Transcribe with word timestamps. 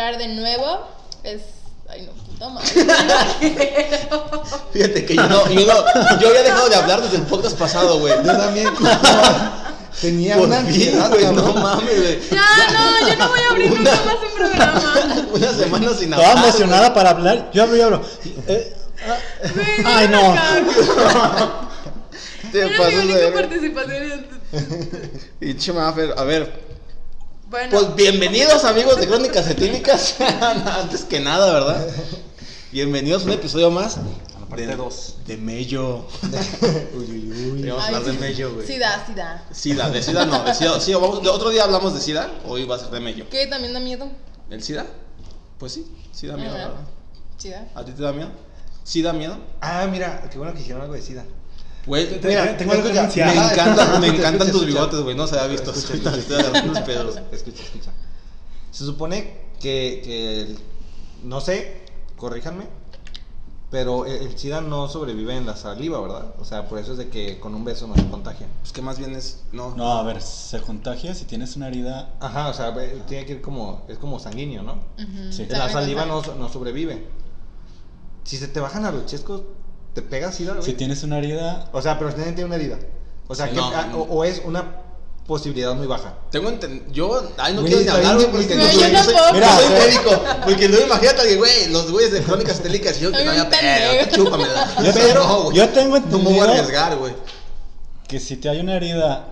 hablar 0.00 0.18
de 0.18 0.28
nuevo. 0.28 0.88
Es. 1.22 1.42
Ay, 1.88 2.02
no, 2.06 2.12
puta 2.12 2.48
madre. 2.48 2.68
Fíjate 4.72 5.04
que 5.04 5.16
yo 5.16 5.22
no, 5.28 5.48
yo 5.50 5.66
no, 5.66 6.20
yo 6.20 6.28
había 6.28 6.42
dejado 6.42 6.68
de 6.68 6.76
hablar 6.76 7.02
desde 7.02 7.16
el 7.16 7.24
podcast 7.24 7.58
pasado, 7.58 7.98
güey. 7.98 8.14
Yo 8.24 8.36
también. 8.36 8.68
Tenía 10.00 10.36
Por 10.36 10.46
una 10.46 10.58
fin, 10.58 10.66
ansiedad, 10.68 11.10
güey, 11.10 11.26
no 11.26 11.52
mames, 11.52 12.00
güey. 12.00 12.20
Ya, 12.30 12.72
no, 12.72 13.08
yo 13.08 13.16
no 13.16 13.28
voy 13.28 13.40
a 13.40 13.50
abrir 13.50 13.70
nunca 13.70 13.90
más 13.90 14.14
un 14.14 14.34
programa. 14.34 14.94
Una 15.34 15.52
semana 15.52 15.94
sin 15.94 16.14
hablar. 16.14 16.38
emocionada 16.38 16.94
para 16.94 17.10
hablar. 17.10 17.50
Yo 17.52 17.64
hablo 17.64 17.76
y 17.76 17.80
hablo. 17.80 18.02
Eh, 18.46 18.76
ah, 19.06 19.18
Ay, 19.84 20.08
no. 20.08 20.34
Te 22.50 22.60
Era 22.60 22.88
mi 22.88 22.94
única 22.94 23.32
participación. 23.34 24.26
Pinche 25.40 25.72
a 25.76 26.24
ver. 26.24 26.69
Bueno, 27.50 27.70
Pues 27.72 27.96
bienvenidos 27.96 28.62
amigos 28.62 29.00
de 29.00 29.08
Crónicas 29.08 29.48
Etílicas. 29.48 30.14
Antes 30.20 31.02
que 31.02 31.18
nada, 31.18 31.52
¿verdad? 31.52 31.84
Bienvenidos 32.70 33.22
a 33.22 33.24
un 33.24 33.32
episodio 33.32 33.72
más. 33.72 33.98
parte 34.48 34.68
de, 34.68 34.76
dos. 34.76 35.16
De 35.26 35.36
Mello. 35.36 36.06
Uy, 36.94 37.10
uy, 37.10 37.50
uy. 37.50 37.68
Vamos 37.68 37.82
a 37.82 37.86
hablar 37.88 38.04
de 38.04 38.12
Mello, 38.12 38.54
güey. 38.54 38.68
Sí 38.68 38.78
da, 38.78 39.04
sí 39.04 39.14
da. 39.14 39.44
SIDA, 39.50 39.90
de 39.90 40.00
SIDA 40.00 40.26
no, 40.26 40.44
de 40.44 40.54
SIDA, 40.54 40.78
sí, 40.78 40.94
vamos, 40.94 41.24
de 41.24 41.28
otro 41.28 41.50
día 41.50 41.64
hablamos 41.64 41.92
de 41.92 42.00
SIDA, 42.00 42.30
hoy 42.46 42.66
va 42.66 42.76
a 42.76 42.78
ser 42.78 42.90
de 42.90 43.00
Mello. 43.00 43.28
¿Qué? 43.28 43.48
¿También 43.48 43.74
da 43.74 43.80
miedo? 43.80 44.08
¿El 44.48 44.62
SIDA? 44.62 44.86
Pues 45.58 45.72
sí, 45.72 45.92
sí 46.12 46.28
da 46.28 46.36
miedo. 46.36 46.52
¿verdad? 46.52 46.70
Sí 47.36 47.50
da. 47.50 47.66
¿A 47.74 47.84
ti 47.84 47.90
te 47.90 48.00
da 48.00 48.12
miedo? 48.12 48.30
¿Sí 48.84 49.02
da 49.02 49.12
miedo? 49.12 49.36
Ah, 49.60 49.88
mira, 49.90 50.22
qué 50.30 50.38
bueno 50.38 50.54
que 50.54 50.60
hicieron 50.60 50.82
algo 50.82 50.94
de 50.94 51.02
SIDA. 51.02 51.24
Güey, 51.86 52.20
Mira, 52.22 52.56
tengo 52.56 52.72
algo 52.72 52.90
que 52.90 52.98
anunciar. 52.98 53.34
me 53.34 53.42
encantan, 53.52 54.00
me 54.00 54.06
escucha, 54.08 54.28
encantan 54.28 54.50
tus 54.52 54.62
escucha. 54.62 54.66
bigotes, 54.66 55.00
güey, 55.00 55.16
no 55.16 55.26
se 55.26 55.38
había 55.38 55.48
visto. 55.52 55.70
Escucha, 55.72 55.94
escucha, 55.94 56.16
estoy 56.16 56.36
agarrando 56.40 56.72
los 56.74 56.82
pedos. 56.82 57.16
Escucha, 57.32 57.62
escucha. 57.62 57.90
Se 58.70 58.84
supone 58.84 59.38
que, 59.60 60.00
que 60.04 60.40
el- 60.42 60.58
no 61.24 61.40
sé, 61.40 61.80
corríjanme, 62.16 62.64
pero 63.70 64.04
el, 64.04 64.12
el 64.26 64.38
SIDA 64.38 64.60
no 64.60 64.88
sobrevive 64.88 65.36
en 65.36 65.46
la 65.46 65.56
saliva, 65.56 66.00
¿verdad? 66.00 66.34
O 66.40 66.44
sea, 66.44 66.68
por 66.68 66.78
eso 66.78 66.92
es 66.92 66.98
de 66.98 67.08
que 67.08 67.38
con 67.40 67.54
un 67.54 67.64
beso 67.64 67.86
no 67.86 67.94
se 67.94 68.06
contagia. 68.08 68.46
Pues 68.60 68.72
que 68.72 68.82
más 68.82 68.98
bien 68.98 69.14
es, 69.14 69.40
no. 69.52 69.74
No, 69.76 69.92
a 69.92 70.02
ver, 70.02 70.20
se 70.20 70.60
contagia 70.60 71.14
si 71.14 71.24
tienes 71.24 71.56
una 71.56 71.68
herida. 71.68 72.14
Ajá, 72.20 72.48
o 72.48 72.54
sea, 72.54 72.74
tiene 73.06 73.26
que 73.26 73.32
ir 73.34 73.40
como, 73.40 73.84
es 73.88 73.96
como 73.98 74.18
sanguíneo, 74.18 74.62
¿no? 74.62 74.72
Ujú. 74.98 75.32
Sí. 75.32 75.42
En 75.48 75.58
la 75.58 75.68
saliva 75.70 76.04
no, 76.04 76.20
no 76.36 76.48
sobrevive. 76.48 77.06
Si 78.24 78.36
se 78.36 78.48
te 78.48 78.60
bajan 78.60 78.84
a 78.84 78.90
los 78.92 79.06
chescos, 79.06 79.42
¿te 79.94 80.02
pega 80.02 80.32
SIDA, 80.32 80.52
güey? 80.54 80.64
Si 80.64 80.72
tienes 80.74 81.02
una 81.02 81.18
herida. 81.18 81.68
O 81.72 81.80
sea, 81.82 81.98
pero 81.98 82.12
tiene 82.14 82.44
una 82.44 82.56
herida. 82.56 82.78
O 83.28 83.34
sea, 83.34 83.48
que, 83.48 83.56
no. 83.56 83.66
ah, 83.74 83.88
o, 83.94 84.00
o 84.02 84.24
es 84.24 84.42
una 84.44 84.64
posibilidad 85.26 85.74
muy 85.74 85.86
baja. 85.86 86.14
Tengo 86.32 86.48
entendido. 86.48 86.90
Yo. 86.92 87.22
Ay, 87.36 87.54
no 87.54 87.60
Güey, 87.60 87.72
quiero 87.74 87.84
ni 87.84 87.96
hablar, 87.96 88.14
güey, 88.16 88.30
porque 88.32 88.46
Güey, 88.46 88.58
no 88.58 88.64
yo 88.64 88.80
soy, 88.80 88.90
yo 88.92 89.04
soy, 89.04 89.14
Mira, 89.34 89.56
médico. 89.78 90.24
Porque 90.44 90.68
no, 90.68 90.80
imagínate 90.80 91.28
que, 91.28 91.36
güey, 91.36 91.68
los 91.70 91.90
güeyes 91.92 92.12
de 92.12 92.22
crónicas 92.22 92.56
estélicas 92.56 92.98
y 92.98 93.02
yo 93.02 93.12
que 93.12 93.24
no 93.24 93.32
pedo, 93.32 93.48
pendejo. 93.50 94.10
chúpamela. 94.16 94.74
Yo 94.82 94.92
Pero 94.92 95.06
tengo- 95.06 95.14
no, 95.28 95.42
güey. 95.44 95.56
yo 95.56 95.68
tengo 95.68 95.98
No 96.00 96.18
me 96.18 96.24
voy 96.24 96.32
a 96.32 96.36
entendido- 96.38 96.52
arriesgar, 96.52 96.96
güey. 96.96 97.14
Que 98.08 98.18
si 98.18 98.36
te 98.38 98.48
hay 98.48 98.58
una 98.58 98.74
herida 98.74 99.28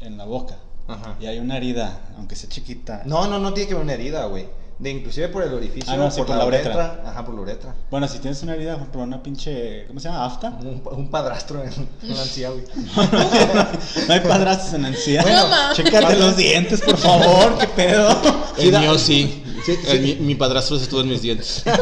en 0.00 0.18
la 0.18 0.24
boca 0.24 0.56
Ajá. 0.88 1.14
y 1.20 1.26
hay 1.26 1.38
una 1.38 1.56
herida, 1.58 2.00
aunque 2.16 2.34
sea 2.34 2.48
chiquita. 2.50 3.02
No, 3.04 3.28
no, 3.28 3.38
no 3.38 3.54
tiene 3.54 3.68
que 3.68 3.74
ver 3.74 3.84
una 3.84 3.92
herida, 3.92 4.24
güey. 4.26 4.48
De 4.76 4.90
inclusive 4.90 5.28
por 5.28 5.42
el 5.44 5.54
orificio, 5.54 5.92
Ah, 5.92 5.96
no, 5.96 6.10
sí, 6.10 6.20
por 6.22 6.36
la 6.36 6.44
uretra. 6.44 7.00
Ajá, 7.06 7.24
por 7.24 7.34
la 7.34 7.42
uretra. 7.42 7.74
Bueno, 7.92 8.08
si 8.08 8.18
tienes 8.18 8.42
una 8.42 8.54
herida, 8.54 8.72
por 8.72 8.80
ejemplo, 8.80 9.02
una 9.02 9.22
pinche. 9.22 9.84
¿Cómo 9.86 10.00
se 10.00 10.08
llama? 10.08 10.24
¿Afta? 10.26 10.50
Un, 10.60 10.82
un 10.84 11.10
padrastro 11.10 11.62
en, 11.62 11.70
en 12.02 12.14
la 12.16 12.22
ansiedad, 12.22 12.50
güey. 12.52 12.64
no 14.08 14.14
hay 14.14 14.20
padrastros 14.20 14.74
en 14.74 14.84
ansiedad. 14.86 15.22
Bueno. 15.22 15.46
Chécate 15.74 16.16
los 16.16 16.36
dientes, 16.36 16.80
por 16.80 16.96
favor, 16.96 17.56
qué 17.58 17.66
pedo. 17.68 18.08
El 18.58 18.78
mío 18.80 18.98
sí. 18.98 19.44
Sí, 19.64 19.78
El- 19.86 20.04
sí. 20.06 20.16
mi, 20.20 20.26
mi 20.26 20.34
padrastro 20.34 20.76
se 20.76 20.82
estuvo 20.84 21.00
en 21.02 21.08
mis 21.08 21.22
dientes. 21.22 21.62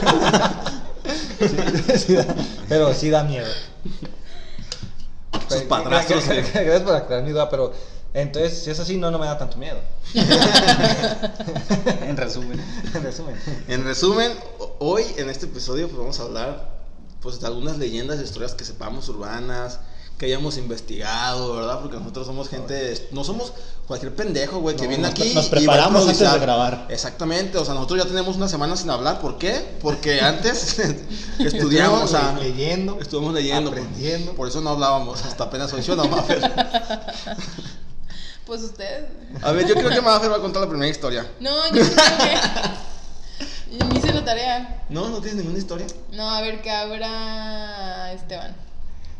Sí 1.98 2.14
da- 2.14 2.26
pero 2.68 2.94
sí 2.94 3.10
da 3.10 3.24
miedo. 3.24 3.46
Sus 5.48 5.62
padrastros, 5.62 6.24
Gracias 6.24 6.52
gracias 6.54 6.80
por 6.82 6.94
aclarar 6.94 7.24
mi 7.24 7.32
duda, 7.32 7.50
pero 7.50 7.72
entonces, 8.14 8.62
si 8.64 8.70
es 8.70 8.78
así, 8.80 8.96
no, 8.96 9.10
no 9.10 9.18
me 9.18 9.26
da 9.26 9.38
tanto 9.38 9.56
miedo. 9.56 9.78
En 12.06 12.16
resumen. 12.16 12.60
En 12.94 13.02
resumen. 13.02 13.36
En 13.68 13.84
resumen, 13.84 14.32
hoy 14.78 15.04
en 15.16 15.28
este 15.30 15.46
episodio 15.46 15.86
pues 15.88 15.98
vamos 15.98 16.20
a 16.20 16.22
hablar 16.24 16.72
pues 17.20 17.40
de 17.40 17.46
algunas 17.46 17.78
leyendas 17.78 18.20
y 18.20 18.24
historias 18.24 18.52
que 18.54 18.64
sepamos 18.64 19.08
urbanas, 19.08 19.78
que 20.18 20.26
hayamos 20.26 20.58
investigado, 20.58 21.54
¿verdad? 21.56 21.80
Porque 21.80 21.96
nosotros 21.96 22.26
somos 22.26 22.48
gente, 22.48 23.08
no 23.12 23.22
somos 23.24 23.52
cualquier 23.86 24.14
pendejo, 24.14 24.58
güey, 24.58 24.74
que 24.76 24.82
No, 24.84 24.88
viene 24.90 25.02
nos- 25.04 25.12
aquí 25.12 25.32
nos 25.32 25.32
y 25.32 25.36
va 25.36 25.42
a 25.46 25.50
preparamos 25.50 26.02
antes 26.08 26.18
de 26.32 26.38
grabar. 26.40 26.86
Exactamente, 26.90 27.58
o 27.58 27.64
sea, 27.64 27.74
nosotros 27.74 28.02
ya 28.02 28.08
tenemos 28.08 28.34
una 28.36 28.48
semana 28.48 28.76
sin 28.76 28.90
hablar, 28.90 29.20
¿por 29.20 29.38
qué? 29.38 29.76
Porque 29.80 30.20
antes 30.20 30.78
estudiamos, 31.38 32.02
o 32.02 32.08
sea, 32.08 32.20
Estuvimos 32.20 32.42
leyendo, 32.44 32.98
estuvimos 33.00 33.34
leyendo, 33.34 33.70
por- 33.70 33.78
aprendiendo. 33.78 34.32
Por, 34.32 34.48
eso 34.48 34.60
no 34.60 34.70
hablábamos, 34.70 35.24
hasta 35.24 35.44
apenas 35.44 35.72
hoy, 35.72 35.82
¿sí 35.82 35.92
o 35.92 35.96
no, 35.96 36.04
Mafer? 36.08 36.40
Pues 38.46 38.62
usted. 38.62 39.06
A 39.42 39.52
ver, 39.52 39.66
yo 39.66 39.74
creo 39.74 39.90
que 39.90 40.00
Mafer 40.00 40.30
va 40.30 40.36
a 40.36 40.40
contar 40.40 40.62
la 40.62 40.68
primera 40.68 40.90
historia. 40.90 41.26
No, 41.40 41.66
yo 41.66 41.82
creo 41.82 41.94
que. 41.96 42.36
Yo 43.72 43.86
hice 43.96 44.12
la 44.12 44.22
tarea. 44.24 44.82
No, 44.90 45.08
no 45.08 45.18
tienes 45.20 45.36
ninguna 45.36 45.56
historia. 45.58 45.86
No, 46.10 46.28
a 46.30 46.42
ver, 46.42 46.60
que 46.60 46.70
abra 46.70 48.12
Esteban. 48.12 48.54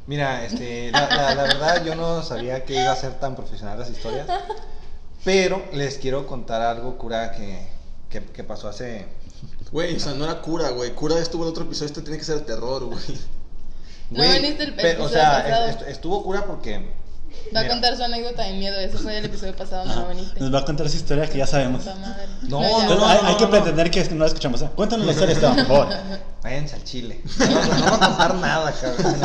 Mira, 0.07 0.45
este, 0.45 0.91
la, 0.91 1.09
la- 1.09 1.35
la 1.35 1.43
verdad 1.45 1.85
yo 1.85 1.95
no 1.95 2.23
sabía 2.23 2.65
que 2.65 2.75
iba 2.75 2.93
a 2.93 2.97
ser 2.97 3.19
tan 3.19 3.35
profesional 3.35 3.79
las 3.79 3.89
historias, 3.89 4.27
pero 5.25 5.65
les 5.73 5.97
quiero 5.97 6.27
contar 6.27 6.61
algo 6.61 6.99
cura 6.99 7.31
que, 7.33 7.67
que, 8.11 8.23
que 8.25 8.45
pasó 8.45 8.69
hace... 8.69 9.07
Güey, 9.71 9.97
o 9.97 10.01
sea, 10.01 10.13
no 10.13 10.25
era 10.25 10.43
cura, 10.43 10.69
güey. 10.71 10.91
Cura 10.93 11.19
estuvo 11.19 11.45
en 11.45 11.51
otro 11.51 11.65
episodio, 11.65 11.87
este 11.87 12.03
tiene 12.03 12.19
que 12.19 12.25
ser 12.25 12.41
terror, 12.41 12.85
güey. 12.85 13.01
No 14.11 14.23
viniste 14.23 14.65
el 14.65 14.75
pe- 14.75 14.83
O 14.83 14.89
episodio 14.89 15.09
sea, 15.09 15.43
pasado. 15.45 15.87
estuvo 15.87 16.23
cura 16.23 16.45
porque... 16.45 16.91
Va 17.55 17.61
a 17.61 17.69
contar 17.69 17.97
su 17.97 18.03
anécdota 18.03 18.43
de 18.45 18.53
miedo. 18.55 18.79
Eso 18.79 18.99
fue 18.99 19.19
el 19.19 19.25
episodio 19.25 19.55
pasado, 19.57 19.85
no 19.85 19.95
lo 20.03 20.09
viniste. 20.09 20.41
Nos 20.41 20.55
va 20.55 20.61
a 20.61 20.65
contar 20.65 20.87
esa 20.87 20.97
historia 20.97 21.29
que 21.29 21.39
ya 21.39 21.47
sabemos. 21.47 21.85
No, 21.85 21.95
no, 21.97 22.07
Entonces, 22.43 22.49
no, 22.51 23.07
hay, 23.07 23.19
no, 23.23 23.29
hay 23.29 23.37
que 23.37 23.45
no. 23.45 23.51
pretender 23.51 23.91
que 23.91 24.05
no 24.11 24.19
la 24.21 24.27
escuchamos. 24.27 24.63
¿eh? 24.63 24.71
Cuéntanos 24.75 25.07
la 25.07 25.13
historia, 25.13 25.35
Esteban, 25.35 25.57
por 25.57 25.67
favor. 25.67 25.89
Váyanse 26.43 26.75
al 26.77 26.85
chile. 26.85 27.21
No, 27.39 27.47
no, 27.47 27.55
no 27.55 27.85
voy 27.85 27.95
a 27.95 27.99
contar 28.09 28.35
nada, 28.37 28.73
cabrón. 28.73 29.21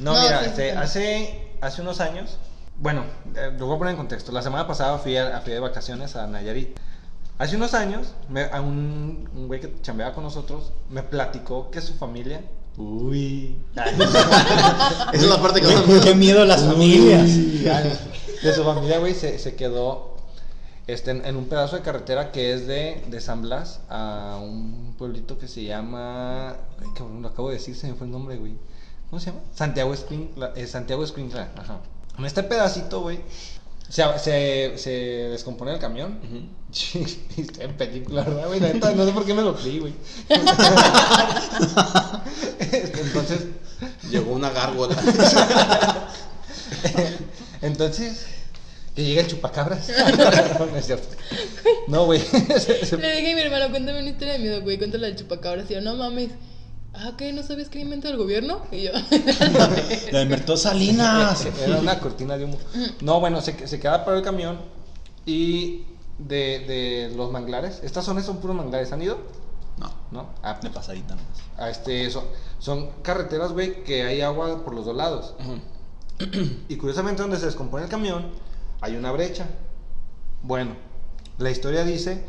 No, 0.00 0.14
No, 0.14 0.20
mira, 0.22 0.40
sí, 0.40 0.46
este, 0.46 0.70
sí. 0.72 0.76
hace, 0.76 1.48
hace 1.60 1.82
unos 1.82 2.00
años, 2.00 2.38
bueno, 2.78 3.04
eh, 3.36 3.52
lo 3.58 3.66
voy 3.66 3.76
a 3.76 3.78
poner 3.78 3.92
en 3.92 3.98
contexto. 3.98 4.32
La 4.32 4.42
semana 4.42 4.66
pasada 4.66 4.98
fui, 4.98 5.16
a, 5.16 5.40
fui 5.42 5.52
de 5.52 5.60
vacaciones 5.60 6.16
a 6.16 6.26
Nayarit. 6.26 6.78
Hace 7.38 7.56
unos 7.56 7.74
años, 7.74 8.08
me- 8.28 8.44
a 8.52 8.60
un, 8.60 9.28
un 9.34 9.46
güey 9.46 9.60
que 9.60 9.74
chambeaba 9.82 10.14
con 10.14 10.24
nosotros 10.24 10.72
me 10.90 11.02
platicó 11.02 11.70
que 11.70 11.80
su 11.80 11.94
familia. 11.94 12.40
Uy. 12.76 13.56
Esa 13.74 15.12
es 15.12 15.22
la 15.28 15.40
parte 15.42 15.60
que 15.60 15.66
más 15.66 15.82
Qué, 15.82 16.00
qué 16.00 16.14
miedo 16.14 16.44
las 16.44 16.64
familias. 16.64 17.28
de 18.42 18.54
su 18.54 18.64
familia, 18.64 18.98
güey, 18.98 19.14
se, 19.14 19.38
se 19.38 19.54
quedó 19.54 20.16
este, 20.86 21.10
en, 21.10 21.24
en 21.26 21.36
un 21.36 21.46
pedazo 21.46 21.76
de 21.76 21.82
carretera 21.82 22.32
que 22.32 22.52
es 22.54 22.66
de, 22.66 23.02
de 23.08 23.20
San 23.20 23.42
Blas 23.42 23.80
a 23.88 24.38
un 24.42 24.94
pueblito 24.98 25.38
que 25.38 25.46
se 25.48 25.64
llama. 25.64 26.50
Ay, 26.80 26.86
cabrón, 26.96 27.22
lo 27.22 27.28
acabo 27.28 27.48
de 27.48 27.54
decir, 27.56 27.74
se 27.76 27.86
me 27.88 27.94
fue 27.94 28.06
el 28.06 28.12
nombre, 28.12 28.36
güey. 28.36 28.54
¿Cómo 29.10 29.20
se 29.20 29.26
llama? 29.30 29.42
Santiago 29.54 29.92
Escuintla. 29.92 30.52
eh, 30.56 30.66
Santiago 30.66 31.04
Escuintla, 31.04 31.48
ajá. 31.56 31.80
En 32.18 32.24
este 32.24 32.42
pedacito, 32.42 33.00
güey, 33.02 33.20
se, 33.90 34.18
se, 34.18 34.72
se 34.78 34.90
descompone 34.90 35.74
el 35.74 35.78
camión. 35.78 36.18
Está 37.36 37.64
en 37.64 37.76
película, 37.76 38.22
¿verdad, 38.22 38.46
güey? 38.46 38.60
No 38.96 39.04
sé 39.04 39.12
por 39.12 39.26
qué 39.26 39.34
me 39.34 39.42
lo 39.42 39.54
creí, 39.54 39.80
güey. 39.80 39.92
Entonces, 42.70 43.40
Llegó 44.10 44.32
una 44.32 44.50
gárgola. 44.50 44.96
Entonces, 47.62 48.26
que 48.94 49.04
llega 49.04 49.22
el 49.22 49.28
chupacabras. 49.28 49.88
no 50.58 50.76
es 50.76 50.86
cierto. 50.86 51.16
No, 51.86 52.06
güey. 52.06 52.20
Le 52.32 53.16
dije 53.16 53.32
a 53.32 53.34
mi 53.34 53.40
hermano, 53.40 53.70
cuéntame 53.70 54.00
una 54.00 54.10
historia 54.10 54.34
de 54.34 54.38
miedo, 54.40 54.60
güey. 54.62 54.78
Cuéntala 54.78 55.06
del 55.06 55.16
chupacabras. 55.16 55.70
Y 55.70 55.74
yo, 55.74 55.80
no 55.80 55.94
mames. 55.96 56.30
Ah, 56.92 57.12
¿qué? 57.16 57.32
¿No 57.32 57.42
sabías 57.42 57.68
que 57.68 57.78
inventó 57.80 58.08
el 58.08 58.16
gobierno? 58.16 58.62
Y 58.72 58.82
yo, 58.82 58.90
La 60.12 60.18
de 60.20 60.26
Mertó 60.26 60.56
Salinas. 60.56 61.46
Era 61.62 61.78
una 61.78 61.98
cortina 62.00 62.36
de 62.36 62.44
humo. 62.44 62.58
No, 63.00 63.20
bueno, 63.20 63.40
se, 63.40 63.66
se 63.66 63.78
queda 63.78 64.04
para 64.04 64.16
el 64.18 64.22
camión 64.24 64.58
y 65.24 65.84
de, 66.18 66.60
de 66.66 67.12
los 67.16 67.30
manglares. 67.30 67.80
Estas 67.84 68.04
zonas 68.04 68.24
son 68.26 68.38
puros 68.38 68.56
manglares. 68.56 68.92
¿Han 68.92 69.02
ido? 69.02 69.18
No. 69.78 69.92
¿No? 70.10 70.30
Ah, 70.42 70.58
De 70.60 70.68
pasadita 70.70 71.14
nomás. 71.14 71.38
a 71.56 71.70
este, 71.70 72.10
son, 72.10 72.24
son 72.58 72.90
carreteras, 73.02 73.52
güey, 73.52 73.84
que 73.84 74.02
hay 74.02 74.20
agua 74.20 74.64
por 74.64 74.74
los 74.74 74.84
dos 74.84 74.96
lados. 74.96 75.34
Y 76.68 76.76
curiosamente 76.76 77.22
donde 77.22 77.38
se 77.38 77.46
descompone 77.46 77.84
el 77.84 77.90
camión 77.90 78.26
hay 78.82 78.96
una 78.96 79.10
brecha. 79.12 79.46
Bueno, 80.42 80.72
la 81.38 81.50
historia 81.50 81.84
dice 81.84 82.24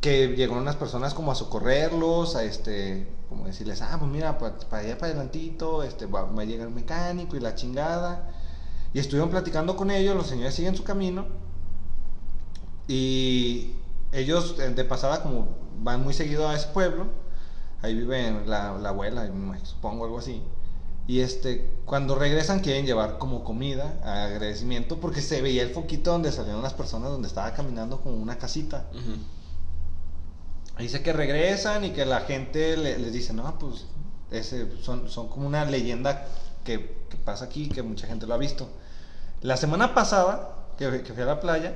que 0.00 0.28
llegaron 0.28 0.62
unas 0.62 0.76
personas 0.76 1.12
como 1.14 1.32
a 1.32 1.34
socorrerlos, 1.34 2.36
a 2.36 2.44
este, 2.44 3.08
como 3.28 3.46
decirles, 3.46 3.82
ah, 3.82 3.96
pues 3.98 4.10
mira, 4.10 4.38
pa- 4.38 4.56
para 4.70 4.82
allá 4.82 4.96
para 4.96 5.10
adelantito, 5.12 5.82
este, 5.82 6.06
va, 6.06 6.22
va 6.22 6.42
a 6.42 6.44
llegar 6.44 6.68
el 6.68 6.74
mecánico 6.74 7.36
y 7.36 7.40
la 7.40 7.54
chingada. 7.54 8.30
Y 8.94 9.00
estuvieron 9.00 9.28
platicando 9.30 9.76
con 9.76 9.90
ellos, 9.90 10.14
los 10.16 10.26
señores 10.28 10.54
siguen 10.54 10.76
su 10.76 10.84
camino. 10.84 11.26
Y 12.86 13.74
ellos 14.12 14.56
eh, 14.58 14.70
de 14.70 14.84
pasada 14.84 15.22
como 15.22 15.48
van 15.82 16.02
muy 16.02 16.14
seguido 16.14 16.48
a 16.48 16.54
ese 16.54 16.68
pueblo, 16.68 17.06
ahí 17.82 17.94
vive 17.94 18.42
la, 18.46 18.72
la 18.78 18.88
abuela, 18.90 19.28
supongo 19.64 20.04
algo 20.04 20.18
así. 20.18 20.42
Y 21.06 21.20
este, 21.20 21.70
cuando 21.86 22.14
regresan 22.16 22.60
quieren 22.60 22.84
llevar 22.84 23.18
como 23.18 23.42
comida, 23.44 23.98
agradecimiento, 24.04 25.00
porque 25.00 25.22
se 25.22 25.40
veía 25.40 25.62
el 25.62 25.70
foquito 25.70 26.12
donde 26.12 26.32
salieron 26.32 26.62
las 26.62 26.74
personas, 26.74 27.10
donde 27.10 27.28
estaba 27.28 27.52
caminando 27.52 28.00
como 28.00 28.16
una 28.16 28.36
casita. 28.38 28.86
Ujú. 28.92 29.16
Dice 30.78 31.02
que 31.02 31.12
regresan 31.12 31.84
y 31.84 31.90
que 31.90 32.04
la 32.06 32.20
gente 32.20 32.76
le- 32.76 32.98
les 32.98 33.12
dice, 33.12 33.32
no, 33.32 33.58
pues 33.58 33.86
ese, 34.30 34.68
son, 34.82 35.08
son 35.10 35.28
como 35.28 35.46
una 35.46 35.64
leyenda 35.64 36.24
que, 36.64 36.96
que 37.10 37.16
pasa 37.16 37.46
aquí, 37.46 37.68
que 37.68 37.82
mucha 37.82 38.06
gente 38.06 38.26
lo 38.26 38.34
ha 38.34 38.38
visto. 38.38 38.68
La 39.42 39.56
semana 39.56 39.94
pasada, 39.94 40.54
que, 40.78 41.02
que 41.02 41.12
fui 41.12 41.22
a 41.22 41.26
la 41.26 41.40
playa, 41.40 41.74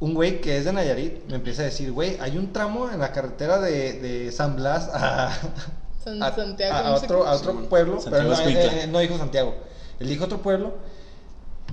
un 0.00 0.14
güey 0.14 0.40
que 0.40 0.56
es 0.56 0.64
de 0.64 0.72
Nayarit 0.72 1.26
me 1.28 1.36
empieza 1.36 1.62
a 1.62 1.66
decir, 1.66 1.92
güey, 1.92 2.16
hay 2.20 2.38
un 2.38 2.52
tramo 2.52 2.90
en 2.90 2.98
la 3.00 3.12
carretera 3.12 3.60
de, 3.60 3.92
de 4.00 4.32
San 4.32 4.56
Blas 4.56 4.88
a, 4.92 5.30
San- 6.02 6.22
a- 6.22 6.34
Santiago, 6.34 6.74
a- 6.74 6.78
a 6.88 6.94
otro, 7.04 7.26
a 7.26 7.32
otro 7.34 7.52
pueblo, 7.68 8.00
Santiago 8.00 8.30
pero 8.36 8.50
no, 8.50 8.50
eh, 8.60 8.84
eh, 8.84 8.86
no 8.86 8.98
dijo 9.00 9.18
Santiago, 9.18 9.54
él 10.00 10.08
dijo 10.08 10.24
otro 10.24 10.40
pueblo. 10.42 10.74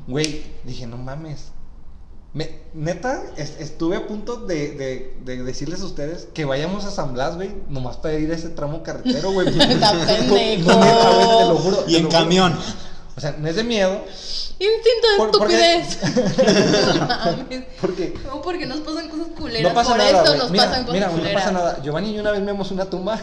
Güey, 0.08 0.46
dije, 0.64 0.86
no 0.88 0.98
mames. 0.98 1.52
Me- 2.34 2.60
neta, 2.74 3.24
es- 3.38 3.56
estuve 3.60 3.96
a 3.98 4.06
punto 4.08 4.36
de, 4.38 4.72
de- 4.74 5.18
de 5.24 5.44
decirles 5.44 5.82
a 5.82 5.86
ustedes 5.86 6.28
que 6.34 6.46
vayamos 6.46 6.86
a 6.86 6.92
San 6.92 7.14
Blas, 7.14 7.36
güey, 7.36 7.52
nomás 7.70 7.98
para 7.98 8.14
ir 8.16 8.32
a 8.32 8.36
ese 8.36 8.50
tramo 8.50 8.84
carretero, 8.84 9.32
güey. 9.32 9.48
Está 9.60 9.94
No, 9.94 10.06
pendejo. 10.06 10.36
neta, 10.36 10.74
güey, 10.76 11.38
te 11.38 11.46
lo 11.46 11.56
juro. 11.58 11.84
Y 11.88 11.96
en 11.96 12.06
juro. 12.06 12.18
camión. 12.20 12.60
O 13.16 13.20
sea, 13.20 13.36
no 13.40 13.48
es 13.48 13.56
de 13.56 13.64
miedo, 13.64 14.04
Instinto 14.60 15.08
de 15.12 15.18
Por- 15.18 15.32
porque- 15.38 15.76
estupidez. 15.78 16.98
No 17.00 17.08
mames. 17.08 17.64
porque 17.82 18.14
No, 18.26 18.42
porque 18.42 18.66
nos 18.66 18.80
pasan 18.80 19.08
cosas 19.10 19.28
culeras. 19.38 19.70
no 19.72 19.76
pasa 19.76 19.90
por 19.90 19.98
nada, 20.00 20.24
eso 20.24 20.36
nos 20.36 20.50
Mira, 20.52 20.66
pasan 20.66 20.82
cosas 20.84 20.94
mira, 20.94 21.08
no 21.08 21.14
culeras. 21.14 21.34
pasa 21.42 21.52
nada. 21.52 21.82
Giovanni 21.84 22.10
y 22.10 22.14
yo 22.16 22.22
una 22.22 22.32
vez 22.32 22.46
vemos 22.46 22.72
una 22.72 22.86
tumba. 22.86 23.20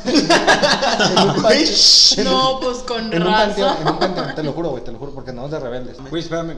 panteón- 1.42 2.24
No, 2.24 2.60
pues 2.60 2.78
con 2.78 3.12
En 3.12 3.22
un 3.22 3.32
panteón, 3.32 3.76
en 3.80 3.88
un 3.88 3.98
panteón, 3.98 4.34
te 4.34 4.42
lo 4.42 4.52
juro, 4.52 4.70
güey, 4.70 4.84
te 4.84 4.92
lo 4.92 4.98
juro, 4.98 5.12
porque 5.12 5.30
andamos 5.30 5.50
de 5.50 5.60
rebeldes. 5.60 5.96
Güey, 6.08 6.22
espérame. 6.22 6.56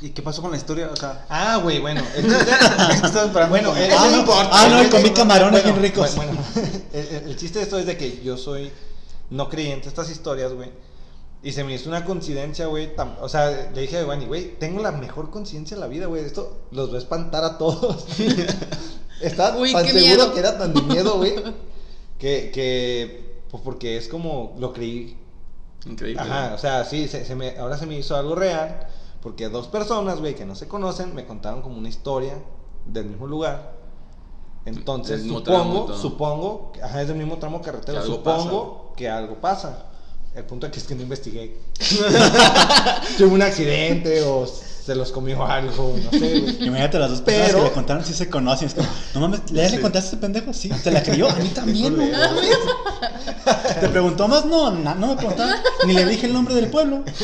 ¿Y 0.00 0.10
qué 0.10 0.22
pasó 0.22 0.42
con 0.42 0.50
la 0.50 0.56
historia? 0.56 0.90
O 0.92 0.96
sea, 0.96 1.24
Ah, 1.28 1.58
güey, 1.62 1.78
bueno. 1.78 2.02
el 2.16 2.24
chiste- 2.24 3.48
bueno, 3.48 3.74
el- 3.76 3.92
Ah, 3.92 4.08
no, 4.10 4.16
importa. 4.18 4.48
ah, 4.52 4.68
no, 4.82 4.90
comí 4.90 5.10
camarones 5.10 5.62
bueno, 5.62 5.78
bien 5.80 5.92
ricos. 5.92 6.14
Bueno, 6.16 6.32
el, 6.92 7.06
el- 7.08 7.28
el 7.30 7.36
chiste 7.36 7.58
de 7.60 7.64
esto 7.64 7.78
es 7.78 7.86
de 7.86 7.96
que 7.96 8.20
yo 8.22 8.36
soy 8.36 8.70
no 9.30 9.48
creyente 9.48 9.84
de 9.84 9.88
estas 9.88 10.10
historias, 10.10 10.52
güey. 10.52 10.70
Y 11.42 11.52
se 11.52 11.62
me 11.62 11.74
hizo 11.74 11.88
una 11.90 12.04
coincidencia, 12.04 12.66
güey. 12.66 12.90
O 13.20 13.28
sea, 13.28 13.70
le 13.74 13.80
dije 13.82 13.98
a 13.98 14.00
Giovanni, 14.00 14.24
güey, 14.26 14.58
tengo 14.58 14.80
la 14.82 14.92
mejor 14.92 15.30
conciencia 15.30 15.74
en 15.74 15.80
la 15.80 15.86
vida, 15.88 16.06
güey. 16.06 16.24
Esto 16.24 16.62
los 16.70 16.90
va 16.90 16.96
a 16.96 16.98
espantar 16.98 17.44
a 17.44 17.58
todos. 17.58 18.06
Estaba 19.20 19.56
Uy, 19.56 19.72
tan 19.72 19.84
seguro 19.86 20.00
miedo. 20.04 20.34
que 20.34 20.40
era 20.40 20.58
tan 20.58 20.74
de 20.74 20.82
miedo, 20.82 21.16
güey. 21.18 21.34
Que, 22.18 22.50
que, 22.52 23.42
pues 23.50 23.62
porque 23.62 23.96
es 23.96 24.08
como 24.08 24.54
lo 24.58 24.72
creí 24.72 25.16
Increíble. 25.86 26.20
Ajá, 26.22 26.52
o 26.54 26.58
sea, 26.58 26.84
sí, 26.84 27.08
se, 27.08 27.24
se 27.26 27.34
me, 27.34 27.58
ahora 27.58 27.76
se 27.76 27.84
me 27.86 27.98
hizo 27.98 28.16
algo 28.16 28.34
real, 28.34 28.86
porque 29.24 29.48
dos 29.48 29.68
personas, 29.68 30.20
güey, 30.20 30.34
que 30.34 30.44
no 30.44 30.54
se 30.54 30.68
conocen, 30.68 31.14
me 31.14 31.24
contaron 31.24 31.62
como 31.62 31.78
una 31.78 31.88
historia 31.88 32.34
del 32.84 33.06
mismo 33.06 33.26
lugar. 33.26 33.72
Entonces, 34.66 35.22
tramo 35.42 35.86
supongo, 35.88 35.96
supongo, 35.96 36.72
ajá, 36.82 37.00
es 37.00 37.08
del 37.08 37.16
mismo 37.16 37.38
tramo 37.38 37.62
carretero, 37.62 38.02
Que 38.02 38.06
supongo 38.06 38.92
que 38.94 39.08
algo 39.08 39.40
pasa. 39.40 39.86
El 40.34 40.44
punto 40.44 40.66
aquí 40.66 40.78
es 40.78 40.84
que 40.84 40.94
no 40.94 41.00
investigué. 41.00 41.58
Tuve 43.18 43.28
un 43.28 43.40
accidente 43.40 44.20
o 44.24 44.46
se 44.84 44.94
los 44.94 45.12
comió 45.12 45.44
algo, 45.46 45.96
no 46.04 46.10
sé, 46.10 46.40
güey. 46.40 46.64
Imagínate 46.66 46.98
las 46.98 47.10
dos 47.10 47.20
personas 47.22 47.48
Pero- 47.48 47.62
que 47.62 47.68
le 47.68 47.74
contaron 47.74 48.04
si 48.04 48.12
se 48.12 48.28
conocen. 48.28 48.68
Es 48.68 48.74
como, 48.74 48.86
no 49.14 49.20
mames, 49.20 49.50
¿le, 49.50 49.70
le 49.70 49.80
contaste 49.80 50.08
a 50.08 50.10
ese 50.10 50.16
pendejo? 50.18 50.52
Sí, 50.52 50.68
¿te 50.82 50.90
la 50.90 51.02
creyó? 51.02 51.28
A 51.30 51.34
mí 51.36 51.48
también, 51.48 51.96
no 51.96 52.04
mames. 52.04 52.58
¿Te 53.80 53.88
preguntó 53.88 54.28
más? 54.28 54.44
No, 54.44 54.70
no 54.70 55.06
me 55.06 55.16
preguntó. 55.16 55.44
Ni 55.86 55.92
le 55.94 56.04
dije 56.06 56.26
el 56.26 56.32
nombre 56.32 56.54
del 56.54 56.68
pueblo. 56.68 57.02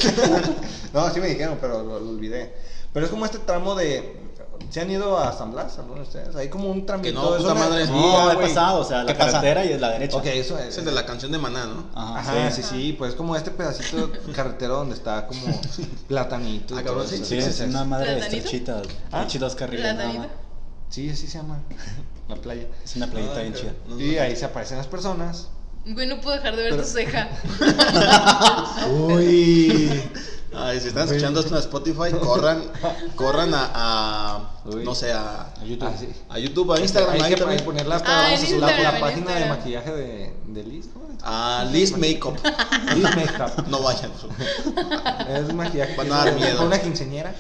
No, 0.93 1.09
sí 1.15 1.21
me 1.21 1.29
dijeron, 1.29 1.57
pero 1.61 1.85
lo, 1.85 2.01
lo 2.01 2.11
olvidé. 2.11 2.53
Pero 2.93 3.07
es 3.07 3.11
como 3.12 3.25
este 3.25 3.39
tramo 3.39 3.77
de... 3.77 4.20
¿Se 4.69 4.81
han 4.81 4.91
ido 4.91 5.19
a 5.19 5.33
San 5.33 5.51
Blas, 5.53 5.79
algunos 5.79 6.12
de 6.12 6.19
ustedes? 6.21 6.37
Hay 6.37 6.49
como 6.49 6.71
un 6.71 6.87
tramito. 6.87 7.09
Que 7.09 7.12
no, 7.15 7.35
es 7.35 7.43
puta 7.43 7.53
una- 7.55 7.61
madre. 7.69 7.87
Sí, 7.87 7.93
No, 7.93 8.31
he 8.31 8.35
güey. 8.37 8.49
pasado, 8.49 8.81
o 8.81 8.85
sea, 8.85 9.03
la 9.03 9.17
carretera 9.17 9.65
y 9.65 9.73
es 9.73 9.81
la 9.81 9.91
derecha. 9.91 10.17
Ok, 10.17 10.27
eso 10.27 10.59
es. 10.59 10.67
Es 10.67 10.79
el 10.79 10.85
de 10.85 10.93
la 10.93 11.05
canción 11.07 11.33
de 11.33 11.39
Maná, 11.39 11.67
¿no? 11.67 11.87
Ajá, 11.95 12.21
Ajá, 12.21 12.51
sí, 12.53 12.62
sí, 12.62 12.95
pues 12.97 13.15
como 13.15 13.35
este 13.35 13.51
pedacito 13.51 14.07
de 14.07 14.33
carretero 14.33 14.77
donde 14.77 14.95
está 14.95 15.27
como 15.27 15.61
platanito. 16.09 16.77
Ah, 16.77 16.83
cabrón, 16.85 17.07
sí. 17.09 17.25
Sí, 17.25 17.39
es 17.39 17.61
una 17.61 17.85
madre 17.85 18.15
de 18.15 18.21
estrechita. 18.21 18.83
¿Ah? 19.11 19.25
Chidos 19.27 19.55
carriles 19.57 19.83
nada 19.87 19.97
Platanito. 19.97 20.23
más. 20.25 20.29
Sí, 20.91 21.11
así 21.11 21.27
se 21.27 21.39
llama. 21.39 21.59
La 22.29 22.37
playa. 22.37 22.67
Es 22.85 22.95
una 22.95 23.09
playita 23.09 23.35
Ah, 23.39 23.41
bien 23.43 23.55
chida. 23.55 23.73
No. 23.89 23.99
Y 24.01 24.19
ahí 24.19 24.37
se 24.37 24.45
aparecen 24.45 24.79
las 24.79 24.87
personas. 24.87 25.49
Güey, 25.85 26.07
no 26.07 26.21
puedo 26.21 26.37
dejar 26.37 26.55
de 26.55 26.62
ver 26.62 26.71
Pero- 26.73 26.83
tu 26.85 26.89
ceja. 26.89 27.29
Uy. 29.09 30.03
Ay, 30.55 30.81
si 30.81 30.88
están 30.88 31.06
escuchando 31.06 31.41
esto 31.41 31.55
en 31.55 31.61
Spotify, 31.61 32.11
corran, 32.20 32.62
corran 33.17 33.55
a, 33.55 33.70
a 33.75 34.50
no 34.64 34.94
sé, 34.94 35.12
a, 35.12 35.43
A 35.61 35.64
YouTube. 35.64 35.88
Ah, 35.88 35.94
sí. 35.99 36.08
a 36.29 36.38
YouTube, 36.38 36.73
a 36.73 36.81
Instagram, 36.81 37.14
Hay 37.14 37.20
ahí 37.20 37.31
que 37.35 37.41
también. 37.41 37.64
ponerla 37.64 37.97
hasta 37.97 38.26
Ah, 38.26 38.35
en 38.35 38.61
la, 38.61 38.67
la 38.67 39.00
página 39.00 39.11
de 39.11 39.19
Instagram. 39.20 39.49
maquillaje 39.49 39.91
de, 39.93 40.35
de 40.49 40.62
Liz. 40.64 40.87
¿no? 40.94 41.00
A 41.23 41.64
Liz 41.70 41.97
Makeup. 41.97 42.37
Liz 42.94 43.05
Makeup. 43.17 43.67
No 43.69 43.82
vayan. 43.82 44.11
Es 45.29 45.55
maquillaje. 45.55 45.94
Van 45.97 46.12
a 46.12 46.17
dar 46.25 46.35
miedo. 46.35 46.64
Una 46.67 46.81
quinceñera. 46.81 47.35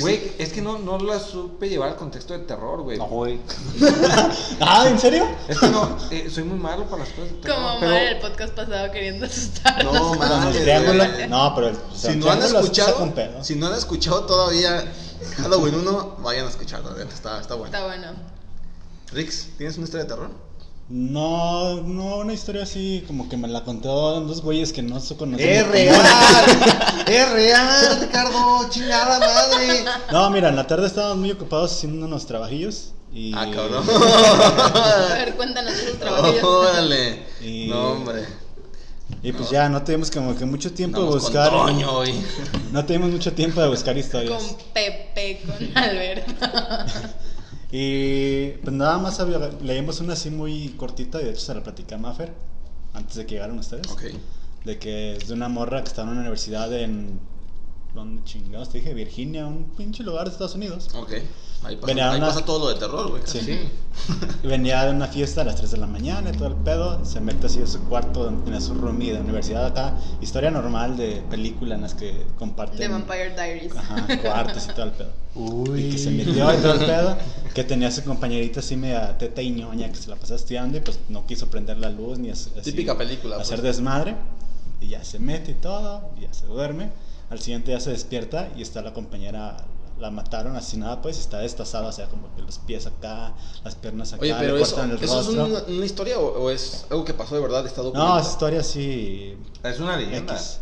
Güey, 0.00 0.32
es 0.38 0.52
que 0.52 0.62
no, 0.62 0.78
no 0.78 0.98
la 0.98 1.20
supe 1.20 1.68
llevar 1.68 1.90
al 1.90 1.96
contexto 1.96 2.32
de 2.32 2.40
terror, 2.40 2.82
güey. 2.82 2.98
No, 2.98 3.06
güey. 3.06 3.38
ah, 4.60 4.86
¿en 4.88 4.98
serio? 4.98 5.28
Es 5.48 5.58
que 5.60 5.68
no, 5.68 5.96
eh, 6.10 6.28
soy 6.30 6.44
muy 6.44 6.58
malo 6.58 6.84
para 6.86 7.04
las 7.04 7.12
cosas 7.12 7.30
de 7.30 7.36
terror. 7.38 7.56
Como 7.56 7.80
pero- 7.80 7.92
en 7.96 8.08
el 8.08 8.18
podcast 8.18 8.54
pasado 8.54 8.90
queriendo 8.90 9.26
asustarnos. 9.26 9.92
No, 9.94 10.18
Con 10.18 10.52
triángulo. 10.52 11.04
güey. 11.12 11.28
No, 11.28 11.54
pero. 11.54 11.68
o 11.68 11.94
sea, 11.94 12.12
Si 12.12 12.16
no 12.18 12.30
han 12.30 12.42
escuchado, 12.42 13.14
pedo. 13.14 13.44
si 13.44 13.54
no 13.54 13.66
han 13.68 13.74
escuchado 13.74 14.24
todavía 14.26 14.92
Halloween 15.36 15.74
1, 15.76 16.16
vayan 16.20 16.46
a 16.46 16.50
escucharlo, 16.50 16.96
está, 17.00 17.40
está 17.40 17.54
bueno. 17.54 17.66
Está 17.76 17.86
bueno. 17.86 18.12
Rix, 19.12 19.48
¿tienes 19.56 19.76
una 19.76 19.84
historia 19.84 20.04
de 20.04 20.10
terror? 20.10 20.30
No, 20.88 21.80
no, 21.82 22.18
una 22.18 22.32
historia 22.32 22.62
así 22.62 23.02
como 23.08 23.28
que 23.28 23.36
me 23.36 23.48
la 23.48 23.64
contó 23.64 24.20
dos 24.20 24.40
güeyes 24.40 24.72
que 24.72 24.82
no 24.82 25.00
se 25.00 25.16
conocen. 25.16 25.48
Es 25.48 25.66
real, 25.66 26.00
es 27.08 27.30
real, 27.32 27.98
Ricardo, 28.00 28.68
chingada 28.70 29.18
madre. 29.18 29.84
No, 30.12 30.30
mira, 30.30 30.48
en 30.48 30.54
la 30.56 30.66
tarde 30.68 30.86
estábamos 30.86 31.18
muy 31.18 31.32
ocupados 31.32 31.72
haciendo 31.72 32.06
unos 32.06 32.26
trabajillos. 32.26 32.92
Y... 33.12 33.32
Ah, 33.34 33.48
cabrón. 33.52 33.84
A 33.90 35.14
ver, 35.14 35.34
cuéntanos 35.34 35.72
esos 35.74 35.98
trabajillos. 35.98 36.44
Órale. 36.44 37.26
Y- 37.40 37.66
No, 37.68 37.92
hombre. 37.92 38.24
Y 39.22 39.32
pues 39.32 39.50
ya 39.50 39.68
no 39.68 39.82
tuvimos 39.82 40.10
como 40.10 40.36
que 40.36 40.44
mucho 40.44 40.72
tiempo 40.72 40.98
de 41.00 41.06
Andamos 41.06 41.24
con 41.24 41.32
buscar. 41.32 41.50
Toño 41.50 41.90
hoy. 41.98 42.14
No 42.70 42.84
tuvimos 42.84 43.10
mucho 43.10 43.32
tiempo 43.32 43.60
de 43.60 43.68
buscar 43.68 43.96
historias. 43.98 44.40
Con 44.42 44.56
Pepe, 44.72 45.42
con 45.46 45.78
Alberto. 45.78 46.46
Y 47.70 48.48
pues 48.62 48.74
nada 48.74 48.98
más 48.98 49.20
leímos 49.62 50.00
una 50.00 50.12
así 50.12 50.30
muy 50.30 50.70
cortita 50.76 51.20
y 51.20 51.24
de 51.24 51.30
hecho 51.30 51.40
se 51.40 51.54
la 51.54 51.62
platicé 51.62 51.94
a 51.94 51.98
Maffer 51.98 52.32
antes 52.94 53.16
de 53.16 53.26
que 53.26 53.34
llegaran 53.34 53.58
ustedes. 53.58 53.90
Ok. 53.90 54.02
De 54.64 54.78
que 54.78 55.16
es 55.16 55.28
de 55.28 55.34
una 55.34 55.48
morra 55.48 55.82
que 55.82 55.88
está 55.88 56.02
en 56.02 56.08
una 56.08 56.20
universidad 56.20 56.72
en. 56.72 57.20
¿Dónde 57.96 58.22
chingados? 58.24 58.68
Te 58.68 58.78
dije 58.78 58.92
Virginia, 58.92 59.46
un 59.46 59.64
pinche 59.76 60.02
lugar 60.02 60.26
de 60.26 60.30
Estados 60.32 60.54
Unidos. 60.54 60.88
Ok. 60.94 61.12
Ahí 61.64 61.76
pasa, 61.76 61.86
Venía 61.86 62.10
ahí 62.10 62.18
una- 62.18 62.26
pasa 62.28 62.44
todo 62.44 62.58
lo 62.58 62.68
de 62.74 62.78
terror, 62.78 63.08
güey. 63.08 63.22
Sí. 63.24 63.58
Y 64.44 64.46
venía 64.46 64.84
de 64.84 64.90
una 64.90 65.06
fiesta 65.06 65.40
a 65.40 65.44
las 65.44 65.56
3 65.56 65.70
de 65.70 65.78
la 65.78 65.86
mañana 65.86 66.28
y 66.28 66.36
todo 66.36 66.48
el 66.48 66.54
pedo. 66.56 67.02
Se 67.06 67.20
mete 67.22 67.46
así 67.46 67.62
a 67.62 67.66
su 67.66 67.80
cuarto 67.84 68.22
donde 68.24 68.44
tenía 68.44 68.60
su 68.60 68.74
roomie 68.74 69.14
de 69.14 69.20
universidad 69.20 69.64
acá. 69.64 69.94
Historia 70.20 70.50
normal 70.50 70.98
de 70.98 71.22
película 71.30 71.74
en 71.74 71.80
las 71.80 71.94
que 71.94 72.26
comparten. 72.38 72.78
De 72.78 72.88
Vampire 72.88 73.30
Diaries. 73.30 73.74
Ajá, 73.74 74.06
cuartos 74.20 74.66
y 74.66 74.72
todo 74.74 74.84
el 74.84 74.92
pedo. 74.92 75.10
Uy. 75.34 75.80
Y 75.86 75.90
que 75.92 75.98
se 75.98 76.10
metió 76.10 76.52
y 76.52 76.56
todo 76.58 76.74
el 76.74 76.80
pedo. 76.80 77.16
Que 77.54 77.64
tenía 77.64 77.88
a 77.88 77.92
su 77.92 78.04
compañerita 78.04 78.60
así 78.60 78.76
media 78.76 79.16
teta 79.16 79.40
y 79.40 79.50
ñoña 79.52 79.88
que 79.88 79.96
se 79.96 80.10
la 80.10 80.16
pasaba 80.16 80.36
estudiando 80.38 80.76
y 80.76 80.82
pues 80.82 80.98
no 81.08 81.24
quiso 81.26 81.48
prender 81.48 81.78
la 81.78 81.88
luz 81.88 82.18
ni 82.18 82.28
así, 82.28 82.50
Típica 82.62 82.96
película, 82.98 83.36
Hacer 83.36 83.60
pues. 83.60 83.74
desmadre. 83.76 84.14
Y 84.82 84.88
ya 84.88 85.02
se 85.02 85.18
mete 85.18 85.52
y 85.52 85.54
todo. 85.54 86.10
Y 86.18 86.24
ya 86.24 86.34
se 86.34 86.44
duerme. 86.44 86.90
Al 87.30 87.40
siguiente 87.40 87.70
día 87.72 87.80
se 87.80 87.90
despierta 87.90 88.48
y 88.56 88.62
está 88.62 88.82
la 88.82 88.92
compañera. 88.92 89.56
La 89.98 90.10
mataron 90.10 90.54
así 90.56 90.76
nada, 90.76 91.00
pues 91.00 91.18
está 91.18 91.38
destazada, 91.38 91.88
o 91.88 91.92
sea, 91.92 92.06
como 92.08 92.28
que 92.36 92.42
los 92.42 92.58
pies 92.58 92.86
acá, 92.86 93.32
las 93.64 93.76
piernas 93.76 94.12
acá, 94.12 94.20
Oye, 94.20 94.32
le 94.34 94.38
pero 94.38 94.56
eso, 94.58 94.74
cortan 94.76 94.90
el 94.90 95.02
¿eso 95.02 95.20
es 95.22 95.26
una, 95.28 95.44
una 95.46 95.86
historia 95.86 96.18
o, 96.18 96.26
o 96.44 96.50
es 96.50 96.84
algo 96.90 97.02
que 97.06 97.14
pasó 97.14 97.34
de 97.34 97.40
verdad? 97.40 97.64
Está 97.66 97.80
No, 97.82 98.18
es 98.18 98.26
historia 98.26 98.60
así. 98.60 99.34
Es 99.64 99.80
una 99.80 99.96
leyenda. 99.96 100.34
X. 100.34 100.60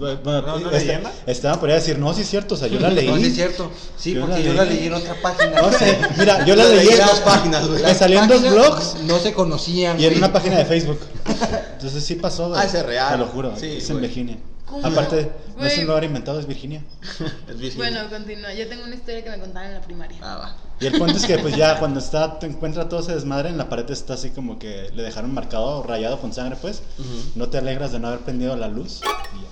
Bueno, 0.00 0.42
¿No, 0.42 0.58
no 0.58 0.70
este- 0.72 0.78
leyenda? 0.86 1.12
Esteban 1.26 1.60
podría 1.60 1.76
decir, 1.76 1.96
no, 2.00 2.12
sí 2.12 2.22
es 2.22 2.28
cierto, 2.30 2.54
o 2.56 2.58
sea, 2.58 2.66
yo 2.66 2.80
la 2.80 2.88
leí. 2.90 3.06
No, 3.06 3.16
sí 3.18 3.26
es 3.26 3.34
cierto. 3.36 3.70
Sí, 3.96 4.14
Yo 4.14 4.22
porque 4.22 4.38
la 4.40 4.46
yo 4.46 4.52
la 4.54 4.64
leí. 4.64 4.86
en 4.86 4.94
otra 4.94 5.14
página. 5.22 5.62
No 5.62 5.70
sé, 5.72 5.98
mira, 6.18 6.44
yo 6.44 6.56
la 6.56 6.64
La 6.64 6.70
leí 6.70 6.86
leí 6.86 6.98
en 6.98 7.06
dos 7.06 7.20
páginas, 7.20 7.68
güey. 7.68 7.82
Me 7.84 7.94
salió 7.94 8.20
en 8.20 8.28
dos 8.28 8.40
blogs 8.42 8.96
No 9.04 9.18
se 9.20 9.32
conocían. 9.32 10.00
y 10.00 10.04
en 10.06 10.10
güey. 10.10 10.18
una 10.18 10.32
página 10.32 10.56
de 10.58 10.64
Facebook. 10.64 10.98
Entonces 11.74 12.04
sí 12.04 12.16
pasó, 12.16 12.48
güey. 12.48 12.60
Ah, 12.60 12.64
es 12.64 12.84
real. 12.84 13.12
Te 13.12 13.18
lo 13.18 13.26
juro, 13.26 13.52
Sí, 13.56 13.76
es 13.76 13.88
en. 13.90 14.00
Virginia. 14.00 14.38
¿Cómo? 14.72 14.86
Aparte, 14.86 15.30
no 15.58 15.66
es 15.66 15.76
un 15.76 15.86
lugar 15.86 16.02
inventado, 16.02 16.40
es 16.40 16.46
Virginia. 16.46 16.82
Es. 17.48 17.76
Bueno, 17.76 18.08
continúa. 18.08 18.54
Yo 18.54 18.66
tengo 18.68 18.84
una 18.84 18.94
historia 18.94 19.22
que 19.22 19.28
me 19.28 19.38
contaron 19.38 19.68
en 19.68 19.74
la 19.74 19.80
primaria. 19.82 20.18
Ah, 20.22 20.36
va. 20.36 20.56
Y 20.80 20.86
el 20.86 20.98
punto 20.98 21.14
es 21.14 21.26
que 21.26 21.38
pues 21.38 21.54
ya 21.54 21.78
cuando 21.80 22.00
está, 22.00 22.38
te 22.38 22.46
encuentra 22.46 22.88
todo 22.88 23.00
ese 23.00 23.14
desmadre, 23.14 23.50
en 23.50 23.58
la 23.58 23.68
pared 23.68 23.88
está 23.90 24.14
así 24.14 24.30
como 24.30 24.58
que 24.58 24.90
le 24.94 25.02
dejaron 25.02 25.34
marcado, 25.34 25.82
rayado 25.82 26.18
con 26.20 26.32
sangre 26.32 26.56
pues. 26.60 26.82
No 27.34 27.50
te 27.50 27.58
alegras 27.58 27.92
de 27.92 27.98
no 27.98 28.08
haber 28.08 28.20
prendido 28.20 28.56
la 28.56 28.68
luz. 28.68 29.02
Y 29.36 29.42
ya. 29.42 29.48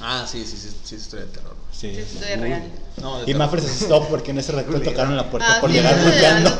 Ah, 0.00 0.26
sí, 0.30 0.44
sí, 0.44 0.58
sí, 0.58 0.68
sí, 0.84 0.94
es 0.94 1.02
historia 1.02 1.24
de 1.24 1.32
terror. 1.32 1.56
Sí. 1.72 1.94
Sí, 1.94 2.00
historia 2.02 2.36
real. 2.36 2.62
No, 3.00 3.20
de 3.20 3.30
Y. 3.30 3.34
Mafre 3.34 3.62
se 3.62 3.68
asustó 3.68 4.06
porque 4.08 4.30
en 4.32 4.38
ese 4.38 4.52
rato 4.58 4.70
le 4.70 4.80
tocaron 4.80 5.16
la 5.16 5.30
puerta 5.30 5.56
Ah, 5.56 5.60
por 5.60 5.70
sí, 5.70 5.76
llegar 5.76 5.98
golpeando. 6.00 6.50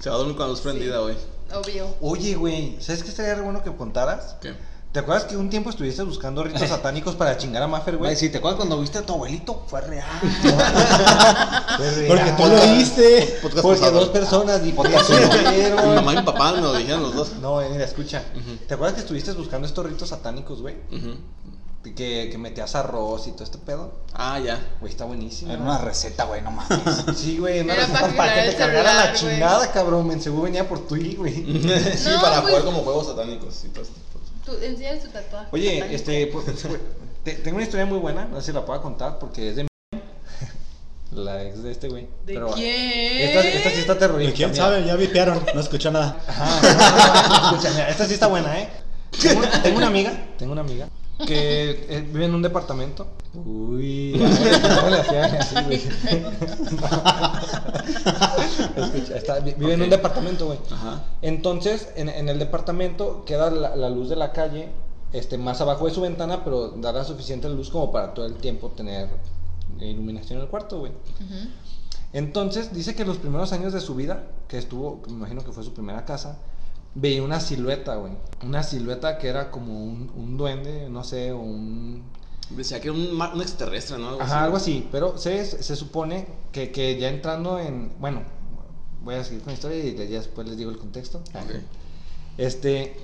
Se 0.00 0.08
va 0.08 0.16
a 0.16 0.18
dormir 0.18 0.34
con 0.36 0.46
la 0.46 0.50
luz 0.50 0.60
prendida, 0.62 0.98
güey. 1.00 1.16
Obvio. 1.54 1.94
Oye, 2.00 2.34
güey, 2.34 2.76
¿sabes 2.80 3.02
qué 3.02 3.10
estaría 3.10 3.34
re 3.34 3.42
bueno 3.42 3.62
que 3.62 3.70
contaras? 3.76 4.36
¿Qué? 4.40 4.54
¿Te 4.94 5.00
acuerdas 5.00 5.24
que 5.24 5.36
un 5.36 5.50
tiempo 5.50 5.70
estuviste 5.70 6.04
buscando 6.04 6.44
ritos 6.44 6.68
satánicos 6.68 7.16
para 7.16 7.36
chingar 7.36 7.60
a 7.64 7.66
Maffer, 7.66 7.96
güey? 7.96 8.14
Si 8.14 8.28
te 8.28 8.38
acuerdas 8.38 8.58
cuando 8.58 8.80
viste 8.80 8.98
a 8.98 9.02
tu 9.02 9.14
abuelito, 9.14 9.64
fue 9.66 9.80
real. 9.80 10.06
Porque 12.06 12.32
tú 12.36 12.46
lo 12.46 12.76
viste. 12.76 13.38
Podcast 13.42 13.62
Porque 13.62 13.80
pasado. 13.80 13.98
dos 14.00 14.08
personas 14.10 14.60
Mi 14.62 14.70
diferentes. 14.70 15.74
mamá 15.96 16.12
y 16.12 16.16
mi 16.18 16.22
papá 16.22 16.52
me 16.52 16.60
lo 16.60 16.74
dijeron 16.74 17.02
los 17.02 17.12
dos. 17.12 17.32
No, 17.40 17.60
eh, 17.60 17.68
mira, 17.72 17.84
escucha. 17.84 18.22
¿Te 18.68 18.74
acuerdas 18.74 18.94
que 18.94 19.00
estuviste 19.00 19.32
buscando 19.32 19.66
estos 19.66 19.84
ritos 19.84 20.10
satánicos, 20.10 20.62
güey? 20.62 20.76
Ujú. 20.92 21.16
Que, 21.82 22.28
que 22.30 22.38
metías 22.38 22.76
arroz 22.76 23.26
y 23.26 23.32
todo 23.32 23.42
este 23.44 23.58
pedo. 23.58 23.92
Ah, 24.14 24.38
ya. 24.38 24.58
Güey, 24.80 24.92
está 24.92 25.04
buenísimo. 25.06 25.52
Era 25.52 25.60
una 25.60 25.78
receta, 25.78 26.24
güey, 26.24 26.40
no 26.40 26.52
mames. 26.52 26.78
Sí, 27.16 27.36
güey, 27.38 27.60
una 27.60 27.74
Era 27.74 27.82
receta 27.82 28.00
para 28.00 28.16
para, 28.16 28.34
que 28.44 28.50
te 28.52 28.56
cargara 28.56 28.94
la 28.94 29.12
chingada, 29.12 29.72
cabrón. 29.72 30.06
Men, 30.06 30.22
seguro 30.22 30.44
venía 30.44 30.66
por 30.68 30.86
tu 30.86 30.94
güey. 30.94 31.34
sí, 31.34 32.08
No, 32.08 32.20
para 32.22 32.40
pues- 32.42 32.52
jugar 32.52 32.64
como 32.64 32.82
juegos 32.84 33.08
satánicos 33.08 33.64
y 33.64 33.68
todo 33.68 33.82
esto. 33.82 34.03
Tú 34.44 34.52
enseñas 34.62 35.02
tu 35.02 35.08
tatuaje. 35.08 35.48
Oye, 35.52 35.94
este, 35.94 36.26
pues, 36.28 36.44
pues, 36.44 36.66
te- 37.22 37.34
tengo 37.36 37.56
una 37.56 37.64
historia 37.64 37.86
muy 37.86 37.98
buena, 37.98 38.26
no 38.26 38.40
sé 38.40 38.46
si 38.46 38.52
la 38.52 38.64
puedo 38.64 38.80
contar 38.82 39.18
porque 39.18 39.50
es 39.50 39.56
de 39.56 39.62
mi... 39.64 39.68
La 41.12 41.42
ex 41.44 41.62
de 41.62 41.70
este 41.70 41.88
güey. 41.88 42.04
¿De 42.26 42.34
Pero, 42.34 42.50
quién? 42.50 43.18
Esta, 43.28 43.40
esta 43.40 43.70
sí 43.70 43.80
está 43.80 43.96
terrorífica. 43.98 44.36
quién 44.36 44.50
mira. 44.50 44.64
sabe, 44.64 44.84
ya 44.84 44.96
vipearon, 44.96 45.40
no 45.54 45.60
escuchó 45.60 45.90
nada. 45.92 46.16
Ajá, 46.26 46.60
no, 46.60 47.28
no, 47.50 47.56
escucha, 47.56 47.70
mira, 47.72 47.88
esta 47.88 48.04
sí 48.06 48.14
está 48.14 48.26
buena, 48.26 48.58
¿eh? 48.60 48.68
Tengo 49.62 49.76
una 49.78 49.86
amiga, 49.86 50.12
tengo 50.38 50.52
una 50.52 50.62
amiga 50.62 50.88
que 51.26 51.86
eh, 51.88 52.08
vive 52.12 52.24
en 52.26 52.34
un 52.34 52.42
departamento. 52.42 53.06
Uy, 53.34 54.14
no 54.18 54.90
le 54.90 54.96
hacía 55.00 55.24
así, 55.24 55.54
güey. 55.64 55.82
Escucha, 58.76 59.16
está- 59.16 59.40
vi- 59.40 59.54
vive 59.56 59.74
en 59.74 59.82
un 59.82 59.90
departamento, 59.90 60.46
güey. 60.46 60.58
Ajá. 60.70 61.02
Entonces, 61.22 61.88
en, 61.96 62.08
en 62.08 62.28
el 62.28 62.38
departamento 62.38 63.24
queda 63.24 63.50
la, 63.50 63.76
la 63.76 63.90
luz 63.90 64.08
de 64.08 64.16
la 64.16 64.32
calle 64.32 64.68
este, 65.12 65.38
más 65.38 65.60
abajo 65.60 65.86
de 65.86 65.92
su 65.92 66.00
ventana, 66.00 66.42
pero 66.44 66.70
dará 66.70 67.04
suficiente 67.04 67.48
luz 67.48 67.70
como 67.70 67.92
para 67.92 68.14
todo 68.14 68.26
el 68.26 68.34
tiempo 68.34 68.68
tener 68.70 69.08
iluminación 69.80 70.38
en 70.38 70.44
el 70.44 70.50
cuarto, 70.50 70.78
güey. 70.80 70.92
Entonces, 72.12 72.72
dice 72.72 72.94
que 72.94 73.04
los 73.04 73.16
primeros 73.18 73.52
años 73.52 73.72
de 73.72 73.80
su 73.80 73.94
vida, 73.94 74.24
que 74.48 74.58
estuvo, 74.58 75.02
me 75.08 75.12
imagino 75.14 75.44
que 75.44 75.52
fue 75.52 75.64
su 75.64 75.72
primera 75.74 76.04
casa, 76.04 76.38
veía 76.94 77.22
una 77.22 77.40
silueta, 77.40 77.96
güey. 77.96 78.12
Una 78.44 78.62
silueta 78.62 79.18
que 79.18 79.28
era 79.28 79.50
como 79.50 79.84
un, 79.84 80.10
un 80.16 80.36
duende, 80.36 80.88
no 80.88 81.04
sé, 81.04 81.32
o 81.32 81.38
un... 81.38 82.02
Decía 82.50 82.80
que 82.80 82.88
era 82.88 82.96
un, 82.96 83.40
extraterrestre, 83.40 83.98
¿no? 83.98 84.20
Ajá, 84.20 84.44
algo 84.44 84.56
así. 84.58 84.86
Pero 84.92 85.16
se, 85.18 85.44
se 85.44 85.76
supone 85.76 86.26
que, 86.52 86.70
que 86.70 86.98
ya 86.98 87.08
entrando 87.08 87.58
en... 87.58 87.92
Bueno, 87.98 88.22
voy 89.02 89.14
a 89.16 89.24
seguir 89.24 89.40
con 89.40 89.48
la 89.48 89.54
historia 89.54 89.78
y 89.78 89.94
ya 89.94 90.18
después 90.18 90.46
les 90.46 90.56
digo 90.56 90.70
el 90.70 90.78
contexto. 90.78 91.18
Ok. 91.34 91.56
Este, 92.36 92.96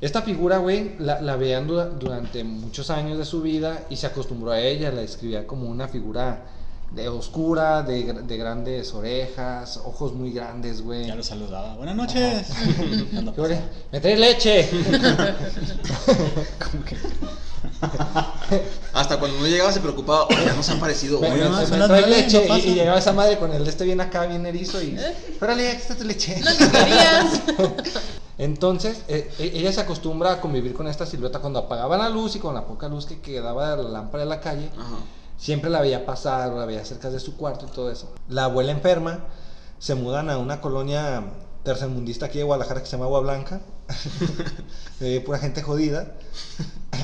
esta 0.00 0.22
figura, 0.22 0.58
güey, 0.58 0.96
la, 0.98 1.20
la 1.20 1.36
veían 1.36 1.66
dura- 1.66 1.86
durante 1.88 2.44
muchos 2.44 2.90
años 2.90 3.18
de 3.18 3.24
su 3.24 3.42
vida 3.42 3.84
y 3.90 3.96
se 3.96 4.06
acostumbró 4.06 4.52
a 4.52 4.60
ella, 4.60 4.90
la 4.92 5.00
describía 5.00 5.46
como 5.46 5.68
una 5.68 5.88
figura 5.88 6.46
de 6.94 7.08
oscura, 7.08 7.82
de, 7.82 8.12
de 8.12 8.36
grandes 8.36 8.92
orejas, 8.92 9.78
ojos 9.78 10.12
muy 10.12 10.30
grandes, 10.32 10.82
güey. 10.82 11.06
Ya 11.06 11.14
lo 11.14 11.22
saludaba. 11.22 11.74
Buenas 11.76 11.96
noches. 11.96 12.48
Ando 13.16 13.34
¿Qué 13.34 13.40
huele? 13.40 13.60
¡Me 13.90 14.00
traes 14.00 14.18
leche! 14.20 14.68
Hasta 18.92 19.18
cuando 19.18 19.38
no 19.40 19.46
llegaba 19.46 19.72
se 19.72 19.80
preocupaba, 19.80 20.26
oye, 20.26 20.44
ya 20.44 20.52
nos 20.54 20.68
ha 20.68 20.74
aparecido, 20.74 21.18
Me, 21.20 21.28
güey. 21.28 21.40
me- 21.40 21.48
no, 21.48 21.56
me 21.68 21.76
las 21.78 21.88
trae 21.88 22.06
leche 22.08 22.46
no 22.48 22.58
y- 22.58 22.74
llegaba 22.74 22.98
esa 22.98 23.12
madre 23.12 23.38
con 23.38 23.52
el 23.52 23.64
de 23.64 23.70
este 23.70 23.84
bien 23.84 24.00
acá, 24.00 24.26
bien 24.26 24.44
erizo 24.46 24.82
y... 24.82 24.96
¡Órale, 25.40 25.68
aquí 25.68 25.80
está 25.82 25.94
tu 25.96 26.04
leche! 26.04 26.40
No 26.40 26.50
que 26.56 26.68
querías. 26.70 27.42
Entonces, 28.38 29.02
eh, 29.08 29.30
e- 29.38 29.52
ella 29.54 29.72
se 29.72 29.80
acostumbra 29.80 30.32
a 30.32 30.40
convivir 30.40 30.74
con 30.74 30.86
esta 30.88 31.06
silueta 31.06 31.38
cuando 31.38 31.60
apagaban 31.60 32.00
la 32.00 32.08
luz 32.08 32.36
y 32.36 32.38
con 32.38 32.54
la 32.54 32.64
poca 32.66 32.88
luz 32.88 33.06
que 33.06 33.20
quedaba 33.20 33.76
de 33.76 33.84
la 33.84 33.88
lámpara 33.90 34.24
de 34.24 34.28
la 34.30 34.40
calle. 34.40 34.68
Ajá. 34.78 34.96
Siempre 35.42 35.70
la 35.70 35.80
veía 35.80 36.06
pasar, 36.06 36.52
la 36.52 36.66
veía 36.66 36.84
cerca 36.84 37.10
de 37.10 37.18
su 37.18 37.36
cuarto 37.36 37.66
y 37.66 37.74
todo 37.74 37.90
eso. 37.90 38.12
La 38.28 38.44
abuela 38.44 38.70
enferma, 38.70 39.24
se 39.80 39.96
mudan 39.96 40.30
a 40.30 40.38
una 40.38 40.60
colonia 40.60 41.24
tercermundista 41.64 42.26
aquí 42.26 42.38
de 42.38 42.44
Guadalajara 42.44 42.78
que 42.80 42.86
se 42.86 42.92
llama 42.92 43.06
Agua 43.06 43.18
Blanca. 43.22 43.60
de 45.00 45.20
pura 45.20 45.38
gente 45.38 45.60
jodida. 45.62 46.12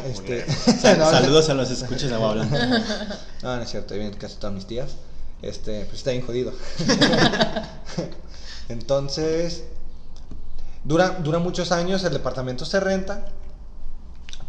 Este, 0.04 0.46
Sal- 0.80 0.98
no, 1.00 1.10
Saludos 1.10 1.48
a 1.48 1.54
los 1.54 1.68
escuches 1.70 2.08
de 2.10 2.14
Agua 2.14 2.34
Blanca. 2.34 2.84
No, 3.42 3.56
no 3.56 3.62
es 3.62 3.68
cierto, 3.70 3.94
vienen 3.94 4.14
casi 4.14 4.36
todas 4.36 4.54
mis 4.54 4.66
tías. 4.66 4.92
Este, 5.42 5.86
pues 5.86 5.94
está 5.98 6.12
bien 6.12 6.24
jodido. 6.24 6.52
Entonces, 8.68 9.64
dura, 10.84 11.18
dura 11.22 11.38
muchos 11.40 11.72
años, 11.72 12.04
el 12.04 12.12
departamento 12.12 12.64
se 12.64 12.78
renta. 12.78 13.24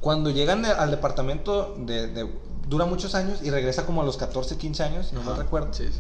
Cuando 0.01 0.29
llegan 0.29 0.65
al 0.65 0.91
departamento, 0.91 1.75
de, 1.79 2.08
de- 2.08 2.29
dura 2.70 2.86
muchos 2.86 3.16
años 3.16 3.40
y 3.44 3.50
regresa 3.50 3.86
como 3.86 4.02
a 4.02 4.06
los 4.06 4.16
14, 4.18 4.56
15 4.58 4.84
años, 4.84 5.12
no 5.14 5.24
me 5.24 5.34
recuerdo. 5.34 5.74
Sí, 5.74 5.86
sí. 5.92 6.00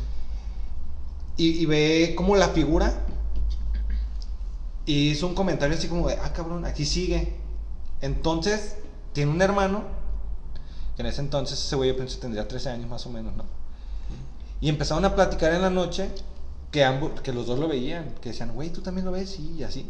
Y, 1.37 1.63
y 1.63 1.65
ve 1.65 2.13
como 2.15 2.35
la 2.35 2.49
figura 2.49 2.93
y 4.85 5.09
hizo 5.11 5.27
un 5.27 5.35
comentario 5.35 5.75
así 5.77 5.87
como 5.87 6.07
de, 6.07 6.15
ah, 6.15 6.31
cabrón, 6.33 6.65
aquí 6.65 6.85
sigue. 6.85 7.35
Entonces, 8.01 8.75
tiene 9.13 9.31
un 9.31 9.41
hermano, 9.41 9.83
que 10.95 11.01
en 11.01 11.07
ese 11.07 11.21
entonces 11.21 11.59
ese 11.59 11.75
güey 11.75 11.89
yo 11.89 11.95
pienso 11.95 12.15
que 12.15 12.21
tendría 12.21 12.47
13 12.47 12.69
años 12.69 12.89
más 12.89 13.05
o 13.05 13.09
menos, 13.09 13.35
¿no? 13.35 13.43
Y 14.61 14.69
empezaron 14.69 15.05
a 15.05 15.15
platicar 15.15 15.53
en 15.53 15.61
la 15.61 15.69
noche 15.69 16.09
que, 16.71 16.83
ambos, 16.83 17.21
que 17.21 17.31
los 17.33 17.47
dos 17.47 17.57
lo 17.59 17.67
veían, 17.67 18.13
que 18.21 18.29
decían, 18.29 18.53
güey, 18.53 18.69
tú 18.69 18.81
también 18.81 19.05
lo 19.05 19.11
ves, 19.11 19.29
sí, 19.31 19.55
y 19.57 19.63
así. 19.63 19.89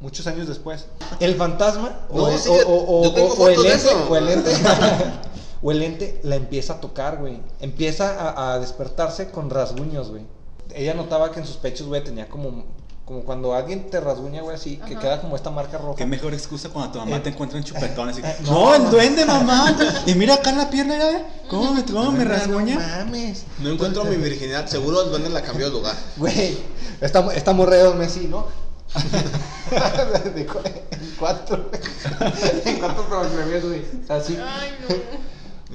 Muchos 0.00 0.26
años 0.26 0.48
después. 0.48 0.86
El 1.20 1.36
fantasma, 1.36 2.00
o, 2.10 2.16
No, 2.18 2.28
el- 2.28 2.38
sí, 2.38 2.48
o- 2.50 2.68
o- 2.68 3.08
o- 3.08 3.34
o 3.42 3.48
el 3.48 3.64
ente, 3.66 3.88
o 4.08 4.16
el 4.16 4.28
ente, 4.28 4.50
o 5.64 5.72
el 5.72 5.82
ente 5.82 6.20
la 6.22 6.36
empieza 6.36 6.74
a 6.74 6.80
tocar, 6.80 7.16
güey. 7.18 7.40
Empieza 7.60 8.10
a, 8.20 8.52
a 8.52 8.58
despertarse 8.60 9.30
con 9.30 9.48
rasguños, 9.50 10.10
güey. 10.10 10.22
Ella 10.74 10.92
notaba 10.94 11.32
que 11.32 11.40
en 11.40 11.46
sus 11.46 11.56
pechos, 11.56 11.86
güey, 11.86 12.04
tenía 12.04 12.28
como, 12.28 12.64
como 13.06 13.20
cuando 13.24 13.54
alguien 13.54 13.88
te 13.90 13.98
rasguña, 14.00 14.42
güey, 14.42 14.56
así, 14.56 14.76
que 14.78 14.96
queda 14.96 15.20
como 15.22 15.36
esta 15.36 15.50
marca 15.50 15.78
roja. 15.78 15.96
Qué 15.96 16.04
mejor 16.06 16.34
excusa 16.34 16.68
cuando 16.68 16.92
tu 16.92 16.98
mamá 16.98 17.16
Eh, 17.16 17.20
te 17.20 17.30
encuentra 17.30 17.56
en 17.58 17.64
chupetón 17.64 18.08
así. 18.10 18.20
eh, 18.22 18.36
no, 18.44 18.50
no, 18.52 18.74
el 18.74 18.82
no. 18.84 18.90
duende, 18.90 19.24
mamá. 19.24 19.74
Y 20.06 20.14
mira 20.14 20.34
acá 20.34 20.50
en 20.50 20.58
la 20.58 20.68
pierna, 20.70 20.98
ya 20.98 21.06
ve. 21.06 21.24
¿Cómo 21.48 21.72
me, 21.72 21.84
cómo 21.84 22.12
me 22.12 22.24
No 22.24 22.30
rasguña? 22.30 22.78
mames. 22.78 23.44
No 23.60 23.70
encuentro 23.70 24.04
mi 24.04 24.16
virginidad, 24.16 24.66
seguro 24.66 25.02
el 25.02 25.10
duende 25.10 25.30
la 25.30 25.42
cambió 25.42 25.66
de 25.66 25.72
lugar. 25.72 25.94
Güey, 26.18 26.58
esta, 27.00 27.32
esta 27.34 27.52
morra 27.54 27.74
de 27.76 27.82
dos 27.84 27.96
meses, 27.96 28.28
¿no? 28.28 28.46
en 29.74 30.46
cuatro. 31.18 31.70
en 32.64 32.78
cuatro 32.78 33.22
revés, 33.36 33.64
güey. 33.66 33.82
Así. 34.08 34.36
Ay, 34.36 34.70
no. 34.88 34.94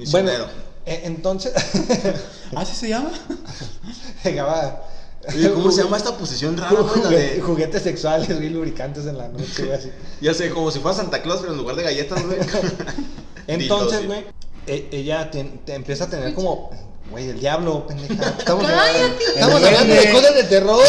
Misionero. 0.00 0.46
e- 0.86 1.02
entonces, 1.04 1.52
¿Así 2.56 2.74
se 2.74 2.88
llama? 2.88 3.10
llegaba. 4.24 4.82
Oye, 5.28 5.52
¿cómo 5.52 5.70
se 5.70 5.82
llama 5.84 5.98
esta 5.98 6.16
posición 6.16 6.56
rara, 6.56 6.80
güey? 6.80 7.14
De... 7.14 7.40
Juguetes 7.42 7.82
sexuales, 7.82 8.34
güey, 8.34 8.48
lubricantes 8.50 9.04
en 9.06 9.18
la 9.18 9.28
noche, 9.28 9.64
güey, 9.64 9.72
así. 9.78 9.90
Ya 10.20 10.32
sé, 10.34 10.50
como 10.50 10.70
si 10.70 10.78
fuera 10.80 10.96
Santa 10.96 11.20
Claus, 11.22 11.40
pero 11.40 11.52
en 11.52 11.58
lugar 11.58 11.76
de 11.76 11.82
galletas, 11.82 12.22
güey. 12.26 12.38
Entonces, 13.46 14.06
güey, 14.06 14.24
e- 14.66 14.88
ella 14.92 15.30
te, 15.30 15.44
te 15.64 15.74
empieza 15.74 16.04
a 16.04 16.08
tener 16.10 16.34
como. 16.34 16.70
Güey, 17.10 17.28
el 17.30 17.40
diablo, 17.40 17.86
pendeja. 17.88 18.34
Estamos, 18.38 18.64
Cállate. 18.64 19.24
estamos 19.34 19.62
hablando 19.64 19.94
de 19.94 20.12
cosas 20.12 20.34
de 20.36 20.44
terror. 20.44 20.80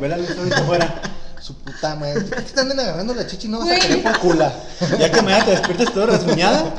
Ve 0.00 0.08
la 0.08 0.16
luz 0.16 0.30
afuera. 0.52 1.00
Su 1.40 1.54
puta 1.54 1.94
madre. 1.94 2.22
¿Por 2.22 2.42
qué 2.42 2.52
te 2.52 2.60
andan 2.60 2.80
agarrando 2.80 3.14
la 3.14 3.24
chichi 3.24 3.46
y 3.46 3.50
no 3.50 3.60
vas 3.60 3.70
a 3.70 3.78
querer 3.78 4.02
por 4.02 4.18
cula? 4.18 4.52
Ya 4.98 5.10
que 5.12 5.22
mañana 5.22 5.44
te 5.44 5.50
despiertas 5.52 5.94
todo 5.94 6.06
rasguñada. 6.06 6.74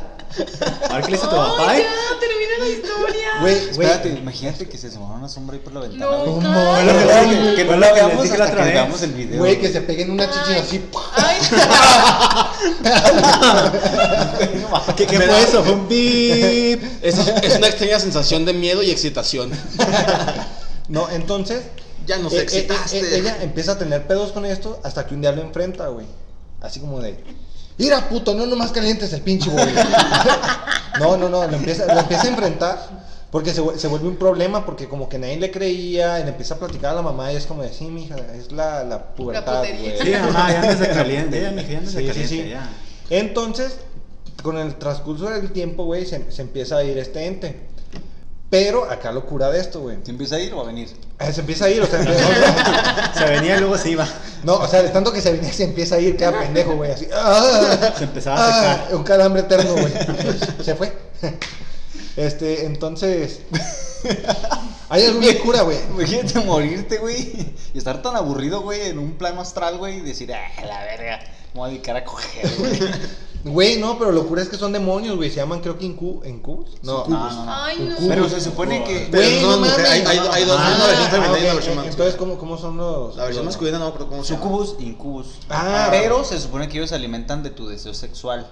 A 0.89 0.95
ver 0.95 1.03
qué 1.05 1.12
le 1.12 1.17
dice 1.17 1.27
tu 1.27 1.36
papá. 1.36 1.69
Ay, 1.71 1.81
¿eh? 1.81 1.86
ya, 1.86 2.19
termina 2.19 2.57
la 2.59 2.67
historia. 2.67 3.29
Güey. 3.41 3.55
Espérate, 3.69 4.09
imagínate 4.09 4.67
que 4.69 4.77
se 4.77 4.88
asomaba 4.88 5.15
una 5.15 5.27
sombra 5.29 5.55
ahí 5.55 5.62
por 5.62 5.74
la 5.74 5.79
ventana. 5.81 6.05
No, 6.05 6.25
güey. 6.25 6.41
cállate. 7.07 7.50
que, 7.50 7.55
que 7.55 7.65
no 7.65 7.77
la 7.77 7.93
veamos 7.93 8.29
hasta 8.29 8.45
otra 8.45 8.63
que 8.65 8.71
veamos 8.71 9.01
el 9.01 9.12
video. 9.13 9.38
Güey, 9.39 9.59
que 9.59 9.69
se 9.69 9.81
peguen 9.81 10.12
una 10.12 10.29
chichi 10.29 10.53
así. 10.59 10.86
Ay, 11.15 11.38
¿Qué, 14.95 15.05
qué 15.07 15.19
fue 15.19 15.41
eso? 15.41 15.63
Fue 15.63 15.74
un 15.74 15.88
beep. 15.89 16.79
Es, 17.01 17.17
es 17.17 17.55
una 17.57 17.67
extraña 17.67 18.00
sensación 18.00 18.45
de 18.45 18.53
miedo 18.53 18.83
y 18.83 18.91
excitación. 18.91 19.51
No, 20.89 21.07
entonces. 21.12 21.62
Ya 22.07 22.17
nos 22.17 22.33
eh, 22.33 22.38
eh, 22.38 22.41
excitaste. 22.41 23.00
eh, 23.00 23.19
ella 23.19 23.38
empieza 23.43 23.74
a 23.74 23.77
tener 23.77 24.07
pedos 24.07 24.31
con 24.31 24.43
esto 24.43 24.79
hasta 24.83 25.05
que 25.05 25.13
un 25.13 25.21
día 25.21 25.31
lo 25.31 25.43
enfrenta, 25.43 25.88
güey. 25.89 26.07
Así 26.62 26.79
como 26.79 27.00
de. 27.00 27.24
Mira, 27.79 28.09
puto, 28.09 28.36
no 28.36 28.45
nomás 28.45 28.71
calientes 28.71 29.12
el 29.13 29.21
pinche 29.21 29.50
boy. 29.50 29.63
no, 31.00 31.17
no, 31.17 31.29
no, 31.29 31.48
lo 31.48 31.55
empieza, 31.55 31.91
lo 31.91 32.01
empieza 32.01 32.24
a 32.24 32.27
enfrentar. 32.27 33.09
Porque 33.31 33.53
se, 33.53 33.62
se 33.77 33.88
vuelve 33.88 34.07
un 34.07 34.17
problema, 34.17 34.65
porque 34.65 34.89
como 34.89 35.07
que 35.07 35.19
nadie 35.19 35.38
le 35.38 35.51
creía, 35.51 36.19
y 36.19 36.24
le 36.24 36.29
empieza 36.29 36.55
a 36.55 36.57
platicar 36.57 36.91
a 36.91 36.95
la 36.95 37.01
mamá 37.03 37.31
y 37.31 37.36
es 37.36 37.45
como 37.45 37.62
de, 37.62 37.71
sí, 37.71 37.86
mija, 37.86 38.15
es 38.36 38.51
la, 38.51 38.83
la 38.83 39.13
pubertad, 39.13 39.59
güey. 39.59 40.00
Sí, 40.01 40.12
mamá, 40.12 40.51
ya 40.51 40.62
andas 40.62 40.79
de 40.79 40.89
caliente. 40.89 41.41
Ya, 41.41 41.51
mija, 41.51 41.69
ya 41.69 41.81
Sí, 41.81 41.88
sí, 41.88 41.93
caliente, 42.07 42.27
sí. 42.27 42.50
ya. 42.50 42.67
Entonces, 43.12 43.77
con 44.41 44.57
el 44.57 44.75
transcurso 44.75 45.29
del 45.29 45.51
tiempo, 45.51 45.86
güey, 45.86 46.05
se, 46.07 46.31
se 46.31 46.41
empieza 46.41 46.77
a 46.77 46.83
ir 46.83 46.98
este 46.98 47.27
ente. 47.27 47.68
Pero 48.49 48.89
acá 48.89 49.11
lo 49.11 49.25
cura 49.25 49.49
de 49.51 49.59
esto, 49.59 49.81
güey. 49.81 49.97
¿Se 50.03 50.09
empieza 50.11 50.35
a 50.35 50.39
ir 50.39 50.53
o 50.53 50.57
va 50.57 50.63
a 50.63 50.65
venir? 50.67 50.89
Eh, 51.19 51.31
Se 51.31 51.41
empieza 51.41 51.65
a 51.65 51.69
ir, 51.69 51.81
o 51.83 51.85
sea, 51.85 51.99
empieza- 51.99 53.13
Se 53.13 53.25
venía 53.25 53.57
y 53.57 53.59
luego 53.59 53.77
se 53.77 53.91
iba. 53.91 54.07
no, 54.43 54.55
o 54.55 54.67
sea, 54.67 54.81
de 54.81 54.89
tanto 54.89 55.11
que 55.13 55.21
se 55.21 55.31
venía, 55.33 55.53
se 55.53 55.65
empieza 55.65 55.95
a 55.95 55.99
ir, 55.99 56.17
queda 56.17 56.31
pendejo, 56.39 56.75
güey, 56.75 56.91
así. 56.91 57.07
¡ah! 57.13 57.93
Se 57.97 58.05
empezaba 58.05 58.43
a 58.47 58.53
secar. 58.53 58.87
Ah, 58.91 58.95
un 58.95 59.03
calambre 59.03 59.41
eterno, 59.43 59.73
güey. 59.73 59.93
Se 60.63 60.73
fue. 60.75 60.91
Este, 62.17 62.65
entonces. 62.65 63.41
Hay 64.89 65.05
alguna 65.05 65.27
cura, 65.43 65.61
güey. 65.61 65.77
Imagínate 65.91 66.39
morirte, 66.39 66.97
güey. 66.97 67.53
Y 67.73 67.77
estar 67.77 68.01
tan 68.01 68.15
aburrido, 68.15 68.61
güey, 68.61 68.87
en 68.89 68.97
un 68.97 69.11
plano 69.13 69.41
astral, 69.41 69.77
güey, 69.77 69.97
y 69.97 70.01
decir, 70.01 70.33
ah, 70.33 70.61
la 70.65 70.83
verga, 70.85 71.19
me 71.53 71.59
voy 71.59 71.69
a 71.69 71.71
dedicar 71.73 71.97
a 71.97 72.03
coger, 72.03 72.49
güey. 72.57 72.79
Güey, 73.43 73.77
no, 73.77 73.98
pero 73.98 74.12
lo 74.12 74.27
cura 74.27 74.41
es 74.41 74.50
que 74.50 74.58
son 74.58 74.74
demonios, 74.74 75.15
güey. 75.15 75.29
Se 75.29 75.38
llaman, 75.38 75.62
creo 75.62 75.77
que 75.77 75.86
incu 75.86 76.22
incubos. 76.25 76.72
No, 76.84 77.05
No, 77.08 77.29
no, 77.29 77.46
no. 77.46 77.53
Ay, 77.53 77.77
no. 77.79 78.08
Pero 78.08 78.27
se 78.27 78.41
supone 78.41 78.84
que. 78.84 79.08
Pero 79.10 79.24
Güey, 79.24 79.41
no, 79.41 79.58
mames. 79.60 79.77
hay, 79.89 80.01
hay, 80.05 80.17
hay 80.31 80.43
dos, 80.46 80.58
Ah, 80.60 80.74
una 80.75 80.88
versión 80.88 81.10
femenina 81.10 81.38
y 81.38 81.41
ok, 81.41 81.43
una 81.46 81.53
versión 81.53 81.75
masculina. 81.75 81.91
Entonces, 81.91 82.15
¿cómo, 82.15 82.38
cómo 82.38 82.58
son 82.58 82.77
los. 82.77 83.15
la 83.15 83.24
versión 83.25 83.46
masculina 83.46 83.79
no 83.79 83.86
me 83.86 83.89
acuerdo 83.89 84.08
cómo 84.10 84.24
llama. 84.24 84.41
Sucubus, 84.41 84.75
incubus. 84.79 85.27
Ah. 85.50 85.88
pero 85.89 86.24
se 86.25 86.39
supone 86.39 86.67
que 86.67 86.77
ellos 86.77 86.89
se 86.89 86.96
alimentan 86.96 87.41
de 87.41 87.51
tu 87.51 87.67
deseo 87.67 87.93
sexual. 87.93 88.46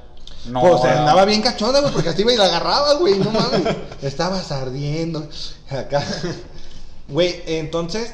No. 0.46 0.62
Pues 0.62 0.84
andaba 0.86 1.25
bien 1.25 1.41
cachonda, 1.41 1.82
güey, 1.82 1.91
porque 1.91 2.10
así 2.10 2.22
iba 2.22 2.32
y 2.32 2.38
la 2.38 2.46
agarraba, 2.46 2.94
güey, 2.94 3.17
no 3.20 3.32
mames. 3.32 3.75
Estabas 4.01 4.51
ardiendo. 4.53 5.27
Acá. 5.70 6.01
Güey, 7.10 7.41
entonces, 7.46 8.13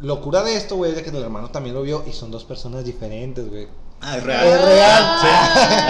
locura 0.00 0.42
de 0.42 0.56
esto, 0.56 0.76
güey, 0.76 0.90
es 0.90 0.96
de 0.96 1.02
que 1.04 1.10
el 1.10 1.16
hermano 1.22 1.50
también 1.50 1.74
lo 1.74 1.82
vio 1.82 2.04
y 2.06 2.12
son 2.12 2.30
dos 2.30 2.44
personas 2.44 2.84
diferentes, 2.84 3.48
güey. 3.48 3.68
Ah, 4.00 4.16
es 4.16 4.18
Es 4.18 4.24
real. 4.24 5.18
Sí, 5.20 5.26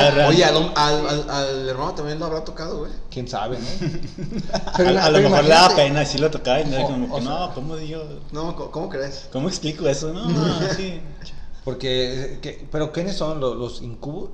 es 0.06 0.14
real. 0.14 0.28
Oye, 0.30 0.44
al, 0.44 0.56
al, 0.76 1.06
al, 1.08 1.30
al 1.30 1.68
hermano 1.68 1.94
también 1.94 2.18
lo 2.20 2.26
habrá 2.26 2.44
tocado, 2.44 2.78
güey. 2.78 2.92
Quién 3.10 3.26
sabe, 3.26 3.58
¿no? 3.58 3.66
a, 4.52 4.72
Pero, 4.76 5.00
a 5.00 5.08
lo 5.10 5.16
pero 5.16 5.30
mejor 5.30 5.44
le 5.44 5.50
imagínate- 5.50 5.74
pena 5.74 6.04
sí 6.06 6.18
lo 6.18 6.30
tocaba 6.30 6.60
y 6.60 6.64
no 6.66 6.76
era 6.76 6.84
O- 6.84 6.88
como 6.88 7.14
o 7.14 7.18
que, 7.18 7.22
sea- 7.24 7.30
no, 7.32 7.54
¿cómo 7.54 7.76
digo? 7.76 8.04
No, 8.32 8.54
¿cómo, 8.70 8.88
crees? 8.88 9.28
¿Cómo 9.32 9.48
explico 9.48 9.88
eso? 9.88 10.12
No, 10.12 10.24
sí. 10.76 11.00
Porque, 11.64 12.38
¿qué- 12.42 12.68
¿pero 12.70 12.92
quiénes 12.92 13.16
son 13.16 13.40
los, 13.40 13.56
los 13.56 13.82
incubos? 13.82 14.30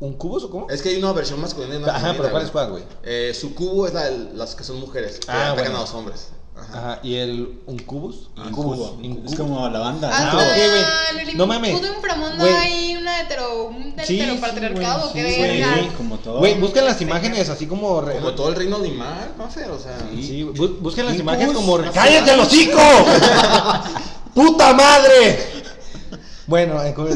¿Uncubos 0.00 0.44
o 0.44 0.50
cómo? 0.50 0.70
Es 0.70 0.82
que 0.82 0.90
hay 0.90 0.96
una 0.96 1.12
versión 1.12 1.40
masculina 1.40 1.74
y 1.74 1.78
una 1.78 1.88
Ajá, 1.88 1.98
femenina, 2.12 2.18
pero 2.22 2.30
¿cuál 2.32 2.42
es 2.44 2.52
güey. 2.52 2.66
cuál, 2.66 2.70
güey? 2.72 2.84
Eh, 3.04 3.32
su 3.34 3.54
cubo 3.54 3.86
es 3.86 3.94
la, 3.94 4.10
las 4.10 4.54
que 4.54 4.64
son 4.64 4.78
mujeres, 4.80 5.18
que 5.20 5.30
Ah, 5.30 5.52
atacan 5.52 5.56
bueno. 5.64 5.78
a 5.78 5.80
los 5.82 5.94
hombres. 5.94 6.28
Ajá. 6.56 6.78
Ajá, 6.78 7.00
¿y 7.02 7.16
el 7.16 7.58
uncubus? 7.66 8.28
Incubo. 8.36 8.96
Incubus. 9.02 9.32
Es 9.32 9.38
como 9.38 9.68
la 9.68 9.78
banda. 9.80 10.08
Ah, 10.12 10.30
ok, 10.36 10.42
güey. 10.54 11.20
en 11.22 11.28
el 11.30 11.36
No 11.36 11.46
mames. 11.48 11.72
puto 11.74 11.86
inframundo 11.92 12.44
hay 12.44 12.96
una 12.96 13.20
hetero, 13.22 13.64
un 13.66 13.94
Sí, 14.04 14.20
heteropatriarcado, 14.20 15.08
sí, 15.08 15.14
qué 15.14 15.22
güey, 15.22 15.62
sí, 15.64 15.90
como 15.96 16.16
todo. 16.18 16.38
Güey, 16.38 16.54
busquen 16.60 16.84
las 16.84 17.00
imágenes 17.00 17.48
así 17.48 17.66
como... 17.66 18.00
re- 18.00 18.16
Como 18.16 18.32
todo 18.34 18.48
el 18.50 18.54
reino 18.54 18.76
animal, 18.76 19.32
¿no, 19.36 19.48
Fer? 19.50 19.70
O 19.72 19.78
sea, 19.78 19.96
Sí, 20.14 20.44
bu- 20.44 20.78
busquen 20.78 21.06
las 21.06 21.14
Incubus, 21.16 21.32
imágenes 21.34 21.56
como... 21.56 21.78
re-. 21.78 21.90
¡Cállate 21.90 22.32
el 22.34 22.40
hocico! 22.40 22.78
¡Puta 24.34 24.72
madre! 24.74 25.64
Bueno, 26.46 26.82
eh, 26.84 26.92
como- 26.94 27.08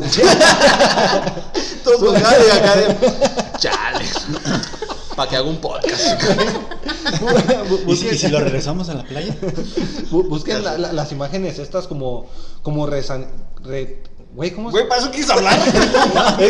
todos 1.84 1.98
con 2.00 2.16
acá 2.16 2.30
de. 2.76 2.96
Chale. 3.58 4.04
Para 5.18 5.30
que 5.30 5.36
haga 5.36 5.48
un 5.50 5.56
podcast. 5.56 6.22
¿Y 6.22 7.16
si, 7.18 7.84
busquen, 7.84 8.14
y 8.14 8.18
si 8.18 8.28
lo 8.28 8.38
regresamos 8.38 8.88
a 8.88 8.94
la 8.94 9.02
playa? 9.02 9.34
bu- 10.12 10.28
busquen 10.28 10.62
la- 10.62 10.78
la- 10.78 10.92
las 10.92 11.10
imágenes 11.10 11.58
estas 11.58 11.88
como... 11.88 12.26
Como 12.62 12.86
rezan... 12.86 13.26
Re, 13.64 14.00
güey, 14.38 14.52
¿cómo 14.52 14.70
Güey, 14.70 14.88
para 14.88 15.00
eso 15.00 15.10
quieres 15.10 15.28
hablar. 15.30 15.58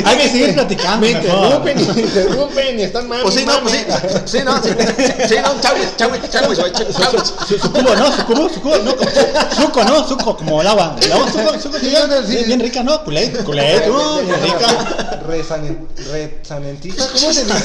Ay, 0.04 0.16
me 0.18 0.28
siguen 0.28 0.54
platicando 0.54 0.98
Me 1.06 1.12
interrumpen, 1.12 1.80
y 1.80 1.84
me 1.86 2.00
interrumpen 2.02 2.78
y 2.80 2.82
están 2.82 3.08
mal. 3.08 3.22
Pues 3.22 3.34
sí, 3.34 3.46
no, 3.46 3.60
pues 3.62 3.72
sí. 3.72 3.84
Sí, 4.26 4.38
no, 4.44 4.62
sí. 4.62 4.68
Sí, 5.26 5.34
no, 5.42 5.58
chávez, 5.58 5.96
chávez, 5.96 6.20
chávez, 6.30 6.58
güey, 6.58 6.70
chávez. 6.72 7.32
Su, 7.48 7.58
su 7.58 7.72
cubo, 7.72 7.96
¿no? 7.96 8.12
Su 8.14 8.26
cubo, 8.26 8.48
su 8.50 8.60
cubo, 8.60 8.76
no. 8.76 8.92
Suco, 9.56 9.84
¿no? 9.84 10.06
Suco, 10.06 10.36
como 10.36 10.60
el 10.60 10.66
agua. 10.68 10.96
El 11.00 11.12
agua, 11.12 11.32
suco, 11.32 11.58
suco, 11.58 11.78
bien, 11.80 12.60
rica, 12.60 12.82
¿no? 12.82 13.02
Culé, 13.04 13.32
culé, 13.42 13.80
tú, 13.80 14.20
bien 14.20 14.42
rica. 14.42 15.20
Resanen- 15.26 15.86
Resanentista, 16.12 17.06
¿cómo 17.06 17.32
se 17.32 17.44
dice, 17.44 17.54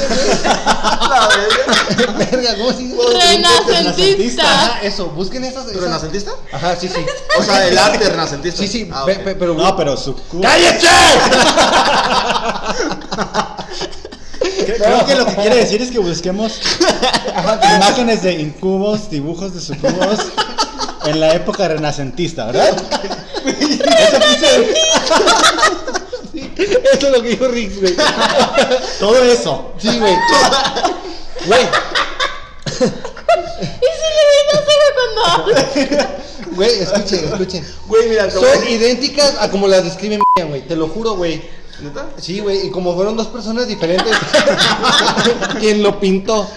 güey? 2.07 2.17
Verga, 2.31 2.55
¿cómo 2.57 2.71
se 2.71 2.77
dice? 2.83 2.97
Renacentista. 3.19 4.43
Ajá, 4.43 4.81
eso, 4.83 5.07
busquen 5.07 5.43
esas. 5.43 5.65
¿Renacentista? 5.73 6.31
Ajá, 6.53 6.77
sí, 6.79 6.88
sí. 6.88 7.05
O 7.38 7.43
sea, 7.43 7.67
el 7.67 7.77
arte 7.77 8.07
renacentista. 8.09 8.62
Sí, 8.62 8.67
sí, 8.69 8.89
Ah, 8.93 9.05
pero. 9.05 9.53
No, 9.53 9.75
pero 9.75 9.97
su 9.97 10.12
cubo. 10.30 10.41
¡Cállate! 10.41 10.88
Cre- 14.65 14.78
Creo 14.78 15.06
que 15.06 15.15
lo 15.15 15.26
que 15.26 15.36
quiere 15.36 15.56
decir 15.58 15.82
es 15.82 15.91
que 15.91 15.99
busquemos 15.99 16.60
imágenes 17.76 18.23
de 18.23 18.34
incubos, 18.34 19.10
dibujos 19.10 19.54
de 19.54 19.62
sucubos 19.62 20.19
en 21.06 21.19
la 21.19 21.34
época 21.34 21.67
renacentista, 21.67 22.45
¿verdad? 22.47 22.69
Eso 23.45 24.19
quise- 24.19 24.73
Sí, 26.34 26.52
eso 26.58 27.08
es 27.08 27.12
lo 27.13 27.21
que 27.21 27.30
dijo 27.30 27.47
Rick, 27.47 27.80
güey. 27.80 27.95
todo 28.99 29.23
eso. 29.23 29.73
Sí, 29.78 29.99
güey. 29.99 30.15
Güey, 31.45 31.67
no 35.15 36.55
güey, 36.55 36.79
escuchen, 36.79 37.25
escuchen. 37.25 37.65
Güey, 37.87 38.09
mira, 38.09 38.29
Son 38.29 38.67
idénticas 38.67 39.35
a 39.39 39.49
como 39.49 39.67
las 39.67 39.83
describen, 39.83 40.21
güey. 40.47 40.61
Te 40.67 40.75
lo 40.75 40.87
juro, 40.87 41.15
güey. 41.15 41.41
¿Neta? 41.81 42.09
Sí, 42.17 42.39
güey, 42.39 42.67
y 42.67 42.71
como 42.71 42.95
fueron 42.95 43.17
dos 43.17 43.27
personas 43.27 43.67
diferentes, 43.67 44.15
quien 45.59 45.81
lo 45.81 45.99
pintó 45.99 46.47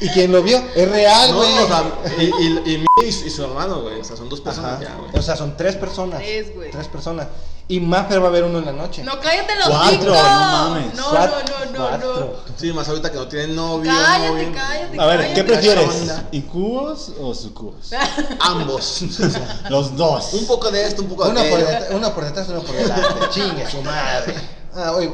y 0.00 0.08
quien 0.10 0.32
lo 0.32 0.42
vio, 0.42 0.62
es 0.74 0.88
real, 0.90 1.30
No, 1.30 1.36
güey. 1.38 1.58
o 1.58 1.66
sea, 1.66 1.84
y, 2.18 2.24
y, 2.24 2.74
y, 2.74 2.78
mi- 2.78 2.86
y 3.08 3.12
su 3.12 3.26
y 3.26 3.30
su 3.30 3.44
hermano, 3.44 3.82
güey. 3.82 4.00
O 4.00 4.04
sea, 4.04 4.16
son 4.16 4.28
dos 4.28 4.40
personas 4.40 4.80
ya, 4.80 4.94
güey. 4.96 5.10
O 5.18 5.22
sea, 5.22 5.36
son 5.36 5.56
tres 5.56 5.76
personas. 5.76 6.18
Tres, 6.20 6.54
güey. 6.54 6.70
Tres 6.70 6.88
personas. 6.88 7.26
Y 7.68 7.78
Maffer 7.78 8.20
va 8.20 8.24
a 8.24 8.28
haber 8.30 8.42
uno 8.42 8.58
en 8.58 8.64
la 8.66 8.72
noche. 8.72 9.04
No, 9.04 9.20
cállate 9.20 9.54
los 9.54 9.68
Cuatro, 9.68 10.12
no 10.12 10.22
mames. 10.22 10.94
No, 10.94 11.04
Cuat- 11.04 11.30
no, 11.30 11.64
no, 11.66 11.70
no, 11.70 11.78
cuatro. 11.88 12.14
no. 12.48 12.52
Sí, 12.58 12.72
más 12.72 12.88
ahorita 12.88 13.12
que 13.12 13.16
no 13.18 13.28
tienen 13.28 13.54
novio. 13.54 13.92
Cállate, 13.92 14.28
novio. 14.28 14.48
cállate. 14.52 15.00
A 15.00 15.06
ver, 15.06 15.16
cállate. 15.20 15.34
¿qué 15.34 15.44
prefieres? 15.44 15.86
¿Incubos 16.32 17.12
o 17.20 17.32
sucubos? 17.32 17.90
Ambos. 18.40 19.02
Los 19.70 19.96
dos. 19.96 20.34
un 20.34 20.46
poco 20.46 20.70
de 20.72 20.84
esto, 20.84 21.02
un 21.02 21.08
poco 21.10 21.24
de 21.26 21.30
Uno 21.30 21.40
por, 21.42 21.48
aquello. 21.60 21.66
detrás, 21.68 21.88
uno 21.92 22.12
por 22.14 22.24
detrás, 22.24 22.48
uno 22.48 22.60
por 22.62 22.74
delante. 22.74 23.04
Chingue 23.30 23.70
su 23.70 23.82
madre. 23.82 24.34
Ah, 24.74 24.92
oye, 24.96 25.12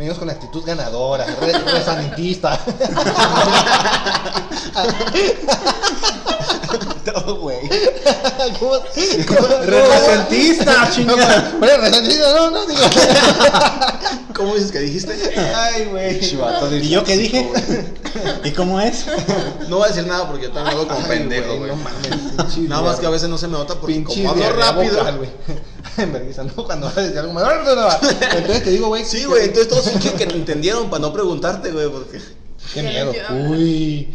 venimos 0.00 0.18
con 0.18 0.30
actitud 0.30 0.64
ganadora, 0.64 1.26
re, 1.26 1.52
resanentista. 1.52 2.58
No, 7.04 7.34
güey. 7.36 7.58
¿Cómo? 8.58 8.72
cómo- 9.28 9.48
Renacentista, 9.62 10.90
chingada. 10.90 11.52
Bueno, 11.58 11.76
resanentista, 11.82 12.34
no, 12.34 12.50
no, 12.50 12.66
digo. 12.66 12.80
¿Cómo 14.34 14.54
dices 14.54 14.72
que 14.72 14.78
dijiste? 14.78 15.12
Ay, 15.54 15.84
güey. 15.86 16.20
Chivato 16.20 16.74
¿Y 16.74 16.88
yo 16.88 17.04
qué 17.04 17.16
dije? 17.18 17.50
¿Y 18.44 18.52
cómo 18.52 18.80
es? 18.80 19.04
No 19.68 19.76
voy 19.76 19.84
a 19.84 19.88
decir 19.88 20.06
nada 20.06 20.26
porque 20.28 20.44
yo 20.44 20.52
también 20.52 20.76
hablo 20.78 20.88
como 20.88 21.06
pendejo, 21.06 21.58
güey. 21.58 21.70
No 21.70 21.76
mames. 21.76 22.58
Nada 22.68 22.82
más 22.82 22.96
que 23.00 23.06
a 23.06 23.10
veces 23.10 23.28
no 23.28 23.36
se 23.36 23.48
me 23.48 23.58
nota 23.58 23.74
porque 23.74 23.94
Pinche 23.96 24.14
como 24.22 24.30
hablo 24.30 24.52
rápido. 24.56 25.04
Vocal, 26.00 26.04
güey. 26.04 26.04
En 26.04 26.12
vergüenza, 26.12 26.44
¿no? 26.44 26.64
Cuando 26.64 26.86
vas 26.86 26.98
a 26.98 27.02
decir 27.02 27.18
algo, 27.18 27.32
me 27.32 27.42
Entonces 27.42 28.64
te 28.64 28.70
digo, 28.70 28.88
güey. 28.88 29.04
Sí, 29.04 29.24
güey, 29.24 29.44
entonces 29.44 29.68
todos 29.68 29.90
fingen 29.90 30.16
que 30.16 30.26
lo 30.26 30.32
entendieron 30.32 30.90
para 30.90 31.02
no 31.02 31.12
preguntarte, 31.12 31.70
güey, 31.70 31.88
porque... 31.88 32.20
Qué 32.74 32.82
miedo. 32.82 33.12
Uy. 33.48 34.14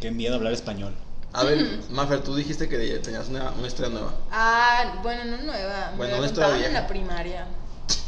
Qué 0.00 0.10
miedo 0.10 0.36
hablar 0.36 0.52
español. 0.52 0.94
A 1.32 1.42
ver, 1.44 1.80
Maffer, 1.90 2.20
tú 2.22 2.36
dijiste 2.36 2.68
que 2.68 2.78
tenías 2.98 3.28
una, 3.28 3.50
una 3.58 3.66
historia 3.66 3.90
nueva. 3.90 4.14
Ah, 4.30 5.00
bueno, 5.02 5.24
no 5.24 5.42
nueva. 5.42 5.92
Bueno, 5.96 6.18
una 6.18 6.26
historia 6.26 6.66
en 6.66 6.74
la 6.74 6.86
primaria. 6.86 7.46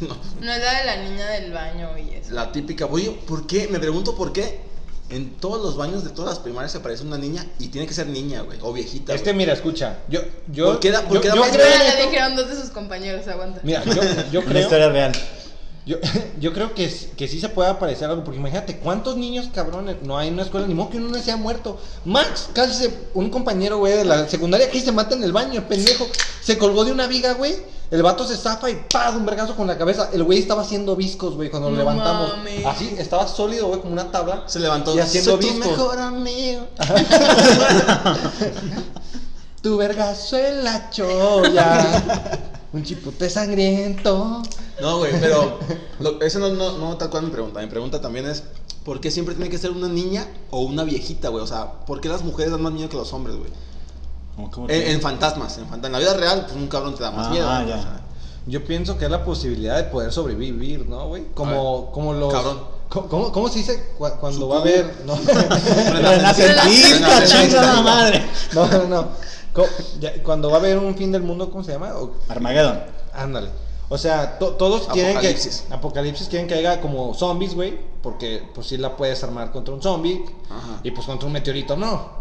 No, 0.01 0.17
No 0.41 0.53
es 0.53 0.63
la 0.63 0.79
de 0.79 0.85
la 0.85 0.97
niña 0.97 1.27
del 1.29 1.53
baño 1.53 1.99
y 1.99 2.15
eso. 2.15 2.33
la 2.33 2.51
típica, 2.53 2.87
oye, 2.87 3.11
¿por 3.27 3.47
qué? 3.47 3.69
Me 3.69 3.79
pregunto 3.79 4.15
por 4.15 4.33
qué 4.33 4.66
en 5.09 5.35
todos 5.37 5.63
los 5.63 5.77
baños 5.77 6.03
de 6.05 6.11
todas 6.11 6.31
las 6.33 6.39
primarias 6.41 6.73
se 6.73 6.79
aparece 6.79 7.03
una 7.05 7.17
niña 7.19 7.47
y 7.59 7.69
tiene 7.69 7.87
que 7.87 7.95
ser 7.95 8.07
niña, 8.09 8.43
güey, 8.43 8.59
o 8.63 8.73
viejita. 8.73 9.15
Es 9.15 9.23
que 9.23 9.33
mira, 9.33 9.53
escucha. 9.53 9.99
Yo, 10.09 10.21
yo. 10.53 10.67
¿Por 10.67 10.81
qué 10.81 10.91
da- 10.91 11.03
por 11.03 11.15
yo, 11.15 11.21
qué 11.21 11.29
da 11.29 11.35
yo 11.37 11.41
más 11.43 11.51
creo 11.51 11.67
le 11.67 12.07
dijeron 12.09 12.37
dos 12.37 12.49
de 12.49 12.57
sus 12.57 12.71
compañeros, 12.71 13.27
aguanta. 13.29 13.61
Mira, 13.63 13.85
yo, 13.85 13.93
yo 14.33 14.41
Una 14.41 14.49
creo. 14.49 14.63
historia 14.63 14.89
real. 14.89 15.13
Yo, 15.87 15.99
yo 16.41 16.53
creo 16.53 16.75
que, 16.75 16.93
que 17.17 17.29
sí 17.29 17.39
se 17.41 17.49
puede 17.49 17.71
aparecer 17.71 18.11
algo, 18.11 18.25
porque 18.25 18.41
imagínate 18.41 18.79
cuántos 18.79 19.17
niños 19.17 19.49
cabrones 19.55 19.99
no 20.03 20.19
hay 20.19 20.27
en 20.27 20.35
una 20.35 20.43
escuela, 20.43 20.67
ni 20.67 20.75
modo 20.75 20.91
que 20.91 20.97
uno 20.97 21.11
no 21.11 21.23
se 21.23 21.31
ha 21.31 21.37
muerto. 21.37 21.81
Max, 22.05 22.49
casi 22.53 22.75
se- 22.75 22.95
un 23.15 23.31
compañero, 23.31 23.79
güey, 23.79 23.93
de 23.93 24.05
la 24.05 24.29
secundaria 24.29 24.69
que 24.69 24.81
se 24.81 24.91
mata 24.91 25.15
en 25.15 25.23
el 25.23 25.31
baño, 25.33 25.61
el 25.61 25.63
pendejo, 25.67 26.05
se 26.43 26.59
colgó 26.59 26.85
de 26.85 26.91
una 26.91 27.07
viga, 27.07 27.35
güey, 27.35 27.55
El 27.91 28.03
vato 28.03 28.27
se 28.27 28.37
zafa 28.37 28.69
y 28.69 28.85
¡paz! 28.93 29.15
Un 29.15 29.25
vergazo 29.25 29.55
con 29.55 29.67
la 29.69 29.79
cabeza. 29.79 30.11
El 30.13 30.25
güey 30.25 30.41
estaba 30.41 30.63
haciendo 30.63 30.97
viscos, 30.97 31.35
güey, 31.37 31.51
cuando 31.51 31.71
lo 31.71 31.77
No 31.77 31.83
levantamos. 31.83 32.37
mames. 32.39 32.67
Así, 32.67 32.95
estaba 32.99 33.29
sólido, 33.29 33.69
güey, 33.69 33.81
como 33.81 33.93
una 33.93 34.11
tabla. 34.11 34.43
Se 34.47 34.59
levantó. 34.59 34.95
Y 34.95 34.99
haciendo 34.99 35.33
Soy 35.41 35.51
tu 35.51 35.55
mejor 35.59 35.99
amigo. 35.99 36.67
Tu 39.63 39.77
vergazo 39.77 40.37
en 40.37 40.63
la 40.65 40.91
cholla. 40.91 42.39
un 42.73 42.83
chipote 42.85 43.29
sangriento. 43.31 44.43
No, 44.81 44.99
güey, 44.99 45.13
pero 45.21 45.59
lo- 45.99 46.21
eso 46.23 46.39
no, 46.39 46.51
no, 46.51 46.79
no 46.79 46.97
tal 46.97 47.11
cual 47.11 47.25
mi 47.25 47.31
pregunta. 47.31 47.61
Mi 47.61 47.67
pregunta 47.67 48.01
también 48.01 48.27
es, 48.27 48.45
¿por 48.85 49.01
qué 49.01 49.11
siempre 49.11 49.35
tiene 49.35 49.51
que 49.51 49.59
ser 49.59 49.71
una 49.73 49.89
niña 49.89 50.27
o 50.51 50.61
una 50.63 50.85
viejita, 50.85 51.31
güey? 51.31 51.43
O 51.43 51.47
sea, 51.47 51.73
¿por 51.87 52.01
qué 52.01 52.09
las 52.09 52.23
mujeres 52.23 52.53
dan 52.53 52.63
más 52.63 52.73
miedo 52.73 52.89
que 52.89 52.97
los 52.97 53.13
hombres, 53.13 53.37
güey? 53.37 53.51
¿Cómo- 54.37 54.51
cómo 54.51 54.67
En, 54.69 55.01
fantasmas, 55.01 55.57
en 55.59 55.67
fantasmas. 55.67 55.87
En 55.87 55.93
la 55.93 55.99
vida 55.99 56.15
real, 56.15 56.43
pues 56.43 56.55
un 56.55 56.69
cabrón 56.69 56.95
te 56.95 57.03
da 57.03 57.11
más 57.11 57.27
Ah, 57.27 57.31
miedo. 57.31 57.49
ah, 57.49 57.63
güey, 57.63 57.69
ya. 57.71 57.77
o 57.79 57.83
sea. 57.83 58.01
Yo 58.47 58.65
pienso 58.65 58.97
que 58.97 59.07
es 59.07 59.11
la 59.11 59.25
posibilidad 59.25 59.77
de 59.77 59.85
poder 59.85 60.13
sobrevivir, 60.13 60.87
¿no, 60.89 61.09
güey? 61.09 61.25
Como, 61.35 61.91
como 61.91 62.13
los. 62.13 62.33
Cabrón. 62.33 62.77
¿Cómo, 62.89 63.33
cómo, 63.33 63.49
se 63.49 63.59
dice 63.59 63.83
cu- 63.99 64.07
cuando 64.21 64.39
Sucubo. 64.39 64.49
va 64.51 64.59
a 64.59 64.61
haber.? 64.61 64.95
No, 65.05 65.17
Renacentista, 65.93 67.25
chingada 67.25 67.83
madre. 67.83 68.25
no, 68.55 68.67
no. 68.67 68.87
no. 68.89 69.09
Cuando 70.23 70.51
va 70.51 70.57
a 70.57 70.61
haber 70.61 70.79
un 70.79 70.95
fin 70.97 71.11
del 71.13 71.23
mundo, 71.23 71.51
¿cómo 71.51 71.65
se 71.65 71.73
llama? 71.73 71.95
O- 71.97 72.13
Armageddon. 72.29 72.81
Ándale. 73.15 73.51
O 73.89 73.97
sea, 73.99 74.39
to- 74.39 74.53
todos 74.53 74.83
quieren 74.89 75.13
que. 75.15 75.29
Apocalipsis. 75.29 75.65
Apocalipsis 75.71 76.29
quieren 76.29 76.47
que 76.49 76.55
haya 76.55 76.81
como 76.81 77.15
zombies, 77.15 77.55
güey. 77.55 77.79
Porque 78.03 78.43
pues 78.55 78.67
sí 78.69 78.77
la 78.77 78.97
puedes 78.97 79.23
armar 79.25 79.51
contra 79.51 79.73
un 79.75 79.83
zombie. 79.83 80.25
Ajá. 80.51 80.81
Y 80.83 80.91
pues 80.91 81.07
contra 81.07 81.27
un 81.27 81.33
meteorito 81.33 81.77
no. 81.77 82.16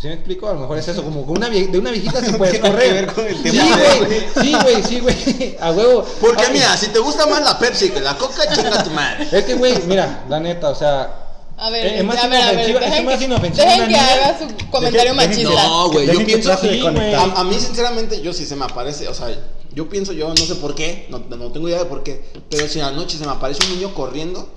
¿Sí 0.00 0.06
me 0.06 0.14
explico? 0.14 0.48
A 0.48 0.52
lo 0.54 0.60
mejor 0.60 0.78
es 0.78 0.86
eso, 0.86 1.02
como 1.02 1.26
con 1.26 1.38
una 1.38 1.48
vie- 1.48 1.68
de 1.70 1.78
una 1.78 1.90
viejita 1.90 2.20
sí 2.20 2.26
tiene 2.32 2.50
que 2.52 2.60
correr. 2.60 2.92
ver 2.94 3.06
con 3.12 3.26
el 3.26 3.36
sí, 3.36 3.42
tema 3.50 3.76
güey. 3.76 4.20
Sí, 4.40 4.52
güey, 4.62 4.82
sí, 4.84 5.00
güey. 5.00 5.56
A 5.60 5.72
huevo. 5.72 6.04
Porque 6.20 6.44
Ay, 6.44 6.52
mira, 6.52 6.76
si 6.76 6.86
te 6.88 7.00
gusta 7.00 7.26
más 7.26 7.42
la 7.42 7.58
Pepsi 7.58 7.90
que 7.90 8.00
la 8.00 8.16
Coca, 8.16 8.42
chinga 8.54 8.84
tu 8.84 8.90
madre. 8.90 9.26
Es 9.32 9.44
que, 9.44 9.54
güey, 9.54 9.74
mira, 9.86 10.24
la 10.28 10.38
neta, 10.38 10.68
o 10.70 10.74
sea. 10.74 11.24
A 11.60 11.70
ver, 11.70 11.84
Es- 11.86 12.04
más 12.04 12.16
a 12.22 12.28
ver, 12.28 12.40
a 12.40 12.52
ver, 12.52 12.70
inofensiva- 12.70 12.78
es 12.84 12.90
dejen 12.90 13.04
más 13.04 13.18
que- 13.18 13.50
Dejen 13.64 13.94
haga 13.96 14.38
su 14.38 14.70
comentario 14.70 15.12
Dejen- 15.12 15.16
dejen- 15.16 15.28
machista. 15.28 15.66
No, 15.66 15.90
güey, 15.90 16.06
yo 16.06 16.24
pienso 16.24 16.56
sí, 16.60 16.80
güey. 16.80 17.14
A, 17.14 17.22
a 17.22 17.42
mí, 17.44 17.54
sinceramente, 17.58 18.20
yo 18.22 18.32
si 18.32 18.46
se 18.46 18.54
me 18.54 18.64
aparece, 18.66 19.08
o 19.08 19.14
sea, 19.14 19.26
yo 19.74 19.88
pienso, 19.88 20.12
yo 20.12 20.28
no 20.28 20.36
sé 20.36 20.54
por 20.54 20.76
qué, 20.76 21.08
no, 21.10 21.18
no 21.18 21.50
tengo 21.50 21.68
idea 21.68 21.80
de 21.80 21.86
por 21.86 22.04
qué, 22.04 22.22
pero 22.48 22.68
si 22.68 22.80
a 22.80 22.90
la 22.90 22.92
noche 22.92 23.18
se 23.18 23.26
me 23.26 23.32
aparece 23.32 23.66
un 23.66 23.74
niño 23.74 23.92
corriendo, 23.94 24.48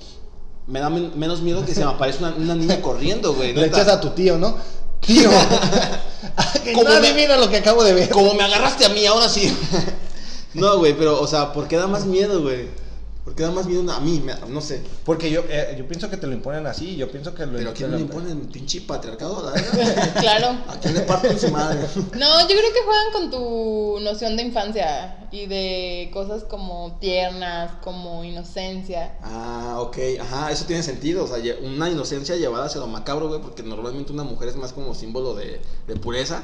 me 0.68 0.80
da 0.80 0.92
men- 0.92 1.12
menos 1.16 1.42
miedo 1.42 1.66
que 1.66 1.74
se 1.74 1.84
me 1.84 1.90
aparece 1.90 2.20
una, 2.20 2.36
una 2.38 2.54
niña 2.54 2.80
corriendo, 2.82 3.34
güey. 3.34 3.54
Le 3.54 3.66
echas 3.66 3.88
a 3.88 4.00
tu 4.00 4.12
tío, 4.12 4.38
¿no? 4.38 4.56
Tío. 5.02 5.30
Como 6.74 6.84
no 6.90 6.90
me- 7.02 7.08
adivina 7.08 7.38
lo 7.38 7.50
que 7.50 7.58
acabo 7.58 7.84
de 7.84 7.94
ver. 7.94 8.10
Como 8.10 8.34
me 8.34 8.44
agarraste 8.44 8.86
a 8.86 8.90
mí, 8.90 9.06
ahora 9.06 9.28
sí. 9.30 9.56
no, 10.54 10.78
güey, 10.78 10.94
pero, 10.98 11.20
o 11.22 11.28
sea, 11.28 11.52
¿por 11.54 11.68
qué 11.68 11.78
da 11.78 11.88
más 11.88 12.06
miedo, 12.06 12.42
güey? 12.42 12.70
¿Por 13.32 13.38
qué 13.38 13.44
da 13.44 13.52
más 13.52 13.66
miedo 13.66 13.90
a 13.90 14.00
mí? 14.02 14.20
Me- 14.20 14.36
no 14.50 14.60
sé. 14.60 14.84
Porque 15.06 15.32
yo, 15.32 15.42
eh, 15.48 15.74
yo 15.78 15.88
pienso 15.88 16.10
que 16.10 16.18
te 16.18 16.28
lo 16.28 16.34
imponen 16.34 16.68
así. 16.68 16.98
Yo 16.98 17.10
pienso 17.10 17.34
que 17.34 17.46
lo 17.46 17.58
¿Pero 17.58 17.70
a 17.70 17.74
quién 17.74 17.90
lo- 17.90 17.98
imponen 17.98 18.42
pinche 18.48 18.82
patriarcado? 18.82 19.54
Claro. 20.20 20.48
¿A 20.68 20.78
quién 20.82 20.96
le 20.96 21.00
parten 21.02 21.40
su 21.40 21.48
madre? 21.50 21.80
No, 22.18 22.42
yo 22.42 22.48
creo 22.48 22.74
que 22.74 22.82
juegan 22.84 23.12
con 23.14 23.32
tu 23.32 24.00
noción 24.02 24.36
de 24.36 24.44
infancia 24.44 25.30
y 25.32 25.46
de 25.46 26.10
cosas 26.12 26.44
como 26.44 26.98
tiernas, 27.00 27.72
como 27.82 28.26
inocencia. 28.26 29.14
Ah, 29.22 29.78
ok, 29.80 29.98
ajá, 30.20 30.52
eso 30.52 30.66
tiene 30.66 30.84
sentido, 30.84 31.24
o 31.24 31.28
sea, 31.28 31.38
una 31.64 31.90
inocencia 31.90 32.36
llevada 32.36 32.66
hacia 32.66 32.82
lo 32.82 32.88
macabro, 32.88 33.30
güey, 33.30 33.40
porque 33.40 33.64
normalmente 33.64 34.12
una 34.12 34.24
mujer 34.26 34.50
es 34.50 34.58
más 34.58 34.74
como 34.74 34.94
símbolo 34.94 35.36
de, 35.36 35.62
de 35.88 35.96
pureza 35.96 36.44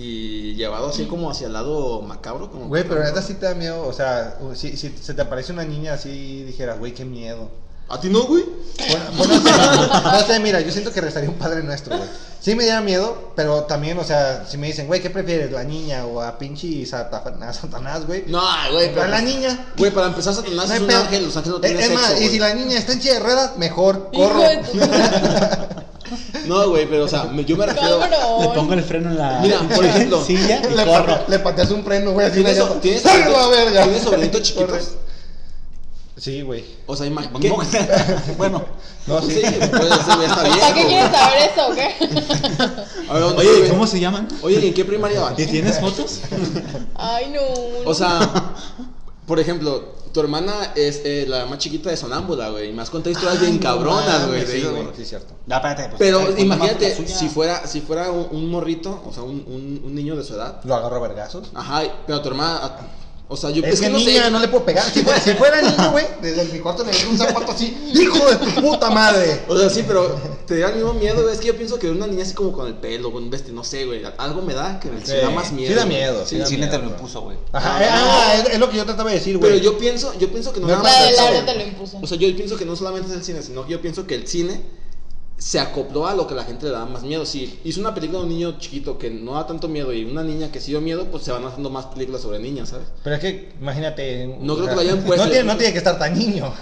y 0.00 0.54
llevado 0.54 0.90
así 0.90 1.06
como 1.06 1.28
hacia 1.28 1.48
el 1.48 1.54
lado 1.54 2.02
macabro, 2.02 2.52
como... 2.52 2.68
Güey, 2.68 2.84
pero 2.84 3.02
neta 3.02 3.20
sí 3.20 3.34
te 3.34 3.46
da 3.46 3.54
miedo. 3.56 3.84
O 3.84 3.92
sea, 3.92 4.38
si, 4.54 4.76
si 4.76 4.90
se 4.90 5.12
te 5.12 5.22
aparece 5.22 5.52
una 5.52 5.64
niña 5.64 5.94
así, 5.94 6.44
dijeras, 6.44 6.78
güey, 6.78 6.94
qué 6.94 7.04
miedo. 7.04 7.50
¿A 7.88 7.98
ti 7.98 8.08
no, 8.08 8.22
güey? 8.24 8.44
Bueno, 8.78 9.04
bueno, 9.16 9.34
sí, 9.34 9.50
no 10.04 10.20
sé, 10.20 10.38
mira, 10.38 10.60
yo 10.60 10.70
siento 10.70 10.92
que 10.92 11.00
rezaría 11.00 11.28
un 11.28 11.34
padre 11.34 11.64
nuestro, 11.64 11.96
güey. 11.96 12.08
Sí 12.38 12.54
me 12.54 12.62
diera 12.62 12.80
miedo, 12.80 13.32
pero 13.34 13.64
también, 13.64 13.98
o 13.98 14.04
sea, 14.04 14.46
si 14.46 14.56
me 14.56 14.68
dicen, 14.68 14.86
güey, 14.86 15.02
¿qué 15.02 15.10
prefieres, 15.10 15.50
la 15.50 15.64
niña 15.64 16.06
o 16.06 16.20
a 16.20 16.38
pinche 16.38 16.86
Satanás, 16.86 18.06
güey? 18.06 18.22
No, 18.28 18.40
güey, 18.70 18.90
pero... 18.90 19.02
a 19.02 19.08
la 19.08 19.20
niña. 19.20 19.72
Güey, 19.76 19.90
para 19.90 20.06
empezar, 20.06 20.32
Satanás 20.32 20.68
No 20.68 20.74
es 20.74 20.80
un 20.80 20.90
ángel, 20.92 21.24
los 21.24 21.36
ángeles 21.36 21.54
no 21.54 21.60
tienen 21.60 21.80
es 21.80 21.86
sexo, 21.86 22.00
más, 22.00 22.12
y 22.12 22.14
güey. 22.18 22.28
si 22.28 22.38
la 22.38 22.54
niña 22.54 22.78
está 22.78 22.92
en 22.92 23.02
silla 23.02 23.14
de 23.14 23.20
ruedas, 23.20 23.58
mejor, 23.58 24.10
corro. 24.14 24.38
Hijo 24.38 24.48
de 24.48 24.56
tu 24.58 25.88
No, 26.46 26.68
güey, 26.70 26.86
pero, 26.88 27.04
o 27.04 27.08
sea, 27.08 27.24
me- 27.24 27.44
yo 27.44 27.56
me 27.56 27.66
refiero... 27.66 27.98
cabrón. 28.00 28.40
Le 28.42 28.48
pongo 28.48 28.72
el 28.74 28.82
freno 28.82 29.10
en 29.10 29.18
la 29.18 29.40
Mira, 29.40 29.60
por 29.74 29.84
ejemplo, 29.84 30.24
silla 30.24 30.60
y 30.70 30.74
le, 30.74 30.84
corro. 30.84 31.06
pa- 31.06 31.24
le 31.28 31.38
pateas 31.38 31.70
un 31.70 31.84
freno, 31.84 32.12
güey, 32.12 32.26
así 32.26 32.36
¿Tienes, 32.36 32.56
so-. 32.58 32.66
¿tienes. 32.80 33.02
¿tienes 33.82 34.02
sobrinitos 34.02 34.42
chiquitos? 34.42 34.90
Sí, 36.16 36.42
güey. 36.42 36.64
O 36.86 36.96
sea, 36.96 37.06
imagínate... 37.06 37.48
bueno, 38.38 38.64
No, 39.06 39.22
Sí, 39.22 39.34
sí. 39.34 39.40
pues 39.40 39.52
ese 39.52 40.14
güey 40.16 40.26
está 40.26 40.42
bien. 40.42 40.58
¿Para 40.58 40.74
qué 40.74 40.86
quieres 40.86 41.10
saber 41.12 41.38
eso 41.50 41.68
o 41.68 41.74
qué? 41.74 43.08
A 43.08 43.12
ver, 43.14 43.22
¿dónde 43.22 43.46
Oye? 43.48 43.68
¿cómo 43.68 43.86
se 43.86 44.00
llaman? 44.00 44.26
Oye, 44.42 44.58
¿y 44.60 44.66
en 44.68 44.74
qué 44.74 44.84
primaria 44.84 45.20
van? 45.20 45.34
¿Y 45.38 45.46
tienes 45.46 45.78
fotos? 45.78 46.20
Ay, 46.96 47.30
no. 47.32 47.40
O 47.88 47.94
sea, 47.94 48.18
por 49.26 49.38
ejemplo, 49.38 49.94
tu 50.12 50.20
hermana 50.20 50.72
es 50.74 51.02
eh, 51.04 51.24
la 51.28 51.46
más 51.46 51.58
chiquita 51.58 51.90
de 51.90 51.96
Sonámbula, 51.96 52.50
güey. 52.50 52.74
Y 52.74 52.78
has 52.78 52.90
contado 52.90 53.10
historias 53.10 53.40
bien 53.40 53.58
cabronas, 53.58 54.26
güey. 54.26 54.40
de 54.44 54.46
Sí, 54.46 54.66
sí, 54.96 55.04
cierto. 55.04 55.34
ya, 55.46 55.56
espérate. 55.56 55.88
pues, 55.88 55.98
Pero 55.98 56.20
más 56.20 56.38
imagínate, 56.38 57.06
si 57.06 57.28
fuera, 57.28 57.66
si 57.66 57.80
fuera 57.80 58.10
un, 58.10 58.28
un 58.30 58.50
morrito, 58.50 59.02
o 59.06 59.12
sea, 59.12 59.22
un, 59.22 59.44
un, 59.46 59.82
un 59.84 59.94
niño 59.94 60.16
de 60.16 60.24
su 60.24 60.34
edad. 60.34 60.60
Lo 60.64 60.74
agarro 60.74 60.96
a 60.96 61.00
vergazos. 61.00 61.50
Ajá, 61.54 61.82
pero 62.06 62.20
tu 62.20 62.28
hermana, 62.28 62.60
ah, 62.62 62.78
o 63.30 63.36
sea, 63.36 63.50
yo 63.50 63.62
Es, 63.62 63.80
que, 63.80 63.90
no 63.90 63.98
niña, 63.98 64.24
sé. 64.24 64.30
no 64.30 64.38
le 64.40 64.48
puedo 64.48 64.64
pegar. 64.64 64.84
Si 64.90 65.02
fuera, 65.02 65.20
si 65.20 65.32
fuera 65.34 65.60
niño, 65.60 65.90
güey, 65.92 66.06
desde 66.22 66.44
mi 66.46 66.60
cuarto 66.60 66.82
le 66.84 66.92
doy 66.92 67.02
un 67.10 67.18
zapato 67.18 67.52
así. 67.52 67.76
¡Hijo 67.94 68.26
de 68.30 68.36
tu 68.36 68.62
puta 68.62 68.90
madre! 68.90 69.42
O 69.48 69.56
sea, 69.58 69.68
sí, 69.68 69.84
pero 69.86 70.16
te 70.46 70.58
da 70.58 70.68
el 70.70 70.76
mismo 70.76 70.94
miedo, 70.94 71.20
güey. 71.22 71.34
Es 71.34 71.40
que 71.40 71.48
yo 71.48 71.56
pienso 71.56 71.78
que 71.78 71.90
una 71.90 72.06
niña 72.06 72.22
así 72.22 72.32
como 72.34 72.52
con 72.52 72.66
el 72.66 72.74
pelo, 72.74 73.12
con 73.12 73.22
un 73.24 73.30
vestido, 73.30 73.54
no 73.54 73.64
sé, 73.64 73.84
güey. 73.84 74.02
Algo 74.16 74.40
me 74.42 74.54
da 74.54 74.80
que 74.80 74.88
me 74.90 75.04
Sí, 75.04 75.12
da 75.20 75.30
más 75.30 75.52
miedo. 75.52 75.68
sí 75.68 75.74
da 75.74 75.84
miedo, 75.86 76.26
sí 76.26 76.34
El 76.36 76.40
da 76.42 76.46
cine 76.46 76.66
miedo, 76.66 76.78
te 76.78 76.84
lo 76.84 76.90
impuso, 76.90 77.20
güey. 77.20 77.36
Ajá, 77.52 77.78
Ah, 77.80 78.34
es, 78.42 78.54
es 78.54 78.58
lo 78.58 78.70
que 78.70 78.76
yo 78.78 78.84
trataba 78.86 79.10
de 79.10 79.16
decir, 79.16 79.36
güey. 79.38 79.52
Pero 79.52 79.62
yo 79.62 79.76
pienso, 79.78 80.14
yo 80.18 80.28
pienso 80.30 80.52
que 80.52 80.60
no 80.60 80.66
Me 80.66 80.72
nada 80.72 80.84
más 80.84 81.44
te 81.46 81.54
lo 81.54 81.62
impuso. 81.64 81.98
O 82.02 82.06
sea, 82.06 82.16
yo 82.16 82.34
pienso 82.34 82.56
que 82.56 82.64
no 82.64 82.76
solamente 82.76 83.10
es 83.10 83.14
el 83.16 83.24
cine, 83.24 83.42
sino 83.42 83.64
que 83.66 83.72
yo 83.72 83.80
pienso 83.82 84.06
que 84.06 84.14
el 84.14 84.26
cine 84.26 84.60
se 85.38 85.60
acopló 85.60 86.06
a 86.08 86.14
lo 86.14 86.26
que 86.26 86.34
la 86.34 86.44
gente 86.44 86.66
le 86.66 86.72
da 86.72 86.84
más 86.84 87.02
miedo. 87.02 87.24
Si 87.24 87.60
hizo 87.64 87.80
una 87.80 87.94
película 87.94 88.18
de 88.18 88.24
un 88.24 88.30
niño 88.30 88.58
chiquito 88.58 88.98
que 88.98 89.08
no 89.08 89.34
da 89.34 89.46
tanto 89.46 89.68
miedo 89.68 89.92
y 89.92 90.04
una 90.04 90.24
niña 90.24 90.50
que 90.50 90.60
sí 90.60 90.72
dio 90.72 90.80
miedo, 90.80 91.06
pues 91.06 91.22
se 91.22 91.30
van 91.30 91.44
haciendo 91.44 91.70
más 91.70 91.86
películas 91.86 92.22
sobre 92.22 92.40
niñas, 92.40 92.70
¿sabes? 92.70 92.88
Pero 93.04 93.16
es 93.16 93.20
que, 93.22 93.52
imagínate. 93.60 94.26
No 94.40 94.54
creo 94.54 94.66
sea, 94.66 94.74
que 94.74 94.74
lo 94.74 94.80
hayan 94.80 95.04
puesto. 95.04 95.24
No 95.24 95.30
tiene, 95.30 95.46
no 95.46 95.56
tiene 95.56 95.72
que 95.72 95.78
estar 95.78 95.96
tan 95.98 96.18
niño. 96.18 96.52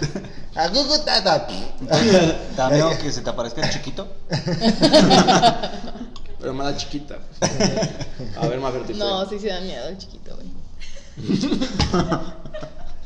A 0.55 0.67
Gugu 0.69 0.99
tata. 1.03 1.47
¿Te 1.47 1.55
da 2.55 2.69
miedo 2.69 2.91
que 3.01 3.11
se 3.11 3.21
te 3.21 3.29
aparezca 3.29 3.61
el 3.61 3.71
chiquito? 3.71 4.07
Pero 6.39 6.53
más 6.53 6.71
la 6.71 6.77
chiquita. 6.77 7.17
pues. 7.39 7.51
A 8.37 8.47
ver, 8.47 8.59
más 8.59 8.73
verte. 8.73 8.93
No, 8.93 9.27
sí 9.27 9.39
se 9.39 9.47
da 9.47 9.59
miedo 9.59 9.87
el 9.87 9.97
chiquito, 9.97 10.35
güey. 10.35 10.47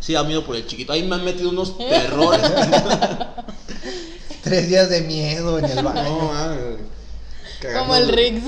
Sí, 0.01 0.13
da 0.13 0.23
miedo 0.23 0.43
por 0.43 0.55
el 0.55 0.65
chiquito. 0.65 0.93
Ahí 0.93 1.03
me 1.03 1.13
han 1.13 1.23
metido 1.23 1.51
unos 1.51 1.77
terrores. 1.77 2.41
Tres 4.43 4.67
días 4.69 4.89
de 4.89 5.01
miedo 5.01 5.59
en 5.59 5.65
el 5.65 5.83
baño. 5.83 6.03
no, 6.03 6.27
güey. 6.27 6.91
Cagando- 7.61 7.79
Como 7.81 7.95
el 7.95 8.07
Riggs. 8.09 8.43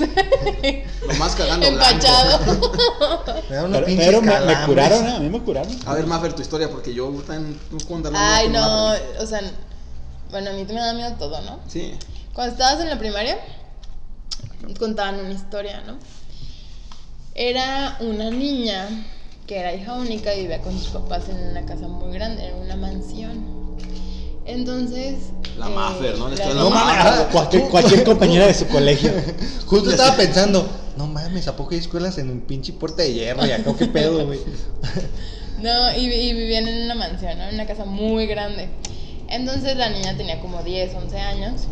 Lo 1.06 1.14
más 1.14 1.36
cagando. 1.36 1.66
Empachado. 1.66 2.40
Me 3.48 3.56
da 3.56 3.64
unos 3.64 3.72
Pero, 3.82 3.86
pinches 3.86 4.06
pero 4.06 4.22
me, 4.22 4.40
me 4.40 4.66
curaron, 4.66 5.06
¿eh? 5.06 5.12
A 5.16 5.20
mí 5.20 5.28
me 5.28 5.40
curaron. 5.40 5.78
A 5.86 5.94
ver, 5.94 6.06
Maffer, 6.06 6.32
tu 6.32 6.42
historia, 6.42 6.68
porque 6.68 6.92
yo 6.92 7.06
andar 8.08 8.12
Ay, 8.16 8.48
no. 8.48 8.60
Maffer. 8.88 9.16
O 9.20 9.26
sea, 9.26 9.40
bueno, 10.30 10.50
a 10.50 10.52
mí 10.54 10.64
me 10.64 10.74
da 10.74 10.92
miedo 10.94 11.12
todo, 11.16 11.40
¿no? 11.42 11.60
Sí. 11.68 11.94
Cuando 12.32 12.54
estabas 12.54 12.80
en 12.80 12.90
la 12.90 12.98
primaria, 12.98 13.38
contaban 14.80 15.20
una 15.20 15.30
historia, 15.32 15.80
¿no? 15.86 15.96
Era 17.36 17.96
una 18.00 18.30
niña 18.30 18.88
que 19.46 19.58
era 19.60 19.74
hija 19.74 19.94
única 19.94 20.34
y 20.34 20.42
vivía 20.42 20.60
con 20.60 20.76
sus 20.76 20.88
papás 20.88 21.28
en 21.28 21.36
una 21.36 21.64
casa 21.66 21.86
muy 21.86 22.12
grande, 22.14 22.48
en 22.48 22.56
una 22.56 22.74
mansión. 22.74 23.63
Entonces. 24.46 25.16
La 25.58 25.68
Maffer, 25.68 26.18
¿no? 26.18 26.28
La 26.28 26.54
No 26.54 26.70
mames, 26.70 27.26
Cualquier, 27.32 27.62
cualquier 27.68 28.04
compañera 28.10 28.46
de 28.46 28.54
su 28.54 28.66
colegio. 28.66 29.12
Justo 29.66 29.90
estaba 29.90 30.16
pensando, 30.16 30.68
no 30.96 31.06
mames, 31.06 31.48
¿a 31.48 31.56
poco 31.56 31.72
hay 31.72 31.78
escuelas 31.78 32.18
en 32.18 32.30
un 32.30 32.40
pinche 32.40 32.72
puerta 32.72 33.02
de 33.02 33.12
hierro? 33.12 33.46
Y 33.46 33.52
acá, 33.52 33.72
¿qué 33.78 33.86
pedo, 33.86 34.26
güey? 34.26 34.40
No, 35.62 35.96
y, 35.96 36.12
y 36.12 36.34
vivían 36.34 36.68
en 36.68 36.84
una 36.84 36.94
mansión, 36.94 37.38
¿no? 37.38 37.44
En 37.44 37.54
una 37.54 37.66
casa 37.66 37.86
muy 37.86 38.26
grande. 38.26 38.68
Entonces 39.28 39.76
la 39.78 39.88
niña 39.88 40.14
tenía 40.14 40.40
como 40.40 40.62
10, 40.62 40.94
11 40.94 41.18
años 41.18 41.62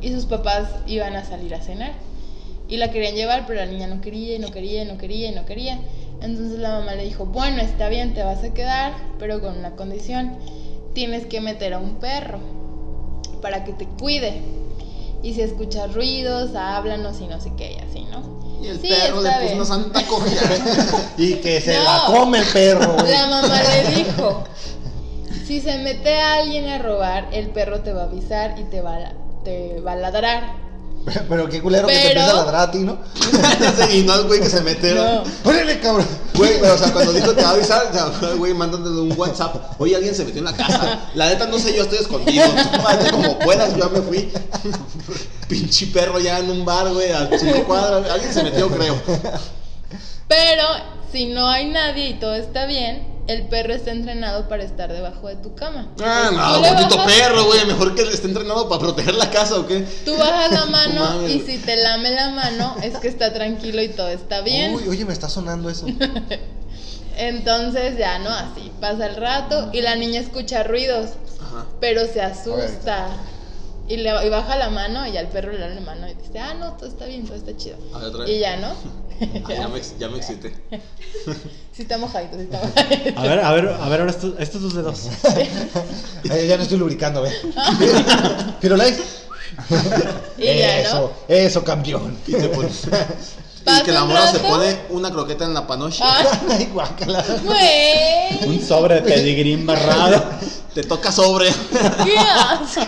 y 0.00 0.12
sus 0.12 0.26
papás 0.26 0.68
iban 0.86 1.16
a 1.16 1.24
salir 1.24 1.54
a 1.54 1.60
cenar. 1.60 1.92
Y 2.68 2.76
la 2.76 2.90
querían 2.90 3.14
llevar, 3.14 3.46
pero 3.46 3.60
la 3.60 3.66
niña 3.66 3.86
no 3.86 4.00
quería, 4.00 4.36
y 4.36 4.38
no 4.38 4.50
quería, 4.50 4.82
y 4.82 4.86
no 4.86 4.98
quería, 4.98 5.30
y 5.30 5.34
no 5.34 5.46
quería. 5.46 5.80
Entonces 6.20 6.58
la 6.58 6.70
mamá 6.78 6.94
le 6.94 7.04
dijo, 7.04 7.26
bueno, 7.26 7.62
está 7.62 7.88
bien, 7.88 8.14
te 8.14 8.22
vas 8.22 8.44
a 8.44 8.52
quedar, 8.52 8.92
pero 9.18 9.40
con 9.40 9.58
una 9.58 9.72
condición. 9.72 10.36
Tienes 10.94 11.26
que 11.26 11.40
meter 11.40 11.74
a 11.74 11.78
un 11.78 11.96
perro 11.96 12.38
para 13.42 13.64
que 13.64 13.72
te 13.72 13.86
cuide. 13.86 14.40
Y 15.22 15.34
si 15.34 15.42
escuchas 15.42 15.94
ruidos, 15.94 16.54
háblanos 16.54 17.20
y 17.20 17.26
no 17.26 17.40
sé 17.40 17.52
qué, 17.56 17.72
y 17.72 17.76
así, 17.78 18.06
¿no? 18.10 18.38
Y 18.62 18.68
el 18.68 18.80
Sí, 18.80 18.88
perro 18.88 19.20
le 19.22 19.30
puso 19.30 19.54
una 19.54 19.64
santa 19.64 20.02
cogida. 20.06 20.40
Y 21.16 21.34
que 21.34 21.60
se 21.60 21.76
No. 21.76 21.84
la 21.84 22.02
come 22.06 22.38
el 22.38 22.46
perro, 22.46 22.92
güey. 22.98 23.10
La 23.12 23.26
mamá 23.26 23.60
le 23.62 23.96
dijo, 23.96 24.44
si 25.46 25.60
se 25.60 25.78
mete 25.78 26.14
a 26.20 26.34
alguien 26.34 26.68
a 26.68 26.78
robar, 26.78 27.28
el 27.32 27.50
perro 27.50 27.80
te 27.80 27.92
va 27.92 28.02
a 28.02 28.04
avisar 28.06 28.56
y 28.58 28.64
te 28.64 28.80
va 28.80 28.96
a, 28.96 29.12
te 29.44 29.80
va 29.80 29.92
a 29.92 29.96
ladrar. 29.96 30.68
Pero 31.28 31.48
qué 31.48 31.62
culero 31.62 31.86
que 31.86 31.94
te 31.94 32.06
empieza 32.08 32.30
a 32.30 32.34
ladrar 32.34 32.68
a 32.68 32.70
ti, 32.70 32.78
¿no? 32.78 32.98
y 33.92 34.02
no 34.02 34.14
el 34.14 34.24
güey 34.26 34.40
que 34.40 34.50
se 34.50 34.60
mete. 34.62 34.94
No. 34.94 35.22
¡Órale, 35.44 35.78
cabrón! 35.80 36.06
Güey, 36.38 36.60
o 36.62 36.78
sea, 36.78 36.92
cuando 36.92 37.12
dijo 37.12 37.32
te 37.34 37.42
va 37.42 37.50
a 37.50 37.52
avisar, 37.52 37.90
güey, 38.36 38.54
mándale 38.54 38.88
un 38.88 39.12
WhatsApp. 39.18 39.74
Oye, 39.80 39.96
alguien 39.96 40.14
se 40.14 40.24
metió 40.24 40.38
en 40.38 40.44
la 40.44 40.54
casa. 40.54 41.10
La 41.14 41.28
neta 41.28 41.46
no 41.46 41.58
sé, 41.58 41.76
yo 41.76 41.82
estoy 41.82 41.98
escondido. 41.98 42.46
Como 43.10 43.38
puedas, 43.40 43.76
yo 43.76 43.80
ya 43.80 43.88
me 43.88 44.02
fui. 44.02 44.30
Pinche 45.48 45.88
perro 45.88 46.20
ya 46.20 46.38
en 46.38 46.50
un 46.50 46.64
bar, 46.64 46.92
güey, 46.92 47.10
a 47.10 47.28
cinco 47.36 47.64
cuadras. 47.64 48.08
Alguien 48.08 48.32
se 48.32 48.44
metió, 48.44 48.68
creo. 48.68 48.96
Pero 50.28 50.62
si 51.10 51.26
no 51.26 51.48
hay 51.48 51.70
nadie 51.70 52.10
y 52.10 52.14
todo 52.14 52.34
está 52.34 52.66
bien, 52.66 53.07
el 53.28 53.46
perro 53.46 53.74
está 53.74 53.90
entrenado 53.90 54.48
para 54.48 54.64
estar 54.64 54.90
debajo 54.90 55.28
de 55.28 55.36
tu 55.36 55.54
cama. 55.54 55.86
Ah, 56.02 56.30
Entonces, 56.30 56.72
no, 56.72 56.76
bonito 56.76 57.04
perro, 57.04 57.44
güey. 57.44 57.66
Mejor 57.66 57.94
que 57.94 58.02
esté 58.02 58.26
entrenado 58.26 58.68
para 58.70 58.80
proteger 58.80 59.14
la 59.14 59.30
casa 59.30 59.56
o 59.56 59.66
qué. 59.66 59.86
Tú 60.04 60.16
bajas 60.16 60.50
la 60.50 60.64
No 60.64 60.70
mano 60.72 61.28
y 61.28 61.40
si 61.40 61.58
te 61.58 61.76
lame 61.76 62.10
la 62.10 62.30
mano 62.30 62.76
es 62.82 62.96
que 62.96 63.08
está 63.08 63.32
tranquilo 63.32 63.82
y 63.82 63.88
todo 63.88 64.08
está 64.08 64.40
bien. 64.40 64.74
Uy, 64.74 64.88
oye, 64.88 65.04
me 65.04 65.12
está 65.12 65.28
sonando 65.28 65.68
eso. 65.68 65.86
Entonces 67.18 67.98
ya 67.98 68.18
no, 68.18 68.30
así 68.30 68.72
pasa 68.80 69.06
el 69.06 69.16
rato 69.16 69.70
y 69.72 69.82
la 69.82 69.96
niña 69.96 70.20
escucha 70.20 70.62
ruidos, 70.62 71.10
Ajá. 71.40 71.66
pero 71.80 72.06
se 72.06 72.22
asusta. 72.22 73.08
Y, 73.88 73.96
le, 73.96 74.26
y 74.26 74.28
baja 74.28 74.56
la 74.56 74.68
mano 74.70 75.06
y 75.06 75.12
ya 75.12 75.20
el 75.20 75.28
perro 75.28 75.50
le 75.52 75.58
da 75.58 75.68
la 75.68 75.80
mano 75.80 76.06
y 76.08 76.14
dice, 76.14 76.38
ah, 76.38 76.54
no, 76.54 76.72
todo 76.74 76.88
está 76.88 77.06
bien, 77.06 77.24
todo 77.24 77.36
está 77.36 77.56
chido. 77.56 77.76
A 77.94 77.98
ver, 77.98 78.08
otra 78.08 78.24
vez. 78.24 78.30
Y 78.30 78.38
ya, 78.40 78.56
¿no? 78.56 78.72
Ah, 79.20 79.52
ya, 79.52 79.66
me, 79.66 79.80
ya 79.98 80.08
me 80.08 80.18
excité. 80.18 80.54
Sí 81.72 81.82
está 81.82 81.96
mojadito, 81.98 82.36
sí 82.36 82.42
está 82.42 82.58
mojadito. 82.60 83.12
A 83.20 83.22
ver, 83.22 83.40
a 83.40 83.52
ver, 83.52 83.68
a 83.68 83.88
ver, 83.88 84.00
ahora 84.00 84.10
estos, 84.10 84.34
estos 84.38 84.62
dos 84.62 84.74
dedos. 84.74 85.06
Eh, 86.30 86.46
ya 86.48 86.56
no 86.56 86.62
estoy 86.64 86.76
lubricando, 86.78 87.22
ve. 87.22 87.30
Firulais. 88.60 88.98
Y 90.38 90.44
ya, 90.44 90.80
Eso, 90.80 91.00
¿no? 91.28 91.34
eso, 91.34 91.64
campeón. 91.64 92.16
Y 92.26 92.32
te 92.32 92.48
pones. 92.48 92.84
y 92.84 93.64
Pasa 93.64 93.82
que 93.84 93.92
la 93.92 94.04
mora 94.04 94.30
se 94.30 94.38
pone 94.40 94.76
una 94.90 95.10
croqueta 95.10 95.44
en 95.44 95.54
la 95.54 95.66
panoche. 95.66 96.00
Ah, 96.02 96.24
Ay, 96.50 96.66
guácala. 96.72 97.24
güey. 97.44 98.44
Un 98.48 98.60
sobre 98.64 98.96
de 98.96 99.02
pedigrí 99.02 99.52
embarrado. 99.54 100.24
Te 100.74 100.82
toca 100.84 101.10
sobre. 101.12 101.48
¿Qué 102.04 102.18
haces? 102.18 102.86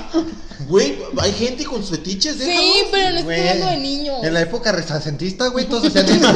Güey, 0.68 0.98
hay 1.18 1.32
gente 1.32 1.64
con 1.64 1.80
sus 1.82 1.90
fetiches, 1.96 2.36
Sí, 2.36 2.82
pero 2.90 3.10
no 3.10 3.18
estoy 3.18 3.24
Güey, 3.24 3.48
hablando 3.48 3.66
de 3.72 3.76
niños. 3.78 4.22
En 4.22 4.34
la 4.34 4.40
época 4.42 4.72
renacentista, 4.72 5.48
güey, 5.48 5.66
todos 5.66 5.86
hacían 5.86 6.08
eso. 6.08 6.28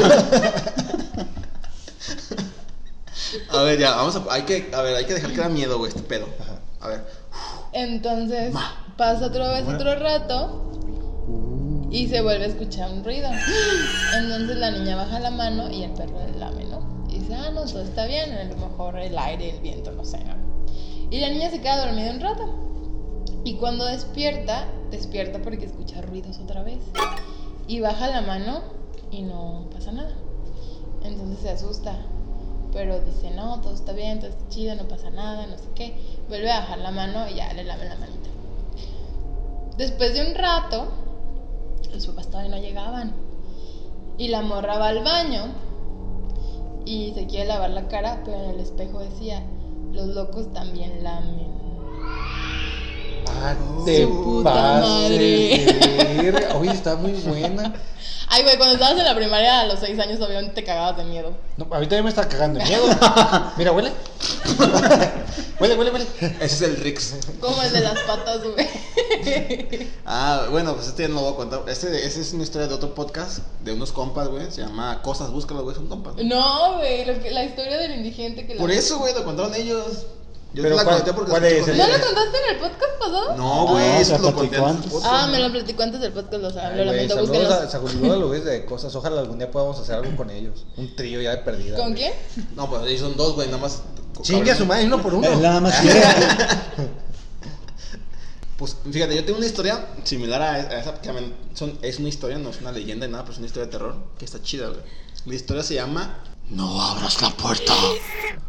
A 3.49 3.63
ver, 3.63 3.79
ya, 3.79 3.95
vamos 3.95 4.15
a. 4.15 4.25
Hay 4.33 4.43
que, 4.43 4.71
a 4.73 4.81
ver, 4.81 4.95
hay 4.95 5.05
que 5.05 5.13
dejar 5.13 5.31
que 5.31 5.37
da 5.37 5.49
miedo, 5.49 5.77
güey, 5.77 5.89
este 5.89 6.01
pedo. 6.01 6.27
A 6.81 6.87
ver. 6.87 7.05
Entonces 7.73 8.53
pasa 8.97 9.25
otra 9.25 9.51
vez 9.51 9.67
otro 9.67 9.95
rato 9.95 10.71
y 11.91 12.07
se 12.07 12.21
vuelve 12.21 12.45
a 12.45 12.47
escuchar 12.47 12.91
un 12.91 13.03
ruido. 13.03 13.29
Entonces 14.17 14.57
la 14.57 14.71
niña 14.71 14.95
baja 14.95 15.19
la 15.19 15.31
mano 15.31 15.69
y 15.71 15.83
el 15.83 15.91
perro 15.91 16.17
le 16.31 16.37
lame, 16.39 16.63
¿no? 16.65 17.05
Y 17.09 17.19
dice, 17.19 17.35
ah, 17.35 17.51
no, 17.53 17.65
todo 17.65 17.83
está 17.83 18.05
bien, 18.05 18.31
a 18.31 18.43
lo 18.45 18.55
mejor 18.55 18.97
el 18.99 19.17
aire, 19.17 19.51
el 19.51 19.59
viento, 19.59 19.91
no 19.91 20.05
sé. 20.05 20.19
¿no? 20.19 20.35
Y 21.09 21.19
la 21.19 21.29
niña 21.29 21.49
se 21.49 21.59
queda 21.61 21.85
dormida 21.85 22.11
un 22.11 22.19
rato. 22.21 22.64
Y 23.45 23.53
cuando 23.53 23.85
despierta, 23.85 24.67
despierta 24.89 25.39
porque 25.39 25.65
escucha 25.65 26.01
ruidos 26.01 26.39
otra 26.39 26.63
vez. 26.63 26.79
Y 27.67 27.79
baja 27.79 28.07
la 28.07 28.21
mano 28.21 28.61
y 29.11 29.21
no 29.21 29.67
pasa 29.71 29.91
nada. 29.91 30.15
Entonces 31.03 31.39
se 31.39 31.49
asusta. 31.51 31.95
Pero 32.73 32.99
dice, 33.01 33.29
no, 33.29 33.61
todo 33.61 33.75
está 33.75 33.93
bien, 33.93 34.19
todo 34.19 34.31
está 34.31 34.49
chido, 34.49 34.75
no 34.75 34.87
pasa 34.87 35.11
nada, 35.11 35.45
no 35.45 35.57
sé 35.59 35.65
qué. 35.75 35.95
Vuelve 36.27 36.51
a 36.51 36.61
bajar 36.61 36.79
la 36.79 36.89
mano 36.89 37.29
y 37.29 37.35
ya 37.35 37.53
le 37.53 37.63
lame 37.63 37.85
la 37.85 37.95
manita. 37.97 38.29
Después 39.77 40.15
de 40.15 40.27
un 40.27 40.33
rato, 40.33 40.87
los 41.93 42.07
papás 42.07 42.27
todavía 42.27 42.49
no 42.49 42.57
llegaban. 42.57 43.13
Y 44.17 44.29
la 44.29 44.41
morra 44.41 44.79
va 44.79 44.87
al 44.87 45.03
baño 45.03 45.43
y 46.83 47.13
se 47.13 47.27
quiere 47.27 47.45
lavar 47.45 47.69
la 47.69 47.87
cara, 47.89 48.23
pero 48.25 48.43
en 48.43 48.49
el 48.51 48.59
espejo 48.59 48.99
decía, 48.99 49.43
los 49.91 50.07
locos 50.07 50.51
también 50.51 51.03
lamen. 51.03 51.54
Ah, 53.27 53.55
Su 53.79 53.85
te 53.85 54.07
puta 54.07 54.53
pases 54.53 54.89
madre. 54.89 55.17
de 55.17 56.31
verga. 56.31 56.55
Oye, 56.57 56.71
está 56.71 56.95
muy 56.95 57.11
buena. 57.13 57.73
Ay, 58.27 58.41
güey, 58.43 58.57
cuando 58.57 58.73
estabas 58.75 58.97
en 58.97 59.05
la 59.05 59.15
primaria 59.15 59.61
a 59.61 59.65
los 59.67 59.79
6 59.79 59.99
años, 59.99 60.19
obviamente 60.19 60.53
te 60.55 60.63
cagabas 60.63 60.97
de 60.97 61.03
miedo. 61.03 61.37
No, 61.57 61.65
a 61.71 61.79
mí 61.79 61.85
también 61.85 62.03
me 62.05 62.09
está 62.09 62.27
cagando 62.27 62.59
de 62.59 62.65
miedo. 62.65 62.83
Mira, 63.57 63.71
huele. 63.71 63.91
huele, 65.59 65.75
huele, 65.75 65.91
huele. 65.91 66.05
Ese 66.39 66.45
es 66.45 66.61
el 66.63 66.77
Rix. 66.77 67.15
Como 67.39 67.61
el 67.61 67.71
de 67.71 67.81
las 67.81 67.99
patas, 68.01 68.41
güey. 68.43 68.67
Ah, 70.05 70.47
bueno, 70.49 70.73
pues 70.75 70.87
este 70.87 71.03
ya 71.03 71.07
no 71.09 71.15
lo 71.15 71.21
voy 71.21 71.33
a 71.33 71.35
contar. 71.35 71.61
Este, 71.67 72.05
esa 72.05 72.19
es 72.19 72.33
una 72.33 72.43
historia 72.43 72.67
de 72.67 72.73
otro 72.73 72.95
podcast 72.95 73.39
de 73.63 73.73
unos 73.73 73.91
compas, 73.91 74.27
güey. 74.27 74.49
Se 74.51 74.61
llama 74.61 75.01
Cosas, 75.03 75.29
búscalo, 75.31 75.63
güey. 75.63 75.75
Son 75.75 75.87
compas. 75.87 76.15
güey. 76.15 76.25
No, 76.25 76.77
güey, 76.77 77.05
lo 77.05 77.21
que- 77.21 77.31
la 77.31 77.43
historia 77.43 77.77
del 77.77 77.93
indigente 77.95 78.45
que 78.47 78.55
la... 78.55 78.61
Por 78.61 78.71
eso, 78.71 78.97
güey, 78.97 79.13
lo 79.13 79.23
contaron 79.23 79.53
ellos. 79.55 80.07
Yo 80.55 80.63
te 80.63 80.69
la 80.69 80.83
¿cuál- 80.83 80.95
conté 80.97 81.13
porque 81.13 81.31
cuál 81.31 81.43
es? 81.45 81.67
¿No 81.67 81.73
lo 81.73 81.93
contaste 82.05 82.37
en 82.49 82.55
el 82.55 82.59
podcast 82.61 82.93
pasado? 82.99 83.35
No, 83.37 83.67
güey, 83.67 83.83
Ah, 83.85 83.99
eso 84.01 84.17
lo 84.17 84.33
conté 84.33 84.57
antes. 84.57 84.91
podcast. 84.91 85.13
Ah, 85.13 85.27
me 85.27 85.39
lo 85.39 85.51
platicó 85.51 85.83
antes 85.83 86.01
del 86.01 86.13
podcast, 86.13 86.41
lo, 86.41 86.47
Ay, 86.61 86.77
lo 86.77 86.85
lamento, 86.85 87.15
saludos 87.15 87.35
a, 87.35 87.39
búsquenlos. 87.39 87.71
saludos 87.71 88.11
a 88.11 88.15
Luis 88.19 88.45
de 88.45 88.65
cosas. 88.65 88.95
Ojalá 88.95 89.21
algún 89.21 89.37
día 89.37 89.51
podamos 89.51 89.77
hacer 89.79 89.95
algo 89.95 90.15
con 90.15 90.29
ellos. 90.29 90.65
Un 90.77 90.95
trío 90.95 91.21
ya 91.21 91.31
de 91.31 91.37
perdida. 91.37 91.77
¿Con 91.77 91.93
quién? 91.93 92.13
No, 92.55 92.69
pues 92.69 92.81
ahí 92.83 92.97
son 92.97 93.15
dos, 93.17 93.35
güey, 93.35 93.47
nada 93.47 93.59
más. 93.59 93.81
Chingue 94.21 94.51
a 94.51 94.55
su 94.55 94.65
madre, 94.65 94.85
uno 94.85 95.01
por 95.01 95.13
uno. 95.13 95.29
Nada 95.35 95.59
más. 95.59 95.75
Pues 98.57 98.77
fíjate, 98.89 99.13
yo 99.15 99.25
tengo 99.25 99.37
una 99.37 99.47
historia 99.47 99.85
similar 100.05 100.41
a 100.41 100.53
a 100.53 100.79
esa, 100.79 100.93
que 101.01 101.09
son, 101.55 101.77
es 101.81 101.99
una 101.99 102.07
historia, 102.07 102.37
no 102.37 102.51
es 102.51 102.61
una 102.61 102.71
leyenda 102.71 103.05
ni 103.05 103.11
nada, 103.11 103.23
pero 103.25 103.33
es 103.33 103.37
una 103.39 103.47
historia 103.47 103.65
de 103.65 103.71
terror 103.73 103.95
que 104.17 104.23
está 104.23 104.41
chida, 104.41 104.67
güey. 104.69 104.79
La 105.25 105.35
historia 105.35 105.61
se 105.61 105.73
llama 105.75 106.23
No 106.49 106.81
abras 106.81 107.21
la 107.21 107.29
puerta. 107.31 107.73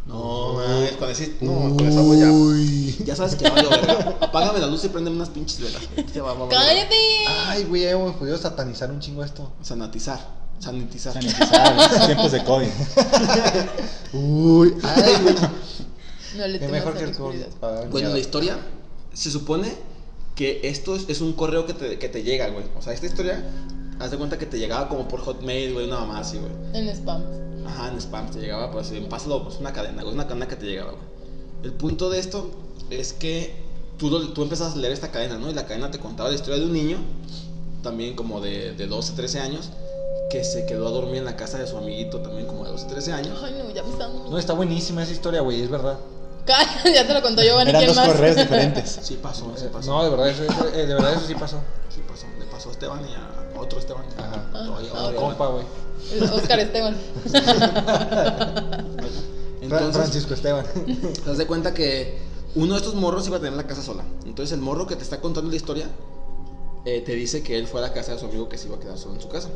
No, 0.07 0.55
mames, 0.55 0.93
con 0.93 1.11
ese, 1.11 1.37
no, 1.41 1.75
con 1.77 1.89
esa 1.89 2.01
voy 2.01 2.19
ya. 2.19 3.05
Ya 3.05 3.17
sabes 3.17 3.35
que 3.35 3.49
va 3.49 3.57
a 3.57 3.63
llover, 3.63 3.85
güey. 3.85 4.17
Apágame 4.21 4.61
la 4.61 4.69
luz 4.69 4.85
y 4.85 4.89
préndeme 4.89 5.17
unas 5.17 5.31
pinches 5.31 5.61
velas. 5.61 5.83
va, 6.23 6.33
va. 6.35 6.49
¡Cállate! 6.49 6.95
Ay, 7.49 7.65
güey, 7.65 7.83
ya 7.83 7.91
hemos 7.91 8.15
podido 8.17 8.39
satanizar 8.39 8.91
un 8.91 9.01
chingo 9.01 9.25
esto. 9.25 9.51
Sanatizar, 9.63 10.21
sanitizar. 10.61 11.15
Sanitizar, 11.15 12.07
tiempos 12.07 12.33
de 12.33 12.45
COVID. 12.45 12.69
Uy, 14.13 14.75
ay, 14.83 15.15
güey. 15.23 15.35
No 16.37 16.47
le 16.47 16.65
Es 16.65 16.71
mejor 16.71 16.97
que 16.97 17.05
el 17.05 17.17
COVID. 17.17 17.41
Bueno, 17.91 18.11
la 18.11 18.19
historia 18.19 18.59
se 19.13 19.31
supone 19.31 19.75
que 20.37 20.61
esto 20.65 20.95
es, 20.95 21.07
es 21.09 21.21
un 21.21 21.33
correo 21.33 21.67
que 21.67 21.73
te, 21.73 21.99
que 21.99 22.09
te 22.09 22.23
llega, 22.23 22.49
güey. 22.51 22.67
O 22.79 22.83
sea, 22.83 22.93
esta 22.93 23.07
historia, 23.07 23.43
haz 23.99 24.11
de 24.11 24.19
cuenta 24.19 24.39
que 24.39 24.47
te 24.47 24.59
llegaba 24.59 24.89
como 24.89 25.09
por 25.09 25.21
Hotmail, 25.21 25.73
güey, 25.73 25.87
una 25.87 26.01
mamá 26.01 26.21
así, 26.21 26.39
güey. 26.39 26.53
En 26.75 26.89
spam. 26.91 27.46
Ajá, 27.67 27.89
en 27.89 27.99
spam 28.01 28.31
te 28.31 28.39
llegaba, 28.41 28.71
pues 28.71 28.91
en 28.93 29.09
pásalo, 29.09 29.45
pues 29.45 29.57
una 29.59 29.73
cadena, 29.73 30.03
güey, 30.03 30.15
una 30.15 30.27
cadena 30.27 30.49
que 30.49 30.57
te 30.57 30.67
llegaba, 30.67 30.93
güey. 30.93 31.03
El 31.65 31.73
punto 31.73 32.11
de 32.11 32.19
esto 32.19 32.51
es 32.91 33.13
que 33.13 33.55
tú, 33.99 34.33
tú 34.33 34.43
empezas 34.43 34.75
a 34.75 34.77
leer 34.77 34.93
esta 34.93 35.11
cadena, 35.11 35.37
¿no? 35.39 35.51
Y 35.51 35.55
la 35.55 35.67
cadena 35.67 35.91
te 35.91 35.99
contaba 35.99 36.29
la 36.29 36.35
historia 36.35 36.59
de 36.61 36.67
un 36.67 36.73
niño, 36.73 36.99
también 37.83 38.15
como 38.15 38.41
de, 38.41 38.73
de 38.73 38.87
12, 38.87 39.15
13 39.15 39.41
años, 39.41 39.71
que 40.31 40.45
se 40.45 40.67
quedó 40.67 40.89
a 40.89 40.91
dormir 40.91 41.17
en 41.17 41.25
la 41.25 41.37
casa 41.37 41.59
de 41.59 41.67
su 41.67 41.77
amiguito, 41.77 42.19
también 42.21 42.47
como 42.47 42.65
de 42.65 42.71
12, 42.73 42.87
13 42.87 43.13
años. 43.13 43.41
Ay, 43.43 43.55
no, 43.59 43.73
ya 43.75 43.83
me 43.83 43.91
están... 43.91 44.11
No, 44.31 44.39
está 44.39 44.53
buenísima 44.55 45.03
esa 45.03 45.13
historia, 45.13 45.41
güey, 45.41 45.63
es 45.63 45.71
verdad. 45.71 45.97
Cállate, 46.45 46.93
ya 46.95 47.07
te 47.07 47.15
lo 47.15 47.23
contó 47.23 47.43
Giovanni, 47.43 47.71
Eran 47.71 47.81
¿quién 47.83 47.89
dos 47.95 47.97
más? 47.97 48.09
correos 48.09 48.37
diferentes. 48.45 48.99
Sí 49.03 49.19
pasó, 49.21 49.53
sí 49.57 49.67
pasó. 49.73 49.91
No, 49.91 50.05
de 50.05 50.11
verdad, 50.11 50.29
eso, 50.29 50.45
eso- 50.45 50.69
eh, 50.75 50.87
de 50.87 50.95
verdad 50.95 51.13
eso 51.15 51.27
sí 51.27 51.35
pasó. 51.35 51.59
Sí 51.95 52.01
pasó, 52.09 52.27
le 52.39 52.45
pasó 52.47 52.69
a 52.69 52.73
Esteban 52.73 53.01
y 53.09 53.15
a 53.15 53.61
otro 53.61 53.79
Esteban. 53.79 54.05
Ajá. 54.19 54.47
Todavía 54.53 54.91
Ah, 54.95 55.05
otro 55.07 55.19
ok. 55.19 55.25
Compa, 55.29 55.47
güey. 55.49 55.65
Oscar 56.33 56.61
Esteban. 56.61 56.97
Entonces, 59.61 59.97
Francisco 59.97 60.35
Esteban. 60.35 60.65
te 60.75 61.23
das 61.25 61.39
de 61.39 61.47
cuenta 61.47 61.75
que 61.75 62.19
uno 62.55 62.75
de 62.75 62.79
estos 62.79 62.95
morros 62.95 63.27
iba 63.27 63.37
a 63.37 63.41
tener 63.41 63.57
la 63.57 63.67
casa 63.67 63.83
sola. 63.83 64.05
Entonces 64.25 64.53
el 64.53 64.61
morro 64.61 64.87
que 64.87 64.97
te 64.97 65.03
está 65.03 65.21
contando 65.21 65.51
la 65.51 65.57
historia 65.57 65.87
eh, 66.85 67.03
te 67.03 67.15
dice 67.15 67.43
que 67.43 67.59
él 67.59 67.67
fue 67.67 67.81
a 67.81 67.83
la 67.83 67.93
casa 67.93 68.13
de 68.13 68.19
su 68.19 68.27
amigo 68.27 68.49
que 68.49 68.57
se 68.59 68.69
iba 68.69 68.77
a 68.77 68.81
quedar 68.81 68.97
solo 68.97 69.15
en 69.17 69.21
su 69.21 69.29
casa. 69.29 69.51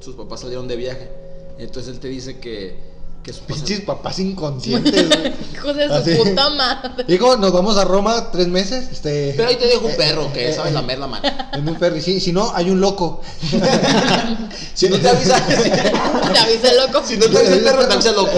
Sus 0.00 0.14
papás 0.14 0.40
salieron 0.40 0.68
de 0.68 0.76
viaje. 0.76 1.10
Entonces 1.58 1.92
él 1.92 2.00
te 2.00 2.08
dice 2.08 2.38
que, 2.38 2.78
que 3.22 3.32
su 3.32 3.40
Pinches 3.42 3.80
papás 3.80 4.18
inconscientes, 4.18 5.08
güey. 5.08 5.32
Hijo 5.52 5.74
de 5.74 5.86
su 5.88 5.92
Así. 5.92 6.14
puta 6.14 6.50
madre. 6.50 7.04
Hijo, 7.08 7.36
nos 7.36 7.52
vamos 7.52 7.76
a 7.76 7.84
Roma 7.84 8.30
tres 8.30 8.48
meses. 8.48 8.88
Este, 8.90 9.34
Pero 9.36 9.48
ahí 9.48 9.56
te 9.56 9.66
dejo 9.66 9.86
un 9.86 9.92
eh, 9.92 9.96
perro 9.96 10.32
que 10.32 10.50
eh, 10.50 10.52
sabe 10.54 10.70
eh, 10.70 10.72
lamer 10.72 10.98
la 10.98 11.06
mano. 11.06 11.28
En 11.52 11.68
un 11.68 11.76
ferry, 11.76 12.00
sí. 12.00 12.20
Si 12.20 12.32
no, 12.32 12.52
hay 12.54 12.70
un 12.70 12.80
loco. 12.80 13.20
Si 14.74 14.88
no 14.88 14.96
te 14.98 15.08
avisa, 15.08 15.44
Te 15.44 16.38
avisa 16.38 16.70
el 16.70 16.76
loco. 16.76 17.02
si 17.04 17.16
no 17.16 17.26
te 17.26 17.38
avisa 17.38 17.54
el 17.54 17.64
perro, 17.64 17.86
te 17.86 17.94
avisa 17.94 18.10
el 18.10 18.16
loco. 18.16 18.30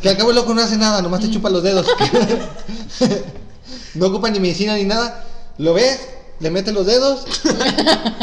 Que 0.00 0.08
acabo 0.10 0.30
el 0.30 0.36
loco 0.36 0.54
no 0.54 0.62
hace 0.62 0.76
nada, 0.76 1.02
nomás 1.02 1.20
te 1.20 1.30
chupa 1.30 1.50
los 1.50 1.62
dedos. 1.62 1.86
no 3.94 4.06
ocupa 4.06 4.30
ni 4.30 4.38
medicina 4.38 4.76
ni 4.76 4.84
nada. 4.84 5.24
Lo 5.58 5.74
ves, 5.74 6.00
le 6.42 6.50
mete 6.50 6.72
los 6.72 6.84
dedos, 6.84 7.24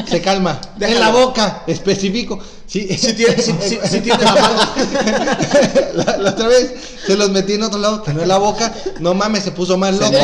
se 0.08 0.22
calma. 0.22 0.60
En 0.80 1.00
la 1.00 1.10
boca, 1.10 1.64
específico. 1.68 2.40
Sí, 2.68 2.88
Si 2.98 3.14
tiene, 3.14 3.42
si 3.42 4.02
tiene 4.02 4.24
la 4.24 4.34
mano. 4.34 4.60
la, 6.06 6.18
la 6.18 6.30
otra 6.32 6.48
vez 6.48 6.74
se 7.06 7.16
los 7.16 7.30
metí 7.32 7.54
en 7.54 7.64
otro 7.64 7.80
lado, 7.80 8.04
que 8.04 8.14
no 8.14 8.22
en 8.22 8.28
la 8.28 8.38
boca. 8.38 8.74
No 9.00 9.14
mames, 9.14 9.44
se 9.44 9.52
puso 9.52 9.78
más 9.78 9.96
loco. 9.98 10.18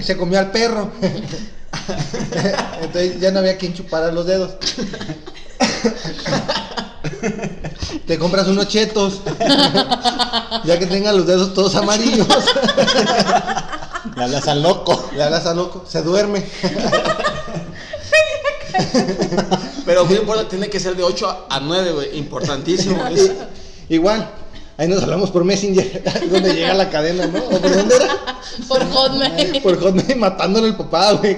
se 0.02 0.16
comió 0.16 0.38
al 0.38 0.50
perro. 0.50 0.90
Entonces 2.80 3.20
ya 3.20 3.30
no 3.30 3.40
había 3.40 3.58
quien 3.58 3.74
chupara 3.74 4.10
los 4.10 4.26
dedos. 4.26 4.56
Te 8.06 8.18
compras 8.18 8.46
unos 8.48 8.68
chetos. 8.68 9.20
Ya 10.64 10.78
que 10.78 10.86
tengan 10.86 11.16
los 11.16 11.26
dedos 11.26 11.54
todos 11.54 11.74
amarillos. 11.76 12.26
Le 14.16 14.24
hablas 14.24 14.48
al 14.48 14.62
loco. 14.62 15.10
Le 15.14 15.22
hablas 15.22 15.46
a 15.46 15.54
loco, 15.54 15.84
se 15.88 16.02
duerme. 16.02 16.44
Pero 19.84 20.04
muy 20.04 20.16
importante, 20.16 20.50
tiene 20.50 20.68
que 20.68 20.80
ser 20.80 20.96
de 20.96 21.02
8 21.02 21.46
a 21.48 21.60
9, 21.60 21.92
güey. 21.92 22.18
Importantísimo. 22.18 23.02
Igual, 23.88 24.28
ahí 24.76 24.88
nos 24.88 25.02
hablamos 25.02 25.30
por 25.30 25.44
Messenger, 25.44 26.02
donde 26.30 26.54
llega 26.54 26.74
la 26.74 26.90
cadena, 26.90 27.26
¿no? 27.26 27.38
¿O 27.38 27.50
por 27.60 27.74
dónde 27.74 27.96
era? 27.96 28.40
Por 28.68 28.90
Hotmail. 28.90 29.62
Por 29.62 29.80
Hotmail 29.80 30.18
matándole 30.18 30.68
el 30.68 30.74
papá, 30.76 31.12
güey. 31.12 31.36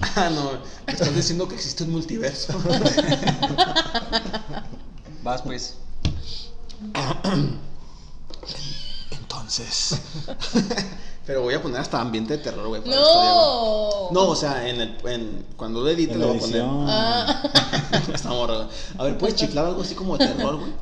Ah, 0.00 0.30
no. 0.30 0.52
me 0.86 0.92
Estás 0.92 1.14
diciendo 1.14 1.46
que 1.46 1.54
existe 1.54 1.84
un 1.84 1.92
multiverso. 1.92 2.52
Vas, 5.22 5.42
pues. 5.42 5.76
Entonces. 9.10 10.00
Pero 11.26 11.42
voy 11.42 11.54
a 11.54 11.62
poner 11.62 11.80
hasta 11.80 12.00
ambiente 12.00 12.36
de 12.36 12.42
terror, 12.42 12.66
güey. 12.66 12.80
historia. 12.80 13.00
No. 13.00 14.10
No, 14.10 14.28
o 14.28 14.36
sea, 14.36 14.66
en 14.68 14.80
el, 14.80 14.96
en, 15.04 15.46
cuando 15.56 15.80
lo 15.82 15.88
edite 15.88 16.16
lo 16.16 16.28
voy 16.28 16.38
a 16.38 16.40
poner. 16.40 16.64
Ah. 16.66 17.42
Está 18.12 18.30
morro. 18.30 18.68
A 18.98 19.04
ver, 19.04 19.18
¿puedes 19.18 19.36
chiflar 19.36 19.66
algo 19.66 19.82
así 19.82 19.94
como 19.94 20.16
de 20.16 20.26
terror, 20.26 20.56
güey? 20.56 20.72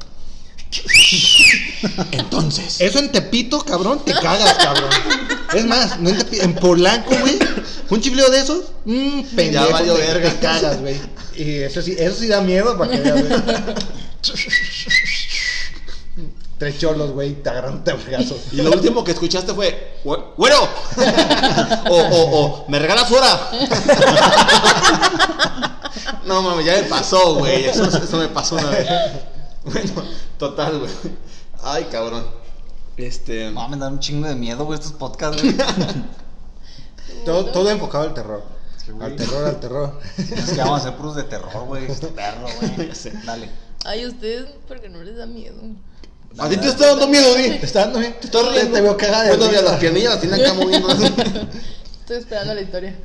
Entonces. 2.12 2.81
Eso 2.81 2.98
en 2.98 3.11
Tepito, 3.11 3.61
cabrón, 3.64 4.04
te 4.04 4.12
cagas, 4.12 4.54
cabrón. 4.54 4.90
Es 5.54 5.64
más, 5.64 5.98
no 6.00 6.11
en 6.11 6.18
Tepito, 6.18 6.42
en 6.44 6.54
Polanco, 6.54 7.11
güey. 7.20 7.38
Un 7.90 8.00
chifleo 8.00 8.28
de 8.31 8.40
esos, 8.40 8.64
mmm, 8.85 9.22
pendejo. 9.35 9.66
Ya 9.66 9.72
valió 9.72 9.94
te, 9.94 10.00
verga. 10.02 10.31
te 10.31 10.38
cagas, 10.40 10.81
güey. 10.81 11.00
Y 11.37 11.62
eso 11.62 11.81
sí, 11.83 11.96
eso 11.98 12.16
sí 12.16 12.26
da 12.28 12.40
miedo 12.42 12.76
para 12.76 12.90
que 12.90 13.00
veas, 13.00 13.28
güey. 13.28 13.40
Tres 16.59 16.78
cholos, 16.78 17.12
güey, 17.12 17.35
te 17.40 17.48
agarran 17.50 17.85
vergazos. 17.85 18.38
Y 18.50 18.57
lo 18.57 18.72
último 18.72 19.04
que 19.04 19.12
escuchaste 19.12 19.54
fue, 19.54 19.98
"Güe- 20.04 20.35
¡Güero! 20.37 20.64
o, 21.88 21.96
o, 21.96 22.40
o, 22.40 22.64
¿me 22.68 22.81
regalas 22.81 23.09
hora? 23.12 23.48
no 26.26 26.42
mames, 26.42 26.66
ya 26.66 26.72
me 26.72 26.83
pasó, 26.83 27.37
güey. 27.37 27.66
Eso, 27.66 27.85
eso 27.87 28.16
me 28.16 28.26
pasó 28.28 28.57
una 28.57 28.70
vez. 28.70 28.88
Bueno, 29.72 30.04
total, 30.38 30.78
güey. 30.78 30.90
Ay, 31.62 31.85
cabrón. 31.90 32.24
Este. 32.96 33.50
No, 33.50 33.68
me 33.68 33.76
dan 33.76 33.94
un 33.94 34.00
chingo 34.00 34.26
de 34.28 34.35
miedo, 34.35 34.64
güey, 34.64 34.78
estos 34.78 34.92
podcasts, 34.92 35.42
güey. 35.42 35.57
Todo, 37.24 37.46
todo 37.46 37.70
enfocado 37.70 38.04
al 38.04 38.14
terror. 38.14 38.42
Sí. 38.76 38.92
Al 39.00 39.16
terror, 39.16 39.44
al 39.44 39.61
terror. 39.61 40.00
Es 40.16 40.50
que 40.50 40.59
vamos 40.59 40.81
a 40.81 40.88
hacer 40.88 40.96
puros 40.96 41.16
de 41.16 41.24
terror, 41.24 41.64
güey. 41.66 41.90
Este 41.90 42.09
perro, 42.09 42.46
güey. 42.61 42.90
Dale. 43.24 43.50
Ay, 43.85 44.07
ustedes, 44.07 44.46
porque 44.66 44.88
no 44.88 45.02
les 45.02 45.16
da 45.16 45.26
miedo. 45.26 45.57
A 46.37 46.48
ti 46.48 46.57
te 46.59 46.68
está 46.68 46.88
dando 46.88 47.09
miedo, 47.09 47.33
güey. 47.33 47.59
¿Te 47.61 47.66
está 47.66 47.81
dando 47.81 47.98
bien? 47.98 48.14
Te 48.20 48.26
estás 48.26 48.46
riendo. 48.52 48.72
Te 48.72 48.81
veo 48.83 48.96
cagada. 48.96 49.24
de 49.24 49.37
Bueno, 49.37 49.48
mira, 49.48 49.62
las 49.62 49.78
piernillas 49.78 50.12
las 50.12 50.20
tienen 50.20 50.40
acá 50.40 50.54
moviendo. 50.54 50.88
Estoy 50.90 52.18
esperando 52.18 52.54
la 52.54 52.61
historia. 52.61 52.96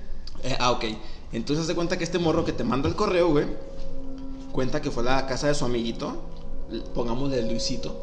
Eh, 0.44 0.58
ah, 0.60 0.72
ok. 0.72 0.86
Entonces 1.32 1.66
se 1.66 1.74
cuenta 1.74 1.98
que 1.98 2.04
este 2.04 2.20
morro 2.20 2.46
que 2.46 2.54
te 2.54 2.64
manda 2.64 2.88
el 2.88 2.96
correo, 2.96 3.30
güey, 3.30 3.48
cuenta 4.52 4.82
que 4.82 4.92
fue 4.92 5.02
a 5.04 5.22
la 5.22 5.28
casa 5.28 5.48
de 5.48 5.56
su 5.56 5.66
amiguito, 5.66 6.22
pongámosle 6.82 7.42
Luisito, 7.44 7.96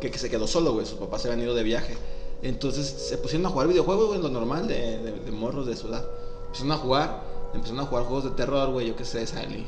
que, 0.00 0.10
que 0.10 0.18
se 0.18 0.28
quedó 0.30 0.46
solo, 0.46 0.72
güey. 0.72 0.86
Sus 0.86 0.98
papás 0.98 1.22
se 1.22 1.28
habían 1.28 1.44
ido 1.44 1.54
de 1.54 1.62
viaje. 1.62 1.96
Entonces 2.42 2.86
se 2.86 3.16
pusieron 3.18 3.46
a 3.46 3.50
jugar 3.50 3.68
videojuegos, 3.68 4.08
güey, 4.08 4.20
lo 4.20 4.28
normal 4.28 4.68
de, 4.68 4.98
de- 4.98 5.20
de 5.20 5.30
morros 5.32 5.66
de 5.66 5.76
su 5.76 5.88
edad. 5.88 6.04
Empezaron 6.46 6.72
a 6.72 6.76
jugar, 6.76 7.22
empezaron 7.54 7.80
a 7.80 7.86
jugar 7.86 8.04
juegos 8.04 8.24
de 8.24 8.30
terror, 8.30 8.70
güey, 8.72 8.88
yo 8.88 8.96
qué 8.96 9.04
sé, 9.04 9.26
Silent 9.26 9.52
Hill, 9.52 9.66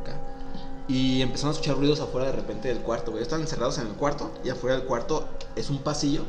acá. 0.00 0.20
Y 0.88 1.22
empezaron 1.22 1.50
a 1.50 1.52
escuchar 1.52 1.76
ruidos 1.76 2.00
afuera 2.00 2.26
de 2.26 2.32
repente 2.32 2.68
del 2.68 2.80
cuarto, 2.80 3.12
güey. 3.12 3.22
Estaban 3.22 3.42
encerrados 3.42 3.78
en 3.78 3.86
el 3.86 3.92
cuarto 3.94 4.30
y 4.44 4.48
afuera 4.50 4.76
del 4.76 4.86
cuarto 4.86 5.24
es 5.54 5.70
un 5.70 5.78
pasillo 5.78 6.22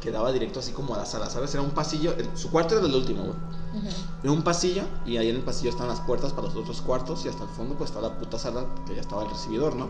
que 0.00 0.10
daba 0.12 0.30
directo 0.32 0.60
así 0.60 0.70
como 0.72 0.94
a 0.94 0.98
la 0.98 1.06
sala, 1.06 1.28
¿sabes? 1.30 1.52
Era 1.54 1.62
un 1.62 1.70
pasillo, 1.70 2.12
el- 2.16 2.28
su 2.36 2.50
cuarto 2.50 2.76
era 2.78 2.86
el 2.86 2.94
último, 2.94 3.22
güey. 3.24 3.34
Era 4.22 4.32
un 4.32 4.42
pasillo 4.44 4.82
y 5.04 5.16
ahí 5.16 5.28
en 5.30 5.36
el 5.36 5.42
pasillo 5.42 5.70
estaban 5.70 5.88
las 5.88 6.00
puertas 6.06 6.32
para 6.32 6.46
los 6.46 6.54
otros 6.56 6.80
cuartos 6.80 7.24
y 7.24 7.28
hasta 7.28 7.42
el 7.42 7.48
fondo 7.50 7.74
pues 7.74 7.90
estaba 7.90 8.08
la 8.08 8.18
puta 8.18 8.38
sala 8.38 8.64
que 8.86 8.94
ya 8.94 9.00
estaba 9.00 9.24
el 9.24 9.30
recibidor, 9.30 9.74
¿no? 9.74 9.88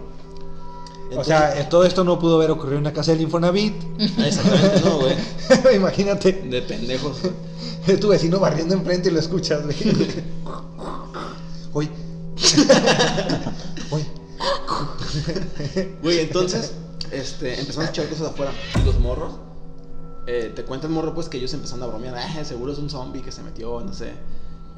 O 1.17 1.25
sea, 1.25 1.69
todo 1.69 1.85
esto 1.85 2.05
no 2.05 2.19
pudo 2.19 2.37
haber 2.37 2.51
ocurrido 2.51 2.75
en 2.77 2.81
una 2.81 2.93
casa 2.93 3.13
del 3.13 3.21
Infonavit. 3.23 3.75
exactamente 4.19 4.81
no, 4.85 4.99
güey. 4.99 5.15
Imagínate, 5.77 6.33
De 6.33 6.63
pendejos. 6.63 7.19
es 7.87 8.01
tu 8.01 8.09
vecino 8.09 8.41
barriendo 8.41 8.75
enfrente 8.75 9.09
y 9.09 9.13
lo 9.13 9.21
escuchas, 9.21 9.65
güey. 9.65 9.77
Uy. 11.73 11.91
Uy. 13.91 14.05
Güey, 16.03 16.21
entonces, 16.21 16.73
este, 17.11 17.59
empezaron 17.61 17.83
a 17.83 17.85
escuchar 17.91 18.09
cosas 18.09 18.29
afuera 18.29 18.53
y 18.81 18.85
los 18.85 18.99
morros. 18.99 19.35
eh, 20.27 20.53
te 20.55 20.65
cuenta 20.65 20.87
el 20.87 20.93
morro 20.93 21.15
pues 21.15 21.29
que 21.29 21.37
ellos 21.39 21.53
empezaron 21.55 21.83
a 21.83 21.87
bromear, 21.87 22.15
ah, 22.17 22.45
seguro 22.45 22.73
es 22.73 22.79
un 22.79 22.89
zombie 22.91 23.23
que 23.23 23.31
se 23.33 23.43
metió, 23.43 23.81
no 23.81 23.93
sé. 23.93 24.13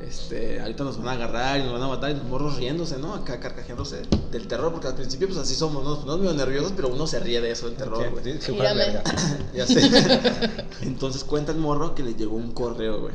Este, 0.01 0.61
ahorita 0.61 0.85
nos 0.85 0.99
van 0.99 1.09
a 1.09 1.13
agarrar 1.13 1.59
y 1.59 1.63
nos 1.63 1.73
van 1.73 1.83
a 1.83 1.89
matar 1.89 2.11
y 2.11 2.15
los 2.15 2.25
morros 2.25 2.57
riéndose, 2.57 2.99
¿no? 2.99 3.15
Acá 3.15 3.41
carcajeándose 3.41 4.03
del 4.31 4.47
terror, 4.47 4.71
porque 4.71 4.89
al 4.89 4.95
principio 4.95 5.27
pues 5.27 5.39
así 5.39 5.55
somos, 5.55 5.83
¿no? 5.83 5.91
Nos 5.91 5.99
ponemos 6.01 6.21
medio 6.21 6.35
nerviosos, 6.35 6.73
pero 6.77 6.89
uno 6.89 7.07
se 7.07 7.19
ríe 7.19 7.41
de 7.41 7.51
eso, 7.51 7.67
del 7.67 7.77
terror, 7.77 8.11
güey. 8.11 8.25
Sí, 8.25 8.39
sí. 8.41 8.57
Ya 9.55 9.67
sé. 9.67 9.81
Entonces 10.83 11.25
cuenta 11.25 11.53
el 11.53 11.59
morro 11.59 11.95
que 11.95 12.03
le 12.03 12.15
llegó 12.15 12.37
un 12.37 12.53
correo, 12.53 13.01
güey. 13.01 13.15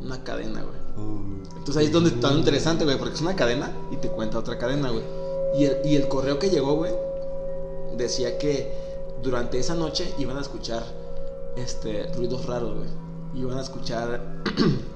Una 0.00 0.22
cadena, 0.22 0.62
güey. 0.62 0.84
Entonces 1.56 1.76
ahí 1.78 1.86
es 1.86 1.92
donde 1.92 2.10
está 2.10 2.30
lo 2.30 2.38
interesante, 2.38 2.84
güey, 2.84 2.98
porque 2.98 3.14
es 3.14 3.20
una 3.22 3.34
cadena 3.34 3.72
y 3.90 3.96
te 3.96 4.08
cuenta 4.08 4.38
otra 4.38 4.58
cadena, 4.58 4.90
güey. 4.90 5.04
Y 5.56 5.64
el, 5.64 5.78
y 5.86 5.96
el 5.96 6.06
correo 6.08 6.38
que 6.38 6.50
llegó, 6.50 6.74
güey, 6.74 6.92
decía 7.96 8.36
que 8.36 8.70
durante 9.22 9.58
esa 9.58 9.74
noche 9.74 10.12
iban 10.18 10.36
a 10.36 10.42
escuchar 10.42 10.84
este 11.56 12.12
ruidos 12.12 12.44
raros, 12.44 12.76
güey. 12.76 13.42
Iban 13.42 13.58
a 13.58 13.62
escuchar 13.62 14.20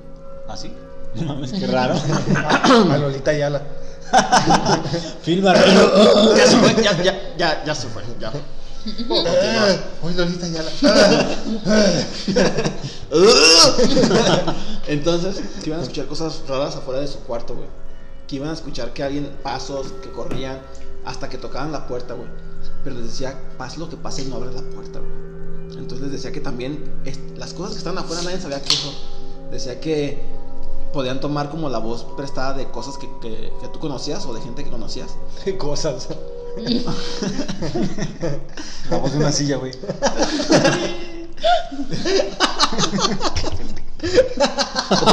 ¿Así? 0.49 0.73
No 1.20 1.35
mames, 1.35 1.52
qué 1.52 1.66
raro. 1.66 1.94
A 2.35 2.98
Lolita 2.98 3.31
Ayala. 3.31 3.62
Filma. 5.22 5.54
ya 6.37 6.46
se 6.46 6.57
fue, 6.57 6.83
ya, 6.83 7.02
ya, 7.02 7.37
ya, 7.37 7.64
ya 7.64 7.74
se 7.74 7.88
fue, 7.88 8.02
ya. 8.20 8.33
Continuar. 9.07 9.85
Uy, 10.02 10.14
Lolita 10.14 10.46
Ayala. 10.46 10.70
Entonces, 14.87 15.40
que 15.62 15.70
iban 15.70 15.81
a 15.81 15.83
escuchar 15.83 16.07
cosas 16.07 16.42
raras 16.48 16.76
afuera 16.76 17.00
de 17.00 17.09
su 17.09 17.18
cuarto, 17.20 17.54
güey. 17.54 17.68
Que 18.26 18.37
iban 18.37 18.50
a 18.50 18.54
escuchar 18.54 18.92
que 18.92 19.02
alguien, 19.02 19.31
pasos, 19.42 19.92
que 20.02 20.11
corrían, 20.11 20.59
hasta 21.04 21.28
que 21.28 21.38
tocaban 21.38 21.72
la 21.72 21.87
puerta, 21.87 22.14
güey. 22.14 22.28
Pero 22.85 22.96
les 22.96 23.07
decía, 23.07 23.38
pase 23.57 23.78
lo 23.78 23.88
que 23.88 23.96
pase, 23.96 24.24
no 24.24 24.37
abres 24.37 24.54
la 24.54 24.62
puerta, 24.62 25.00
güey. 25.00 25.28
Entonces 25.76 26.00
les 26.00 26.12
decía 26.12 26.33
que 26.33 26.40
también 26.40 26.83
las 27.37 27.52
cosas 27.52 27.72
que 27.72 27.78
estaban 27.78 27.98
afuera 27.98 28.22
nadie 28.22 28.40
sabía 28.40 28.62
qué 28.62 28.75
son. 28.75 28.94
Decía 29.50 29.81
que 29.81 30.23
podían 30.92 31.20
tomar 31.20 31.50
como 31.50 31.68
la 31.68 31.78
voz 31.78 32.04
prestada 32.16 32.54
de 32.54 32.70
cosas 32.70 32.98
que, 32.98 33.08
que, 33.20 33.52
que 33.60 33.68
tú 33.68 33.78
conocías 33.78 34.24
o 34.26 34.34
de 34.34 34.40
gente 34.40 34.64
que 34.64 34.70
conocías. 34.70 35.16
Qué 35.44 35.56
cosas. 35.56 36.08
La 38.90 38.96
voz 38.98 39.12
de 39.12 39.18
una 39.18 39.30
silla, 39.30 39.56
güey. 39.56 39.72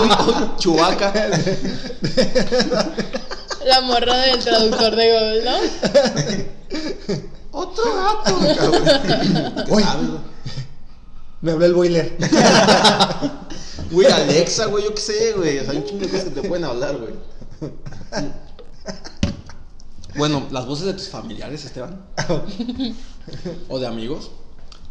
Uy, 0.01 0.09
uy, 0.27 0.33
Chubaca. 0.57 1.13
La 3.65 3.81
morra 3.81 4.17
del 4.17 4.39
traductor 4.39 4.95
de 4.95 5.11
Google, 5.11 5.43
¿no? 5.43 5.57
Otro 7.51 7.83
gato. 7.95 8.39
Me 11.41 11.51
habló 11.51 11.65
el 11.65 11.73
boiler. 11.73 12.17
Güey, 13.91 14.07
Alexa, 14.07 14.65
güey, 14.65 14.83
yo 14.83 14.93
qué 14.93 15.01
sé, 15.01 15.33
güey. 15.33 15.59
O 15.59 15.63
sea, 15.63 15.71
hay 15.71 15.77
un 15.77 15.85
chingo 15.85 16.01
de 16.01 16.09
cosas 16.09 16.25
que 16.25 16.41
te 16.41 16.47
pueden 16.47 16.65
hablar, 16.65 16.97
güey. 16.97 17.13
Bueno, 20.17 20.47
las 20.51 20.65
voces 20.65 20.85
de 20.85 20.93
tus 20.93 21.09
familiares, 21.09 21.65
Esteban. 21.65 22.05
o 23.69 23.79
de 23.79 23.87
amigos. 23.87 24.31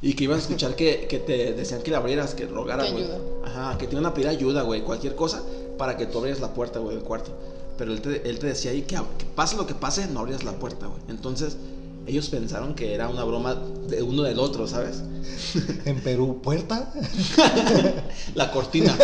Y 0.03 0.15
que 0.15 0.25
iban 0.25 0.37
a 0.37 0.43
escuchar 0.43 0.77
que, 0.77 1.07
que 1.09 1.19
te 1.19 1.55
decían 1.55 1.83
que 1.83 1.91
le 1.91 1.97
abrieras, 1.97 2.35
que 2.35 2.47
rogaras, 2.47 2.93
güey. 2.93 3.07
Ajá, 3.45 3.79
que 3.79 3.87
te 3.87 3.93
iban 3.93 4.05
a 4.05 4.13
pedir 4.13 4.29
ayuda, 4.29 4.63
güey. 4.63 4.83
Cualquier 4.83 5.15
cosa 5.15 5.43
para 5.79 5.97
que 5.97 6.07
tú 6.07 6.19
abrieras 6.19 6.41
la 6.41 6.53
puerta, 6.53 6.79
güey, 6.79 6.97
del 6.97 7.05
cuarto. 7.05 7.33
Pero 7.79 7.93
él 7.93 8.03
te, 8.03 8.29
él 8.29 8.39
te 8.39 8.47
decía 8.49 8.71
ahí 8.71 8.83
que, 8.83 8.97
que 9.19 9.25
pase 9.35 9.57
lo 9.57 9.67
que 9.67 9.75
pase, 9.75 10.07
no 10.07 10.21
abrías 10.21 10.45
la 10.45 10.53
puerta, 10.53 10.87
güey. 10.87 11.01
Entonces, 11.09 11.57
ellos 12.07 12.29
pensaron 12.29 12.75
que 12.75 12.95
era 12.95 13.09
una 13.09 13.25
broma 13.25 13.55
de 13.89 14.03
uno 14.03 14.23
del 14.23 14.39
otro, 14.39 14.67
¿sabes? 14.67 15.03
En 15.85 16.03
Perú, 16.03 16.41
puerta. 16.43 16.93
La 18.35 18.51
cortina. 18.51 18.95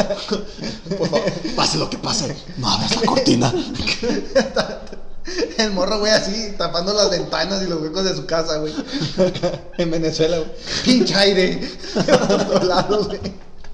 Por 0.99 1.09
favor, 1.09 1.33
pase 1.57 1.79
lo 1.79 1.89
que 1.89 1.99
pase, 1.99 2.37
no 2.59 2.69
abras 2.69 2.97
la 2.97 3.07
cortina. 3.07 3.53
El 5.59 5.73
morro, 5.73 6.01
güey, 6.01 6.13
así, 6.13 6.55
tapando 6.57 6.95
las 6.95 7.11
ventanas 7.11 7.63
y 7.63 7.69
los 7.69 7.83
huecos 7.83 8.05
de 8.05 8.17
su 8.17 8.27
casa, 8.27 8.59
güey. 8.59 8.73
En 9.77 9.91
Venezuela, 9.91 10.39
güey. 10.39 10.51
Pinche 10.83 11.15
aire. 11.15 11.61
Por 11.95 12.47
todos 12.47 12.65
lados, 12.65 13.09
güey. 13.09 13.21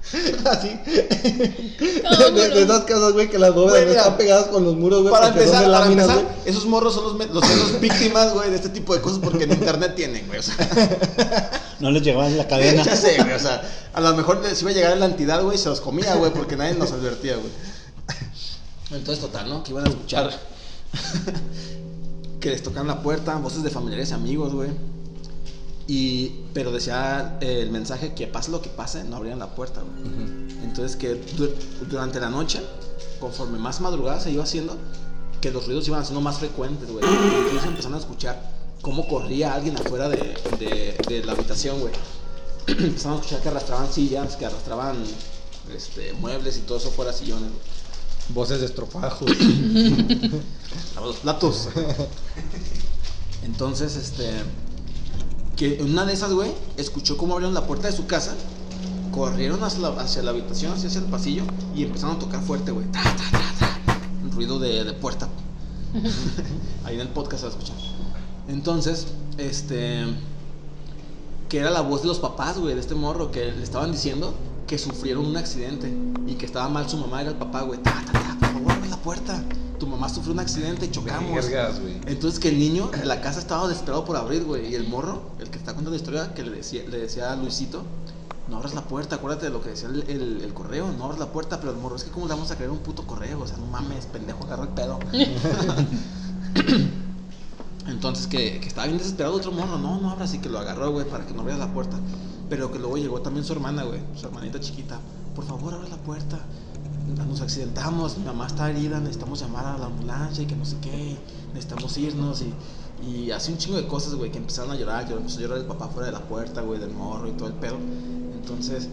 Así. 0.45 0.69
De, 0.85 2.31
de- 2.31 2.49
de 2.49 2.61
esas 2.63 2.81
casas, 2.85 3.13
güey, 3.13 3.29
que 3.29 3.37
las 3.37 3.53
bóvedas 3.53 3.83
Güey, 3.85 3.97
están 3.97 4.17
pegadas 4.17 4.47
con 4.47 4.63
los 4.63 4.75
muros, 4.75 5.01
güey. 5.01 5.11
Para 5.11 5.27
porque 5.33 5.45
son 5.45 5.55
empezar, 5.55 5.65
de 5.65 5.71
para 5.73 5.85
láminas, 5.85 6.05
empezar, 6.09 6.25
güey. 6.37 6.49
esos 6.49 6.65
morros 6.65 6.93
son 6.93 7.03
los, 7.17 7.29
los 7.33 7.43
menos 7.49 7.79
víctimas, 7.81 8.33
güey, 8.33 8.49
de 8.49 8.55
este 8.55 8.69
tipo 8.69 8.95
de 8.95 9.01
cosas 9.01 9.19
porque 9.19 9.43
en 9.43 9.51
internet 9.51 9.93
tienen, 9.95 10.25
güey. 10.27 10.39
O 10.39 10.43
sea, 10.43 10.55
No 11.79 11.91
les 11.91 12.01
llegaba 12.03 12.29
la 12.29 12.47
cadena. 12.47 12.83
ya 12.83 12.95
sé, 12.95 13.17
güey. 13.21 13.33
O 13.33 13.39
sea, 13.39 13.61
a 13.93 14.01
lo 14.01 14.15
mejor 14.15 14.41
les 14.43 14.61
iba 14.61 14.71
a 14.71 14.73
llegar 14.73 14.97
la 14.97 15.05
entidad, 15.07 15.41
güey, 15.43 15.55
y 15.57 15.59
se 15.59 15.69
los 15.69 15.81
comía, 15.81 16.15
güey, 16.15 16.31
porque 16.31 16.55
nadie 16.55 16.73
nos 16.75 16.91
advertía, 16.91 17.35
güey. 17.35 17.51
Entonces, 18.91 19.19
total, 19.21 19.49
¿no? 19.49 19.63
Que 19.63 19.71
iban 19.71 19.85
a 19.85 19.89
escuchar 19.89 20.31
que 22.39 22.49
les 22.49 22.63
tocan 22.63 22.87
la 22.87 23.01
puerta, 23.01 23.35
voces 23.35 23.63
de 23.63 23.69
familiares 23.69 24.11
y 24.11 24.13
amigos, 24.13 24.53
güey. 24.53 24.69
Y, 25.87 26.31
pero 26.53 26.71
decía 26.71 27.37
eh, 27.39 27.61
el 27.61 27.71
mensaje 27.71 28.13
que 28.13 28.27
pase 28.27 28.51
lo 28.51 28.61
que 28.61 28.69
pase, 28.69 29.03
no 29.05 29.15
abrían 29.15 29.39
la 29.39 29.55
puerta, 29.55 29.81
güey. 29.81 30.11
Entonces 30.63 30.95
que 30.97 31.15
du- 31.37 31.53
durante 31.89 32.19
la 32.19 32.29
noche, 32.29 32.61
conforme 33.21 33.57
más 33.57 33.79
madrugada 33.79 34.19
se 34.19 34.31
iba 34.31 34.43
haciendo, 34.43 34.75
que 35.39 35.49
los 35.51 35.65
ruidos 35.65 35.87
iban 35.87 36.01
haciendo 36.01 36.19
más 36.19 36.39
frecuentes, 36.39 36.91
güey. 36.91 37.05
Incluso 37.45 37.67
empezaron 37.67 37.95
a 37.95 37.99
escuchar 37.99 38.41
cómo 38.81 39.07
corría 39.07 39.53
alguien 39.53 39.77
afuera 39.77 40.09
de, 40.09 40.17
de- 40.59 40.97
de 41.07 41.23
la 41.23 41.31
habitación, 41.33 41.79
güey. 41.79 41.93
empezaron 42.67 43.17
a 43.17 43.21
escuchar 43.21 43.41
que 43.41 43.49
arrastraban 43.49 43.93
sillas, 43.93 44.35
que 44.35 44.45
arrastraban 44.45 44.97
este, 45.73 46.11
muebles 46.13 46.57
y 46.57 46.61
todo 46.61 46.79
eso 46.79 46.91
fuera 46.91 47.13
sillones, 47.13 47.49
güey. 47.49 47.77
Voces 48.29 48.59
de 48.59 48.65
estropajos. 48.65 49.31
Los 50.97 51.15
platos. 51.17 51.69
Entonces, 53.43 53.95
este. 53.95 54.31
Que 55.57 55.79
en 55.79 55.91
una 55.91 56.05
de 56.05 56.13
esas, 56.13 56.31
güey, 56.31 56.51
escuchó 56.77 57.17
cómo 57.17 57.33
abrieron 57.33 57.55
la 57.55 57.65
puerta 57.65 57.87
de 57.87 57.93
su 57.93 58.05
casa. 58.05 58.35
Corrieron 59.11 59.63
hacia 59.63 59.79
la, 59.79 59.87
hacia 59.99 60.21
la 60.21 60.29
habitación, 60.29 60.71
hacia, 60.71 60.87
hacia 60.87 61.01
el 61.01 61.07
pasillo. 61.07 61.43
Y 61.75 61.83
empezaron 61.83 62.17
a 62.17 62.19
tocar 62.19 62.41
fuerte, 62.43 62.71
güey. 62.71 62.85
Un 64.23 64.31
ruido 64.31 64.59
de, 64.59 64.83
de 64.83 64.93
puerta. 64.93 65.27
Ahí 66.85 66.93
en 66.93 67.01
el 67.01 67.07
podcast 67.07 67.41
se 67.41 67.47
va 67.47 67.53
a 67.53 67.57
escuchar. 67.57 67.77
Entonces, 68.47 69.07
este. 69.39 70.05
Que 71.49 71.57
era 71.57 71.71
la 71.71 71.81
voz 71.81 72.03
de 72.03 72.07
los 72.07 72.19
papás, 72.19 72.59
güey, 72.59 72.75
de 72.75 72.79
este 72.79 72.93
morro. 72.93 73.31
Que 73.31 73.51
le 73.51 73.63
estaban 73.63 73.91
diciendo 73.91 74.35
que 74.67 74.77
sufrieron 74.77 75.25
un 75.25 75.37
accidente. 75.37 75.91
Y 76.27 76.35
que 76.35 76.45
estaba 76.45 76.69
mal 76.69 76.87
su 76.87 76.97
mamá, 76.97 77.21
era 77.21 77.31
el 77.31 77.37
papá, 77.37 77.63
güey. 77.63 77.81
Ta, 77.81 78.03
ta, 78.05 78.11
ta, 78.11 78.37
por 78.39 78.49
favor, 78.49 78.71
abre 78.73 78.89
la 78.89 78.97
puerta. 78.97 79.43
Tu 79.87 79.91
mamá 79.91 80.09
sufrió 80.09 80.33
un 80.33 80.39
accidente, 80.39 80.91
chocamos. 80.91 81.31
Vergas. 81.49 81.79
Entonces 82.07 82.41
que 82.41 82.49
el 82.49 82.59
niño 82.59 82.91
en 82.93 83.07
la 83.07 83.21
casa 83.21 83.39
estaba 83.39 83.69
desesperado 83.69 84.03
por 84.03 84.17
abrir, 84.17 84.43
güey. 84.43 84.69
Y 84.69 84.75
el 84.75 84.85
morro, 84.89 85.21
el 85.39 85.49
que 85.49 85.57
está 85.57 85.71
contando 85.73 85.91
la 85.91 85.95
historia, 85.95 86.33
que 86.33 86.43
le 86.43 86.57
decía, 86.57 86.83
le 86.89 86.97
decía 86.97 87.31
a 87.31 87.37
Luisito, 87.37 87.83
no 88.49 88.57
abras 88.57 88.73
la 88.73 88.81
puerta, 88.81 89.15
acuérdate 89.15 89.45
de 89.45 89.51
lo 89.53 89.61
que 89.61 89.69
decía 89.69 89.87
el, 89.87 90.01
el- 90.09 90.41
el 90.41 90.53
correo, 90.53 90.91
no 90.97 91.05
abras 91.05 91.19
la 91.19 91.27
puerta, 91.27 91.61
pero 91.61 91.71
el 91.71 91.77
morro, 91.77 91.95
es 91.95 92.03
que 92.03 92.11
cómo 92.11 92.25
le 92.27 92.33
vamos 92.33 92.51
a 92.51 92.55
creer 92.57 92.69
un 92.71 92.79
puto 92.79 93.03
correo, 93.07 93.39
o 93.39 93.47
sea, 93.47 93.55
no 93.57 93.65
mames, 93.67 94.05
pendejo, 94.07 94.43
agarra 94.43 94.63
el 94.63 94.69
pedo. 94.69 94.99
Entonces 97.87 98.27
que, 98.27 98.59
que 98.59 98.67
estaba 98.67 98.87
bien 98.87 98.97
desesperado 98.97 99.35
otro 99.35 99.51
morro, 99.53 99.77
no, 99.77 100.01
no 100.01 100.11
abras, 100.11 100.33
y 100.33 100.39
que 100.39 100.49
lo 100.49 100.59
agarró, 100.59 100.91
güey, 100.91 101.05
para 101.07 101.25
que 101.25 101.33
no 101.33 101.41
abriera 101.41 101.65
la 101.65 101.73
puerta. 101.73 101.97
Pero 102.49 102.71
que 102.73 102.79
luego 102.79 102.97
llegó 102.97 103.21
también 103.21 103.45
su 103.45 103.53
hermana, 103.53 103.83
güey, 103.83 104.01
su 104.19 104.25
hermanita 104.27 104.59
chiquita, 104.59 104.99
por 105.35 105.45
favor, 105.45 105.73
abre 105.73 105.87
la 105.89 105.95
puerta. 105.97 106.39
Nos 107.15 107.41
accidentamos, 107.41 108.17
mi 108.17 108.25
mamá 108.25 108.47
está 108.47 108.69
herida, 108.69 108.99
necesitamos 108.99 109.39
llamar 109.39 109.65
a 109.65 109.77
la 109.77 109.85
ambulancia 109.85 110.43
y 110.43 110.47
que 110.47 110.55
no 110.55 110.65
sé 110.65 110.77
qué, 110.81 111.17
necesitamos 111.53 111.97
irnos 111.97 112.41
y, 112.41 112.53
y 113.07 113.31
así 113.31 113.51
un 113.51 113.57
chingo 113.57 113.77
de 113.77 113.87
cosas, 113.87 114.15
güey, 114.15 114.31
que 114.31 114.39
empezaron 114.39 114.71
a 114.71 114.75
llorar, 114.75 115.07
que 115.07 115.13
empezó 115.13 115.39
a 115.39 115.41
llorar 115.41 115.57
el 115.59 115.65
papá 115.65 115.87
fuera 115.87 116.07
de 116.07 116.13
la 116.13 116.21
puerta, 116.21 116.61
güey, 116.61 116.79
del 116.79 116.91
morro 116.91 117.27
y 117.27 117.31
todo 117.31 117.47
el 117.47 117.53
pedo. 117.53 117.77
Entonces 118.33 118.89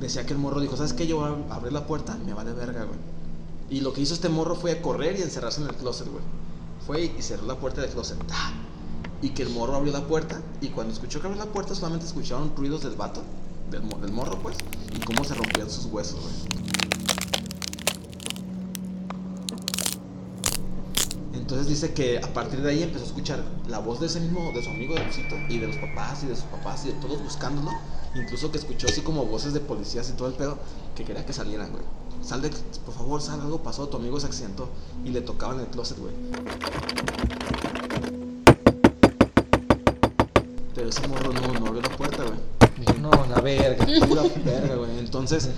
decía 0.00 0.26
que 0.26 0.34
el 0.34 0.38
morro 0.38 0.60
dijo, 0.60 0.76
¿sabes 0.76 0.92
qué? 0.92 1.06
Yo 1.06 1.18
voy 1.18 1.30
a 1.48 1.54
abrir 1.54 1.72
la 1.72 1.86
puerta, 1.86 2.16
me 2.26 2.34
vale 2.34 2.52
verga, 2.52 2.84
güey. 2.84 2.98
Y 3.70 3.80
lo 3.80 3.92
que 3.92 4.00
hizo 4.00 4.14
este 4.14 4.28
morro 4.28 4.54
fue 4.54 4.80
correr 4.80 5.18
y 5.18 5.22
encerrarse 5.22 5.60
en 5.60 5.68
el 5.68 5.74
closet, 5.74 6.08
güey. 6.10 6.24
Fue 6.86 7.12
y 7.18 7.22
cerró 7.22 7.46
la 7.46 7.56
puerta 7.56 7.80
del 7.80 7.90
closet. 7.90 8.18
¡Ta! 8.26 8.52
Y 9.20 9.30
que 9.30 9.42
el 9.42 9.50
morro 9.50 9.76
abrió 9.76 9.92
la 9.92 10.06
puerta. 10.06 10.40
Y 10.60 10.68
cuando 10.68 10.92
escuchó 10.92 11.20
que 11.20 11.26
abrió 11.26 11.44
la 11.44 11.50
puerta, 11.50 11.74
solamente 11.74 12.06
escucharon 12.06 12.52
ruidos 12.56 12.82
del 12.82 12.96
vato, 12.96 13.22
del, 13.70 13.86
del 14.00 14.12
morro, 14.12 14.38
pues. 14.38 14.56
Y 14.94 15.00
cómo 15.00 15.22
se 15.24 15.34
rompían 15.34 15.68
sus 15.68 15.86
huesos, 15.86 16.20
güey. 16.20 16.57
Entonces 21.48 21.66
dice 21.66 21.94
que 21.94 22.18
a 22.18 22.34
partir 22.34 22.60
de 22.60 22.68
ahí 22.68 22.82
empezó 22.82 23.04
a 23.04 23.06
escuchar 23.06 23.42
la 23.68 23.78
voz 23.78 24.00
de 24.00 24.06
ese 24.06 24.20
mismo, 24.20 24.52
de 24.52 24.62
su 24.62 24.68
amigo 24.68 24.94
de 24.94 25.02
Lucito, 25.02 25.34
y 25.48 25.56
de 25.56 25.68
los 25.68 25.76
papás, 25.78 26.22
y 26.22 26.26
de 26.26 26.36
sus 26.36 26.44
papás, 26.44 26.84
y 26.84 26.88
de 26.88 26.94
todos 27.00 27.22
buscándolo. 27.22 27.70
Incluso 28.14 28.52
que 28.52 28.58
escuchó 28.58 28.86
así 28.86 29.00
como 29.00 29.24
voces 29.24 29.54
de 29.54 29.60
policías 29.60 30.10
y 30.10 30.12
todo 30.12 30.28
el 30.28 30.34
pedo, 30.34 30.58
que 30.94 31.04
quería 31.04 31.24
que 31.24 31.32
salieran, 31.32 31.70
güey. 31.70 31.84
Sal 32.20 32.42
de, 32.42 32.50
por 32.84 32.94
favor, 32.94 33.22
sal, 33.22 33.40
algo 33.40 33.62
pasó, 33.62 33.88
tu 33.88 33.96
amigo 33.96 34.20
se 34.20 34.26
accidentó. 34.26 34.68
Y 35.06 35.08
le 35.08 35.22
tocaban 35.22 35.58
el 35.58 35.68
closet, 35.68 35.98
güey. 35.98 36.12
Pero 40.74 40.88
ese 40.90 41.08
morro 41.08 41.32
no, 41.32 41.60
no 41.60 41.66
abrió 41.68 41.80
la 41.80 41.96
puerta, 41.96 42.24
güey. 42.24 43.00
No, 43.00 43.10
la 43.26 43.40
verga. 43.40 43.86
Pura 44.06 44.22
verga, 44.44 44.74
güey. 44.74 44.98
Entonces, 44.98 45.48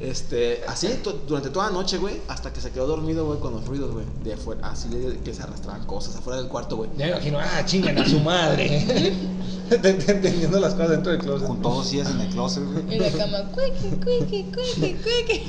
este, 0.00 0.62
así 0.68 0.86
to- 1.02 1.20
durante 1.26 1.50
toda 1.50 1.66
la 1.66 1.72
noche, 1.72 1.98
güey, 1.98 2.20
hasta 2.28 2.52
que 2.52 2.60
se 2.60 2.70
quedó 2.70 2.86
dormido, 2.86 3.26
güey, 3.26 3.40
con 3.40 3.52
los 3.52 3.66
ruidos, 3.66 3.92
güey, 3.92 4.04
de 4.22 4.34
afuera, 4.34 4.60
así 4.70 4.88
de 4.88 5.18
que 5.20 5.34
se 5.34 5.42
arrastraban 5.42 5.84
cosas 5.86 6.14
afuera 6.16 6.40
del 6.40 6.48
cuarto, 6.48 6.76
güey. 6.76 6.90
Ya 6.96 7.06
me 7.06 7.10
imagino, 7.12 7.38
ah, 7.40 7.64
chingan 7.64 7.98
a 7.98 8.08
su 8.08 8.20
madre. 8.20 9.14
Te- 9.68 9.78
te- 9.78 9.90
Entendiendo 10.12 10.60
las 10.60 10.72
cosas 10.74 10.90
dentro 10.90 11.12
del 11.12 11.20
closet. 11.20 11.46
Con 11.46 11.60
todos 11.60 11.90
días 11.90 12.08
en 12.10 12.20
el 12.20 12.28
closet, 12.28 12.64
güey. 12.64 12.94
Y 12.96 12.98
la 13.00 13.10
cama, 13.10 13.38
cuiqui, 13.52 13.96
cuiqui, 14.02 14.44
cuiqui, 14.44 14.94
cuiqui. 15.02 15.42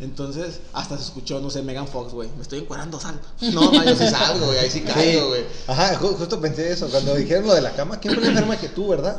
Entonces, 0.00 0.58
hasta 0.72 0.96
se 0.98 1.04
escuchó, 1.04 1.38
no 1.40 1.50
sé, 1.50 1.62
Megan 1.62 1.86
Fox, 1.86 2.12
güey, 2.12 2.28
me 2.36 2.42
estoy 2.42 2.58
encuerando, 2.58 2.98
sal. 2.98 3.20
No, 3.52 3.70
no, 3.72 3.84
yo 3.84 3.94
sí 3.96 4.08
salgo, 4.08 4.46
güey, 4.46 4.58
ahí 4.58 4.68
sí 4.70 4.80
caigo, 4.80 5.28
güey. 5.28 5.42
Ajá, 5.68 5.94
ju- 6.00 6.16
justo 6.16 6.40
pensé 6.40 6.72
eso. 6.72 6.88
Cuando 6.88 7.14
dijeron 7.14 7.46
lo 7.46 7.54
de 7.54 7.60
la 7.60 7.70
cama, 7.72 8.00
¿quién 8.00 8.14
fue 8.14 8.22
la 8.24 8.30
enferma 8.30 8.56
que 8.56 8.68
tú, 8.70 8.88
verdad? 8.88 9.16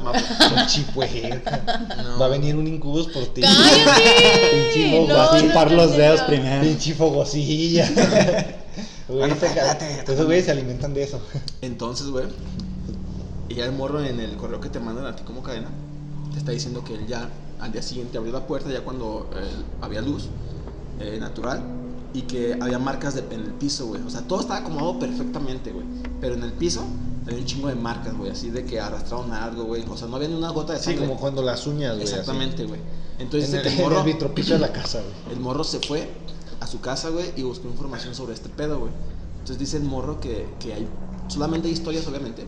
Puerca. 0.93 1.85
No. 2.03 2.19
Va 2.19 2.25
a 2.25 2.29
venir 2.29 2.55
un 2.57 2.67
incubus 2.67 3.07
por 3.07 3.23
ti. 3.27 3.41
Pinche 3.41 5.05
Va 5.11 5.29
a 5.31 5.33
no, 5.33 5.47
chupar 5.47 5.71
no, 5.71 5.77
los 5.77 5.95
dedos 5.95 6.21
no. 6.21 6.27
primero. 6.27 6.61
Pinche 6.63 6.93
fogosilla. 6.93 7.89
Güey, 9.07 9.31
Esos 9.31 10.25
güeyes 10.25 10.45
se 10.45 10.51
alimentan 10.51 10.95
de 10.95 11.03
eso. 11.03 11.21
Entonces, 11.61 12.07
güey, 12.07 12.25
y 13.49 13.53
ya 13.53 13.65
el 13.65 13.71
morro 13.71 14.03
en 14.03 14.19
el 14.19 14.35
correo 14.35 14.59
que 14.59 14.69
te 14.69 14.79
mandan 14.79 15.05
a 15.05 15.15
ti 15.15 15.21
como 15.23 15.43
cadena, 15.43 15.67
te 16.33 16.39
está 16.39 16.51
diciendo 16.51 16.83
que 16.83 16.95
él 16.95 17.05
ya 17.07 17.29
al 17.59 17.71
día 17.71 17.83
siguiente 17.83 18.17
abrió 18.17 18.33
la 18.33 18.47
puerta 18.47 18.71
ya 18.71 18.81
cuando 18.81 19.29
eh, 19.35 19.45
había 19.81 20.01
luz 20.01 20.29
eh, 20.99 21.17
natural 21.19 21.61
y 22.13 22.21
que 22.23 22.57
había 22.61 22.79
marcas 22.79 23.15
de, 23.15 23.21
en 23.33 23.41
el 23.41 23.53
piso, 23.53 23.87
güey. 23.87 24.01
O 24.03 24.09
sea, 24.09 24.21
todo 24.21 24.39
estaba 24.41 24.59
acomodado 24.59 24.99
perfectamente, 24.99 25.71
güey. 25.71 25.85
Pero 26.21 26.35
en 26.35 26.43
el 26.43 26.53
piso 26.53 26.83
había 27.25 27.39
un 27.39 27.45
chingo 27.45 27.67
de 27.67 27.75
marcas, 27.75 28.15
güey, 28.17 28.31
así 28.31 28.49
de 28.49 28.63
que 28.65 28.79
arrastraron 28.79 29.31
algo, 29.33 29.63
güey. 29.65 29.83
O 29.89 29.97
sea, 29.97 30.07
no 30.07 30.15
había 30.15 30.29
ni 30.29 30.35
una 30.35 30.49
gota 30.51 30.73
de 30.73 30.79
Sí, 30.79 30.85
sangre. 30.85 31.07
como 31.07 31.19
cuando 31.19 31.41
las 31.41 31.67
uñas, 31.67 31.95
güey. 31.95 32.03
Exactamente, 32.03 32.65
güey. 32.65 32.79
Entonces 33.19 33.49
En 33.53 33.59
el, 33.61 33.67
el 33.67 33.73
en 33.77 33.81
morro, 33.81 34.03
de 34.03 34.59
la 34.59 34.71
casa, 34.71 35.01
güey. 35.01 35.13
el 35.35 35.39
morro 35.41 35.63
se 35.63 35.79
fue 35.79 36.07
a 36.61 36.67
su 36.67 36.79
casa, 36.79 37.09
güey, 37.09 37.31
y 37.35 37.43
buscó 37.43 37.67
información 37.67 38.15
sobre 38.15 38.33
este 38.33 38.49
pedo, 38.49 38.79
güey. 38.79 38.91
Entonces 39.33 39.59
dice 39.59 39.77
el 39.77 39.83
morro 39.83 40.19
que, 40.19 40.47
que 40.59 40.73
hay, 40.73 40.87
solamente 41.27 41.67
hay 41.67 41.73
historias, 41.73 42.07
obviamente, 42.07 42.45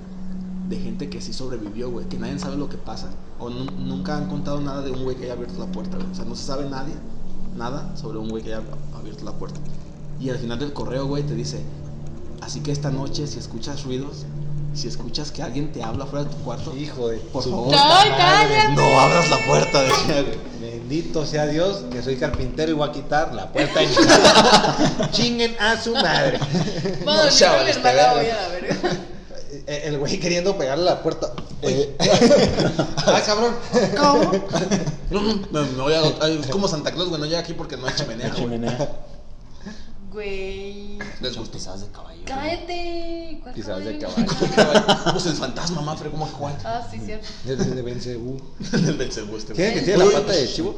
de 0.70 0.80
gente 0.80 1.10
que 1.10 1.22
sí 1.22 1.32
sobrevivió, 1.34 1.90
güey, 1.92 2.08
que 2.08 2.18
nadie 2.18 2.40
sabe 2.40 2.58
lo 2.58 2.70
que 2.70 2.78
pasa. 2.78 3.10
O 3.40 3.50
nu- 3.50 3.70
nunca 3.78 4.18
han 4.18 4.28
contado 4.30 4.60
nada 4.62 4.82
de 4.82 4.92
un 4.92 5.04
güey 5.04 5.16
que 5.18 5.26
haya 5.26 5.34
abierto 5.34 5.60
la 5.60 5.72
puerta, 5.72 5.98
güey. 5.98 6.10
O 6.10 6.16
sea, 6.16 6.26
no 6.26 6.36
se 6.36 6.44
sabe 6.44 6.70
nadie, 6.70 6.94
nada 7.58 7.92
sobre 7.96 8.18
un 8.20 8.30
güey 8.30 8.44
que 8.44 8.54
haya 8.54 8.64
abierto 8.98 9.26
la 9.26 9.34
puerta. 9.34 9.60
Y 10.20 10.30
al 10.30 10.38
final 10.38 10.60
del 10.60 10.74
correo, 10.74 11.06
güey, 11.08 11.24
te 11.24 11.34
dice, 11.36 11.62
así 12.42 12.62
que 12.62 12.72
esta 12.72 12.90
noche, 12.90 13.28
si 13.28 13.38
escuchas 13.40 13.84
ruidos, 13.84 14.26
si 14.74 14.88
escuchas 14.88 15.32
que 15.32 15.42
alguien 15.44 15.72
te 15.72 15.84
habla 15.84 16.06
fuera 16.06 16.26
de 16.26 16.32
tu 16.36 16.38
cuarto, 16.44 16.76
Hijo 16.76 17.10
de 17.10 17.18
Por 17.18 17.44
su 17.44 17.50
favor. 17.50 17.66
puta 17.66 18.02
¡Ay, 18.02 18.10
madre. 18.12 18.56
cállate! 18.56 18.76
no 18.76 19.00
abras 19.00 19.30
la 19.30 19.38
puerta, 19.46 19.82
decía. 19.82 20.26
Bendito 20.62 21.26
sea 21.26 21.46
Dios 21.48 21.84
que 21.92 22.02
soy 22.02 22.16
carpintero 22.18 22.72
y 22.72 22.76
voy 22.76 22.88
a 22.90 22.92
quitar 22.92 23.34
la 23.34 23.52
puerta 23.52 23.80
de 23.80 23.88
mi 23.88 23.96
casa. 23.96 25.10
Chinguen 25.12 25.56
a 25.60 25.80
su 25.82 25.94
madre. 25.94 26.40
Bueno, 27.04 27.24
No, 27.24 27.30
yo 27.30 27.38
chaval, 27.38 27.58
con 27.58 27.66
mi 27.66 27.72
hermana 27.72 27.92
verga. 27.92 28.14
voy 28.14 28.26
a 28.30 28.42
la 28.42 28.48
verga. 28.50 28.76
Eh, 29.70 29.82
El 29.86 29.98
güey 30.00 30.18
queriendo 30.20 30.58
pegarle 30.58 30.90
a 30.90 30.96
la 30.96 31.04
puerta. 31.04 31.34
Eh, 31.62 31.96
ah, 33.06 33.22
cabrón. 33.26 33.54
No, 35.10 35.22
no, 35.52 35.64
me 35.66 35.82
voy 35.84 35.94
a- 35.94 36.02
ay, 36.22 36.40
es 36.42 36.48
como 36.48 36.68
Santa 36.68 36.92
Claus, 36.92 37.10
güey, 37.10 37.20
no 37.20 37.28
llega 37.28 37.40
aquí 37.40 37.54
porque 37.54 37.76
no 37.78 37.86
hay 37.88 37.94
chimenea, 37.96 38.30
güey. 38.30 38.40
Chimenea. 38.42 38.90
Güey. 40.12 40.98
Les 41.22 41.38
gustó. 41.38 41.58
pisadas 41.58 41.82
de 41.82 41.88
caballo. 41.88 42.22
Cállate. 42.26 43.40
¿Cuál 43.44 43.54
Pisadas 43.54 43.84
de 43.86 43.98
caballo? 44.00 44.26
caballo. 44.56 45.12
Pues 45.12 45.26
el 45.28 45.34
fantasma, 45.34 45.82
Mafre, 45.82 46.10
¿cómo 46.12 46.26
juega? 46.28 46.58
Ah, 46.64 46.88
sí, 46.90 47.00
cierto. 47.04 47.28
Desde 47.44 47.66
de 47.76 47.82
Belcebú. 47.82 48.42
El 48.74 48.94
Belcebú 48.98 49.36
este 49.38 49.54
¿Tiene 49.54 49.72
güey. 49.72 49.80
que 49.86 49.92
tiene 49.92 50.06
la 50.06 50.12
pata 50.20 50.32
de 50.34 50.48
chivo? 50.48 50.76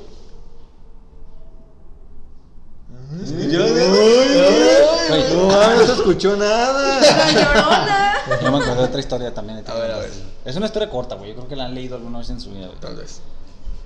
No 5.31 5.75
no 5.75 5.85
se 5.85 5.93
escuchó 5.93 6.35
nada. 6.37 6.99
La 7.01 7.31
llorona. 7.31 8.05
Yo 8.43 8.51
me 8.51 8.57
acordé 8.57 8.75
de 8.77 8.83
otra 8.83 8.99
historia 8.99 9.33
también. 9.33 9.63
A 9.67 9.73
ver, 9.73 9.91
a 9.91 9.97
ver. 9.99 10.11
Es 10.45 10.55
una 10.55 10.65
historia 10.67 10.89
corta, 10.89 11.15
güey. 11.15 11.29
Yo 11.31 11.35
creo 11.35 11.47
que 11.47 11.55
la 11.55 11.65
han 11.65 11.75
leído 11.75 11.95
alguna 11.95 12.19
vez 12.19 12.29
en 12.29 12.39
su 12.39 12.51
vida, 12.51 12.67
güey. 12.67 12.79
Tal 12.79 12.95
vez. 12.95 13.21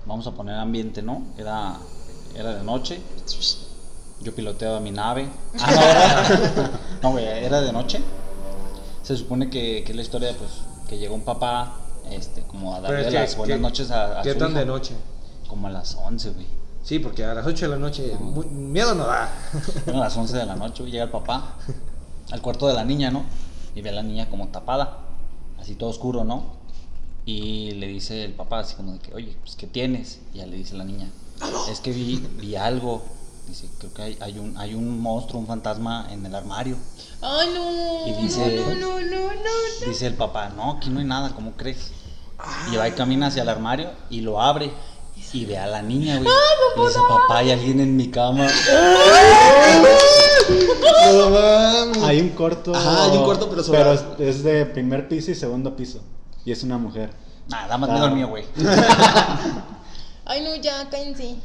Vamos 0.05 0.27
a 0.27 0.31
poner 0.31 0.55
ambiente, 0.55 1.01
¿no? 1.01 1.23
Era, 1.37 1.77
era 2.35 2.53
de 2.55 2.63
noche. 2.63 2.99
Yo 4.21 4.33
piloteaba 4.33 4.79
mi 4.79 4.91
nave. 4.91 5.29
Ah, 5.59 5.71
no, 5.71 5.81
¿verdad? 5.81 6.71
No, 7.01 7.11
güey, 7.11 7.25
era 7.25 7.61
de 7.61 7.71
noche. 7.73 8.01
Se 9.03 9.17
supone 9.17 9.49
que, 9.49 9.83
que 9.85 9.91
es 9.91 9.95
la 9.95 10.01
historia, 10.01 10.33
pues, 10.37 10.49
que 10.87 10.97
llegó 10.97 11.13
un 11.15 11.23
papá, 11.25 11.75
este, 12.09 12.41
como 12.43 12.73
a 12.73 12.79
darle 12.79 13.03
que- 13.05 13.11
las 13.11 13.35
buenas 13.35 13.57
¿qué- 13.57 13.61
noches 13.61 13.91
a, 13.91 14.19
a 14.19 14.21
¿Qué 14.23 14.31
su 14.33 14.39
tan 14.39 14.51
hijo. 14.51 14.59
de 14.59 14.65
noche? 14.65 14.93
Como 15.49 15.67
a 15.67 15.71
las 15.71 15.95
11, 15.95 16.29
güey. 16.31 16.47
Sí, 16.83 16.99
porque 16.99 17.23
a 17.25 17.33
las 17.33 17.45
8 17.45 17.65
de 17.65 17.71
la 17.71 17.77
noche 17.77 18.13
miedo 18.51 18.93
no 18.95 19.05
da. 19.05 19.29
Eran 19.85 19.99
las 19.99 20.15
11 20.15 20.37
de 20.37 20.45
la 20.45 20.55
noche, 20.55 20.83
güey, 20.83 20.91
llega 20.91 21.03
el 21.05 21.09
papá 21.11 21.55
al 22.31 22.41
cuarto 22.41 22.67
de 22.67 22.73
la 22.73 22.83
niña, 22.85 23.11
¿no? 23.11 23.23
Y 23.75 23.81
ve 23.81 23.89
a 23.89 23.93
la 23.93 24.03
niña 24.03 24.29
como 24.29 24.47
tapada, 24.49 24.99
así 25.59 25.75
todo 25.75 25.89
oscuro, 25.89 26.23
¿no? 26.23 26.45
Y 27.25 27.71
le 27.71 27.87
dice 27.87 28.23
el 28.25 28.33
papá 28.33 28.59
así 28.59 28.75
como 28.75 28.93
de 28.93 28.99
que, 28.99 29.13
oye, 29.13 29.35
pues 29.41 29.55
¿qué 29.55 29.65
tienes? 29.67 30.19
Y 30.33 30.39
ya 30.39 30.45
le 30.45 30.57
dice 30.57 30.75
la 30.75 30.83
niña, 30.83 31.09
es 31.69 31.79
que 31.79 31.91
vi, 31.91 32.17
vi 32.39 32.55
algo. 32.55 33.01
Dice, 33.47 33.67
creo 33.77 33.93
que 33.93 34.01
hay, 34.01 34.17
hay, 34.21 34.39
un, 34.39 34.57
hay 34.57 34.73
un 34.73 34.99
monstruo, 35.01 35.39
un 35.39 35.47
fantasma 35.47 36.07
en 36.11 36.25
el 36.25 36.33
armario. 36.35 36.77
Ay, 37.21 37.49
no. 37.53 38.07
Y 38.07 38.23
dice- 38.23 38.57
No, 38.57 38.75
no, 38.75 38.99
no, 39.01 39.05
no, 39.05 39.33
no. 39.33 39.87
Dice 39.87 40.07
el 40.07 40.13
papá, 40.15 40.49
no, 40.49 40.73
aquí 40.73 40.89
no 40.89 40.99
hay 40.99 41.05
nada, 41.05 41.33
¿cómo 41.35 41.51
crees? 41.53 41.91
Y 42.71 42.75
va 42.75 42.87
y 42.87 42.91
camina 42.91 43.27
hacia 43.27 43.43
el 43.43 43.49
armario 43.49 43.89
y 44.09 44.21
lo 44.21 44.41
abre. 44.41 44.71
Y 45.33 45.45
ve 45.45 45.57
a 45.57 45.65
la 45.67 45.81
niña, 45.81 46.17
güey. 46.19 46.29
Y 46.29 46.87
dice, 46.87 46.99
papá, 47.09 47.39
hay 47.39 47.51
alguien 47.51 47.79
en 47.79 47.95
mi 47.95 48.09
cama. 48.11 48.47
No 51.13 51.29
mames. 51.29 52.03
Hay 52.03 52.21
un 52.21 52.29
corto. 52.29 52.75
Ajá, 52.75 53.05
hay 53.05 53.17
un 53.17 53.23
corto, 53.23 53.49
pero 53.49 53.63
sobre- 53.63 53.79
Pero 53.79 53.93
es, 53.93 54.03
es 54.19 54.43
de 54.43 54.65
primer 54.65 55.07
piso 55.07 55.31
y 55.31 55.35
segundo 55.35 55.75
piso. 55.75 56.01
Y 56.45 56.51
es 56.51 56.63
una 56.63 56.77
mujer. 56.77 57.11
Nada, 57.47 57.77
más 57.77 57.89
Ah. 57.89 57.93
miedo 57.93 58.05
el 58.07 58.13
mío, 58.13 58.27
güey. 58.27 58.45
Ay, 60.25 60.41
no, 60.41 60.55
ya, 60.55 60.89
cállense. 60.89 61.35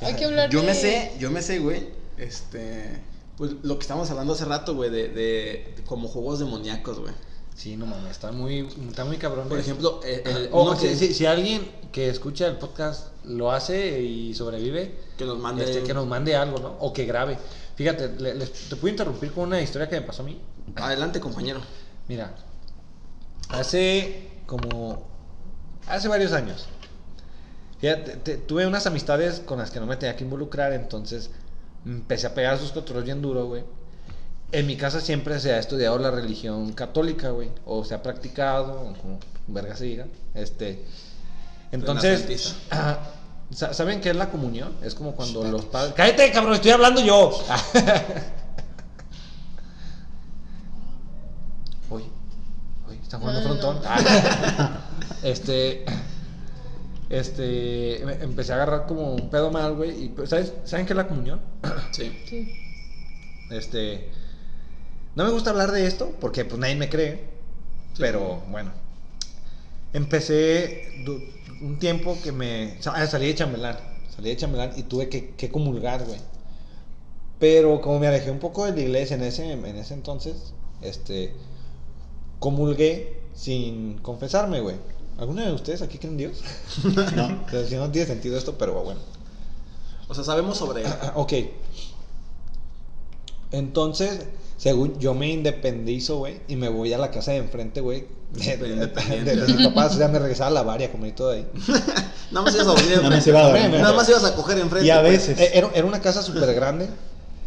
Hay 0.00 0.14
que 0.14 0.24
hablar 0.26 0.48
Yo 0.50 0.60
de... 0.60 0.66
me 0.68 0.74
sé, 0.74 1.12
yo 1.18 1.30
me 1.30 1.42
sé, 1.42 1.58
güey. 1.58 1.88
Este. 2.16 3.02
Pues 3.36 3.52
lo 3.62 3.76
que 3.78 3.82
estábamos 3.82 4.10
hablando 4.10 4.32
hace 4.32 4.44
rato, 4.44 4.74
güey, 4.74 4.90
de, 4.90 5.08
de, 5.08 5.74
de 5.76 5.82
como 5.86 6.08
juegos 6.08 6.38
demoníacos, 6.40 6.98
güey. 7.00 7.12
Sí, 7.58 7.76
no 7.76 7.86
mames, 7.86 8.12
está 8.12 8.30
muy, 8.30 8.68
está 8.88 9.04
muy 9.04 9.16
cabrón. 9.16 9.48
Por 9.48 9.56
güey. 9.58 9.60
ejemplo, 9.62 10.00
eh, 10.04 10.22
el, 10.24 10.50
si, 10.78 10.86
que, 10.86 10.96
si- 10.96 11.12
si 11.14 11.26
alguien 11.26 11.68
que 11.90 12.08
escucha 12.08 12.46
el 12.46 12.56
podcast 12.56 13.08
lo 13.24 13.50
hace 13.50 14.00
y 14.00 14.32
sobrevive, 14.32 14.94
que 15.18 15.24
nos 15.24 15.38
mande. 15.40 15.64
este, 15.64 15.82
que 15.82 15.92
nos 15.92 16.06
mande 16.06 16.36
algo, 16.36 16.60
¿no? 16.60 16.76
O 16.78 16.92
que 16.92 17.04
grabe. 17.04 17.36
Fíjate, 17.74 18.10
le- 18.20 18.46
te 18.46 18.76
puedo 18.76 18.88
interrumpir 18.88 19.32
con 19.32 19.48
una 19.48 19.60
historia 19.60 19.88
que 19.88 19.96
me 20.00 20.06
pasó 20.06 20.22
a 20.22 20.26
mí. 20.26 20.40
Adelante, 20.76 21.18
compañero. 21.18 21.60
Mira, 22.06 22.32
hace 23.48 24.28
como. 24.46 25.06
Hace 25.88 26.06
varios 26.08 26.32
años. 26.32 26.66
Fíjate, 27.80 28.16
te- 28.18 28.36
tuve 28.36 28.66
unas 28.66 28.86
amistades 28.86 29.40
con 29.40 29.58
las 29.58 29.70
que 29.72 29.80
no 29.80 29.86
me 29.86 29.96
tenía 29.96 30.14
que 30.16 30.22
involucrar, 30.24 30.72
entonces 30.72 31.30
empecé 31.84 32.26
a 32.28 32.34
pegar 32.34 32.58
sus 32.58 32.70
controles 32.72 33.04
bien 33.04 33.20
duro, 33.22 33.46
güey. 33.46 33.64
En 34.50 34.66
mi 34.66 34.76
casa 34.76 35.00
siempre 35.00 35.38
se 35.40 35.52
ha 35.52 35.58
estudiado 35.58 35.98
la 35.98 36.10
religión 36.10 36.72
católica, 36.72 37.30
güey. 37.30 37.50
O 37.66 37.84
se 37.84 37.94
ha 37.94 38.02
practicado, 38.02 38.80
o 38.80 38.94
como 38.94 39.18
verga 39.46 39.76
se 39.76 39.84
diga. 39.84 40.06
Este. 40.34 40.84
Entonces. 41.70 42.54
Ah, 42.70 42.98
¿Saben 43.50 44.00
qué 44.00 44.10
es 44.10 44.16
la 44.16 44.30
comunión? 44.30 44.74
Es 44.82 44.94
como 44.94 45.12
cuando 45.12 45.44
los 45.44 45.66
padres. 45.66 45.94
¡Cállate, 45.94 46.32
cabrón! 46.32 46.54
Estoy 46.54 46.70
hablando 46.70 47.00
yo. 47.02 47.30
Oye, 51.90 52.04
oye, 52.86 52.98
están 53.02 53.20
jugando 53.20 53.42
frontón. 53.42 53.80
este. 55.22 55.84
Este. 57.10 58.02
Empecé 58.22 58.52
a 58.52 58.56
agarrar 58.56 58.86
como 58.86 59.14
un 59.14 59.28
pedo 59.30 59.50
mal, 59.50 59.74
güey. 59.74 60.04
Y, 60.04 60.08
pues, 60.10 60.30
¿sabes? 60.30 60.52
¿Saben 60.64 60.86
qué 60.86 60.94
es 60.94 60.96
la 60.96 61.08
comunión? 61.08 61.40
Sí. 61.92 62.18
Sí. 62.28 62.54
Este. 63.50 64.10
No 65.18 65.24
me 65.24 65.30
gusta 65.30 65.50
hablar 65.50 65.72
de 65.72 65.84
esto 65.84 66.12
porque 66.20 66.44
pues 66.44 66.60
nadie 66.60 66.76
me 66.76 66.88
cree. 66.88 67.24
Pero 67.98 68.40
bueno. 68.52 68.70
Empecé 69.92 71.04
un 71.60 71.80
tiempo 71.80 72.16
que 72.22 72.30
me. 72.30 72.78
ah, 72.86 73.04
salí 73.04 73.26
de 73.26 73.34
chambelán. 73.34 73.76
Salí 74.14 74.28
de 74.28 74.36
chambelán 74.36 74.74
y 74.76 74.84
tuve 74.84 75.08
que, 75.08 75.30
que 75.30 75.50
comulgar, 75.50 76.04
güey. 76.04 76.20
Pero 77.40 77.80
como 77.80 77.98
me 77.98 78.06
alejé 78.06 78.30
un 78.30 78.38
poco 78.38 78.64
de 78.64 78.70
la 78.70 78.80
iglesia 78.80 79.16
en 79.16 79.24
ese, 79.24 79.50
en 79.50 79.64
ese 79.64 79.94
entonces, 79.94 80.54
este. 80.82 81.34
Comulgué 82.38 83.20
sin 83.34 83.98
confesarme, 83.98 84.60
güey. 84.60 84.76
¿Alguno 85.18 85.44
de 85.44 85.52
ustedes 85.52 85.82
aquí 85.82 85.98
creen 85.98 86.12
en 86.12 86.18
Dios? 86.18 86.44
No. 87.16 87.42
O 87.44 87.50
sea, 87.50 87.66
si 87.66 87.74
no 87.74 87.90
tiene 87.90 88.06
sentido 88.06 88.38
esto, 88.38 88.56
pero 88.56 88.84
bueno. 88.84 89.00
O 90.06 90.14
sea, 90.14 90.22
sabemos 90.22 90.58
sobre. 90.58 90.86
Ah, 90.86 91.12
Ok. 91.16 91.32
Entonces, 93.50 94.20
según 94.58 94.98
yo 94.98 95.14
me 95.14 95.30
independizo, 95.30 96.18
güey, 96.18 96.40
y 96.48 96.56
me 96.56 96.68
voy 96.68 96.92
a 96.92 96.98
la 96.98 97.10
casa 97.10 97.30
de 97.32 97.38
enfrente, 97.38 97.80
güey. 97.80 98.04
De, 98.34 98.58
de, 98.58 98.86
de- 99.24 99.36
de 99.36 99.52
mis 99.54 99.66
papás, 99.68 99.94
o 99.94 99.98
sea, 99.98 100.08
me 100.08 100.18
regresaba 100.18 100.48
a 100.48 100.52
la 100.52 100.62
varia, 100.62 100.92
como 100.92 101.06
y 101.06 101.12
todo 101.12 101.30
ahí. 101.30 101.46
Nada 102.30 102.44
más 102.44 102.54
ibas 102.54 102.66
a 102.66 102.70
dormir 102.72 102.96
Nada 102.96 103.02
más 103.08 103.26
enfrente. 103.26 103.30
iba 103.30 103.40
a 103.40 103.48
dormir. 103.48 103.80
Nada 103.80 103.92
más 103.94 104.08
ibas 104.10 104.24
a 104.24 104.34
coger 104.34 104.58
enfrente. 104.58 104.86
Y 104.86 104.90
a 104.90 105.00
pues. 105.00 105.12
veces. 105.28 105.40
Eh, 105.40 105.50
Era, 105.54 105.70
era 105.74 105.86
una 105.86 106.00
casa 106.02 106.20
súper 106.22 106.52
grande. 106.54 106.88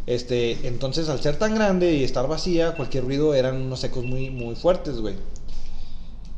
Este, 0.07 0.65
entonces, 0.67 1.07
al 1.09 1.21
ser 1.21 1.35
tan 1.37 1.53
grande 1.53 1.93
y 1.93 2.03
estar 2.03 2.27
vacía, 2.27 2.71
cualquier 2.73 3.03
ruido 3.03 3.35
eran 3.35 3.57
unos 3.61 3.83
ecos 3.83 4.03
muy, 4.03 4.31
muy 4.31 4.55
fuertes, 4.55 4.95
güey. 4.99 5.15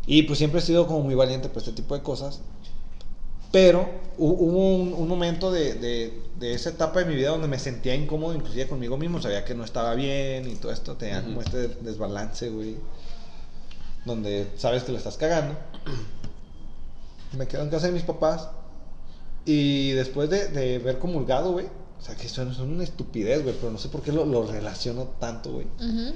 Y 0.06 0.24
pues 0.24 0.38
siempre 0.40 0.60
he 0.60 0.64
sido 0.64 0.86
como 0.88 1.00
muy 1.02 1.16
valiente 1.16 1.48
por 1.48 1.60
este 1.62 1.72
tipo 1.72 1.96
de 1.96 2.02
cosas. 2.04 2.42
Pero 3.54 3.84
hu- 4.18 4.36
hubo 4.38 4.76
un, 4.76 4.94
un 4.94 5.08
momento 5.08 5.50
de, 5.52 5.76
de- 5.76 6.22
de 6.40 6.54
esa 6.56 6.72
etapa 6.72 7.00
de 7.00 7.06
mi 7.06 7.16
vida 7.16 7.30
donde 7.30 7.48
me 7.48 7.60
sentía 7.60 7.96
incómodo, 7.96 8.34
inclusive 8.36 8.68
conmigo 8.68 8.98
mismo. 8.98 9.22
Sabía 9.22 9.46
que 9.46 9.54
no 9.56 9.64
estaba 9.64 9.94
bien 9.94 10.50
y 10.50 10.56
todo 10.56 10.74
esto. 10.74 10.98
Tenía 10.98 11.24
como 11.24 11.42
este 11.42 11.68
desbalance, 11.70 12.50
güey. 12.50 12.76
Donde 14.06 14.48
sabes 14.58 14.84
que 14.84 14.92
lo 14.92 14.98
estás 14.98 15.16
cagando. 15.18 15.56
Me 17.38 17.48
quedo 17.48 17.62
en 17.64 17.70
casa 17.70 17.88
de 17.88 17.94
mis 17.94 18.04
papás. 18.04 18.50
Y 19.46 19.92
después 19.92 20.30
de, 20.30 20.48
de 20.50 20.80
ver 20.80 21.00
comulgado, 21.00 21.52
güey. 21.52 21.68
O 22.00 22.06
sea, 22.06 22.16
que 22.16 22.28
son, 22.28 22.54
son 22.54 22.72
una 22.74 22.84
estupidez, 22.84 23.44
güey. 23.44 23.56
Pero 23.56 23.72
no 23.72 23.78
sé 23.78 23.90
por 23.90 24.02
qué 24.02 24.12
lo, 24.12 24.26
lo 24.26 24.46
relaciono 24.46 25.04
tanto, 25.20 25.54
güey. 25.54 25.68
Ujú. 25.80 26.14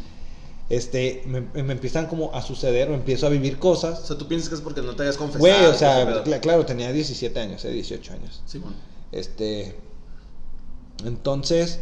Este, 0.69 1.23
me, 1.25 1.41
me 1.63 1.71
empiezan 1.73 2.07
como 2.07 2.33
a 2.35 2.41
suceder, 2.41 2.89
o 2.91 2.93
empiezo 2.93 3.25
a 3.25 3.29
vivir 3.29 3.55
O 3.55 3.59
cosas. 3.59 4.05
sea, 4.05 4.17
tú 4.17 4.27
piensas 4.27 4.49
que 4.49 4.55
es 4.55 4.61
porque 4.61 4.81
no 4.81 4.95
te 4.95 5.03
hayas 5.03 5.15
confesado. 5.17 5.39
Güey, 5.39 5.65
o 5.65 5.73
sea, 5.73 6.23
claro, 6.41 6.65
tenía 6.65 6.91
17 6.91 7.39
años, 7.39 7.63
eh, 7.65 7.71
18 7.71 8.13
años. 8.13 8.41
Sí, 8.45 8.57
bueno. 8.59 8.75
Este. 9.11 9.75
Entonces, 11.05 11.79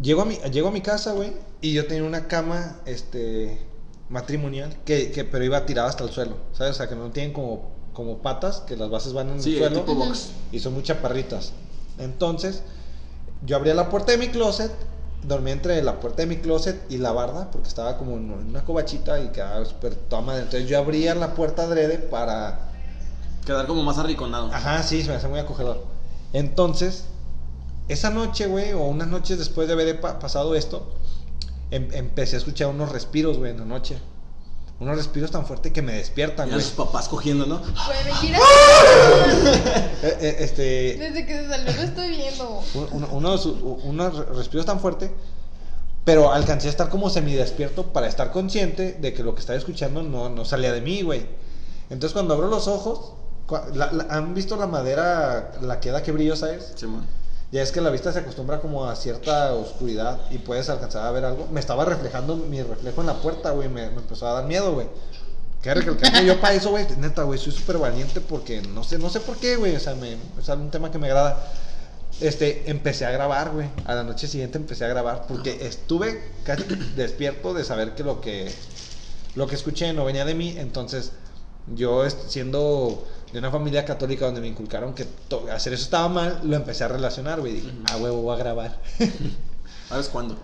llego 0.00 0.22
a 0.22 0.24
mi, 0.26 0.36
llego 0.52 0.68
a 0.68 0.70
mi 0.70 0.80
casa, 0.80 1.12
güey, 1.12 1.32
y 1.60 1.72
yo 1.72 1.86
tenía 1.86 2.04
una 2.04 2.28
cama, 2.28 2.78
este, 2.86 3.58
matrimonial, 4.08 4.76
que, 4.84 5.10
que 5.10 5.24
pero 5.24 5.44
iba 5.44 5.64
tirada 5.66 5.88
hasta 5.88 6.04
el 6.04 6.10
suelo, 6.10 6.36
¿sabes? 6.52 6.72
O 6.72 6.74
sea, 6.74 6.88
que 6.88 6.94
no 6.94 7.10
tienen 7.10 7.32
como, 7.32 7.70
como 7.94 8.18
patas, 8.18 8.60
que 8.60 8.76
las 8.76 8.90
bases 8.90 9.12
van 9.12 9.30
en 9.30 9.42
Sí, 9.42 9.54
el 9.54 9.58
suelo. 9.58 9.80
tipo 9.80 9.94
box. 9.94 10.28
Y 10.52 10.60
son 10.60 10.74
muy 10.74 10.82
chaparritas. 10.82 11.52
Entonces, 11.98 12.62
yo 13.46 13.56
abría 13.56 13.74
la 13.74 13.88
puerta 13.88 14.12
de 14.12 14.18
mi 14.18 14.28
closet, 14.28 14.70
dormía 15.24 15.52
entre 15.52 15.82
la 15.82 16.00
puerta 16.00 16.22
de 16.22 16.26
mi 16.26 16.36
closet 16.36 16.80
y 16.90 16.98
la 16.98 17.12
barda, 17.12 17.50
porque 17.50 17.68
estaba 17.68 17.96
como 17.98 18.16
en 18.16 18.30
una 18.30 18.64
cobachita 18.64 19.20
y 19.20 19.28
quedaba 19.28 19.64
súper 19.64 19.96
madre. 20.24 20.42
Entonces, 20.42 20.68
yo 20.68 20.78
abría 20.78 21.14
la 21.14 21.34
puerta 21.34 21.64
adrede 21.64 21.98
para 21.98 22.70
Quedar 23.44 23.66
como 23.66 23.82
más 23.82 23.98
arriconado. 23.98 24.50
Ajá, 24.52 24.82
sí, 24.82 25.02
se 25.02 25.10
me 25.10 25.16
hace 25.16 25.28
muy 25.28 25.38
acogedor. 25.38 25.84
Entonces, 26.32 27.04
esa 27.88 28.08
noche, 28.08 28.46
güey, 28.46 28.72
o 28.72 28.80
unas 28.84 29.08
noches 29.08 29.38
después 29.38 29.66
de 29.68 29.74
haber 29.74 30.00
pa- 30.00 30.18
pasado 30.18 30.54
esto, 30.54 30.90
em- 31.70 31.88
empecé 31.92 32.36
a 32.36 32.38
escuchar 32.38 32.68
unos 32.68 32.90
respiros, 32.90 33.36
güey, 33.36 33.50
en 33.50 33.58
la 33.58 33.64
noche. 33.66 33.98
Unos 34.80 34.96
respiros 34.96 35.30
tan 35.30 35.46
fuertes 35.46 35.72
que 35.72 35.82
me 35.82 35.92
despiertan, 35.92 36.48
Ya 36.48 36.54
güey. 36.54 36.64
sus 36.64 36.74
papás 36.74 37.08
cogiendo, 37.08 37.46
¿no? 37.46 37.58
Güey, 37.58 38.04
mentira. 38.12 38.38
Eh, 40.02 40.18
eh, 40.20 40.36
este, 40.40 40.62
Desde 40.98 41.24
que 41.26 41.32
se 41.34 41.48
salió 41.48 41.72
lo 41.72 41.82
estoy 41.82 42.08
viendo. 42.10 42.62
un- 42.74 43.04
un- 43.04 43.74
unos, 43.84 44.28
respiros 44.36 44.66
tan 44.66 44.80
fuertes, 44.80 45.10
pero 46.04 46.32
alcancé 46.32 46.66
a 46.66 46.70
estar 46.70 46.90
como 46.90 47.08
semidespierto 47.08 47.92
para 47.92 48.06
estar 48.08 48.30
consciente 48.30 48.92
de 49.00 49.14
que 49.14 49.22
lo 49.22 49.34
que 49.34 49.40
estaba 49.40 49.56
escuchando 49.58 50.02
no, 50.02 50.28
no 50.28 50.44
salía 50.44 50.72
de 50.72 50.82
mí, 50.82 51.00
güey. 51.02 51.26
Entonces, 51.88 52.12
cuando 52.12 52.34
abro 52.34 52.48
los 52.48 52.68
ojos, 52.68 53.12
la- 53.74 53.92
la- 53.92 54.06
¿han 54.10 54.34
visto 54.34 54.56
la 54.56 54.66
madera, 54.66 55.52
la 55.62 55.80
queda 55.80 56.02
que 56.02 56.12
brillo, 56.12 56.36
sabes? 56.36 56.72
Sí. 56.74 56.86
Ya 57.54 57.62
es 57.62 57.70
que 57.70 57.80
la 57.80 57.90
vista 57.90 58.12
se 58.12 58.18
acostumbra 58.18 58.58
como 58.58 58.84
a 58.84 58.96
cierta 58.96 59.54
oscuridad 59.54 60.18
y 60.32 60.38
puedes 60.38 60.68
alcanzar 60.68 61.06
a 61.06 61.12
ver 61.12 61.24
algo. 61.24 61.46
Me 61.52 61.60
estaba 61.60 61.84
reflejando 61.84 62.34
mi 62.34 62.60
reflejo 62.60 63.00
en 63.00 63.06
la 63.06 63.14
puerta, 63.14 63.52
güey. 63.52 63.68
Me, 63.68 63.84
empezó 63.84 64.26
a 64.26 64.32
dar 64.32 64.46
miedo, 64.46 64.74
güey. 64.74 64.88
Que 65.62 65.72
recalcar 65.72 66.24
yo 66.24 66.40
para 66.40 66.54
eso, 66.54 66.70
güey, 66.70 66.84
neta, 66.98 67.22
güey, 67.22 67.38
soy 67.38 67.52
súper 67.52 67.78
valiente 67.78 68.20
porque 68.20 68.60
no 68.60 68.82
sé, 68.82 68.98
no 68.98 69.08
sé 69.08 69.20
por 69.20 69.36
qué, 69.36 69.54
güey. 69.54 69.76
O 69.76 69.78
sea, 69.78 69.94
me, 69.94 70.14
es 70.14 70.48
un 70.48 70.72
tema 70.72 70.90
que 70.90 70.98
me 70.98 71.06
agrada. 71.06 71.48
Este, 72.20 72.68
empecé 72.68 73.06
a 73.06 73.12
grabar, 73.12 73.52
güey. 73.52 73.68
A 73.84 73.94
la 73.94 74.02
noche 74.02 74.26
siguiente 74.26 74.58
empecé 74.58 74.84
a 74.86 74.88
grabar 74.88 75.26
porque 75.28 75.64
estuve 75.64 76.24
casi 76.42 76.64
despierto 76.96 77.54
de 77.54 77.62
saber 77.62 77.94
que 77.94 78.02
lo 78.02 78.20
que 78.20 78.52
lo 79.36 79.46
que 79.46 79.54
escuché 79.54 79.92
no 79.92 80.04
venía 80.04 80.24
de 80.24 80.34
mí. 80.34 80.56
Entonces, 80.58 81.12
yo 81.72 82.02
siendo 82.10 83.06
de 83.34 83.40
una 83.40 83.50
familia 83.50 83.84
católica 83.84 84.26
donde 84.26 84.40
me 84.40 84.46
inculcaron 84.46 84.94
que 84.94 85.04
hacer 85.52 85.72
eso 85.72 85.82
estaba 85.82 86.08
mal, 86.08 86.40
lo 86.44 86.54
empecé 86.54 86.84
a 86.84 86.88
relacionar, 86.88 87.40
güey. 87.40 87.54
Dije, 87.54 87.68
ah, 87.90 87.96
huevo, 87.96 88.22
voy 88.22 88.36
a 88.36 88.38
grabar. 88.38 88.80
¿Sabes 89.88 90.08
cuándo? 90.08 90.38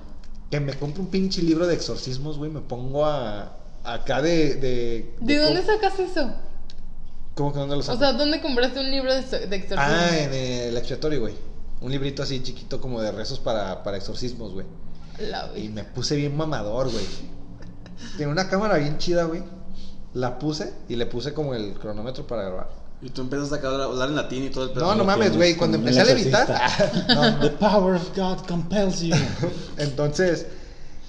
que 0.51 0.59
me 0.59 0.75
compro 0.75 1.05
un 1.05 1.09
pinche 1.09 1.41
libro 1.41 1.69
de 1.69 1.75
exorcismos, 1.75 2.37
güey. 2.37 2.51
Me 2.51 2.61
pongo 2.61 3.07
a. 3.07 3.57
Acá 3.85 4.21
de. 4.21 4.57
¿De, 4.57 5.15
¿De 5.21 5.39
dónde 5.39 5.63
sacas 5.63 6.01
eso? 6.01 6.33
¿Cómo 7.37 7.53
que 7.53 7.61
dónde 7.61 7.77
lo 7.77 7.81
O 7.81 7.85
saco? 7.85 8.01
sea, 8.01 8.13
¿dónde 8.15 8.41
compraste 8.43 8.81
un 8.81 8.91
libro 8.91 9.15
de, 9.15 9.21
de 9.23 9.57
exorcismo? 9.57 9.77
ah, 9.79 10.19
en 10.19 10.35
el 10.35 10.77
expiatorio, 10.77 11.21
güey. 11.21 11.35
Un 11.81 11.93
librito 11.93 12.25
así 12.25 12.43
chiquito 12.43 12.81
como 12.81 13.01
de 13.01 13.13
rezos 13.13 13.39
para, 13.39 13.85
para 13.85 13.99
exorcismos, 13.99 14.53
güey. 14.53 14.67
La 15.21 15.49
Y 15.57 15.69
me 15.69 15.85
puse 15.85 16.17
bien 16.17 16.37
mamador, 16.37 16.91
güey. 16.91 17.05
Tiene 18.17 18.33
una 18.33 18.49
cámara 18.49 18.79
bien 18.79 18.99
chida, 18.99 19.25
güey. 19.25 19.45
La 20.13 20.41
puse 20.41 20.75
y 20.89 20.97
le 20.97 21.07
puse 21.07 21.33
como 21.33 21.55
el 21.55 21.75
cronómetro 21.75 22.27
para 22.27 22.43
grabar. 22.43 22.80
Y 23.03 23.09
tú 23.11 23.23
empiezas 23.23 23.51
a 23.53 23.57
hablar, 23.67 24.09
en 24.11 24.17
latín 24.17 24.45
y 24.45 24.51
todo 24.51 24.65
el 24.65 24.71
pedo. 24.73 24.85
No, 24.85 24.95
no 24.95 25.05
mames, 25.05 25.35
güey. 25.35 25.57
Cuando 25.57 25.79
empecé 25.79 26.01
a 26.01 26.05
levitar. 26.05 26.49
no, 27.09 27.41
The 27.41 27.51
power 27.51 27.95
of 27.97 28.15
God 28.17 28.47
compels 28.47 29.01
you. 29.01 29.15
Entonces, 29.79 30.47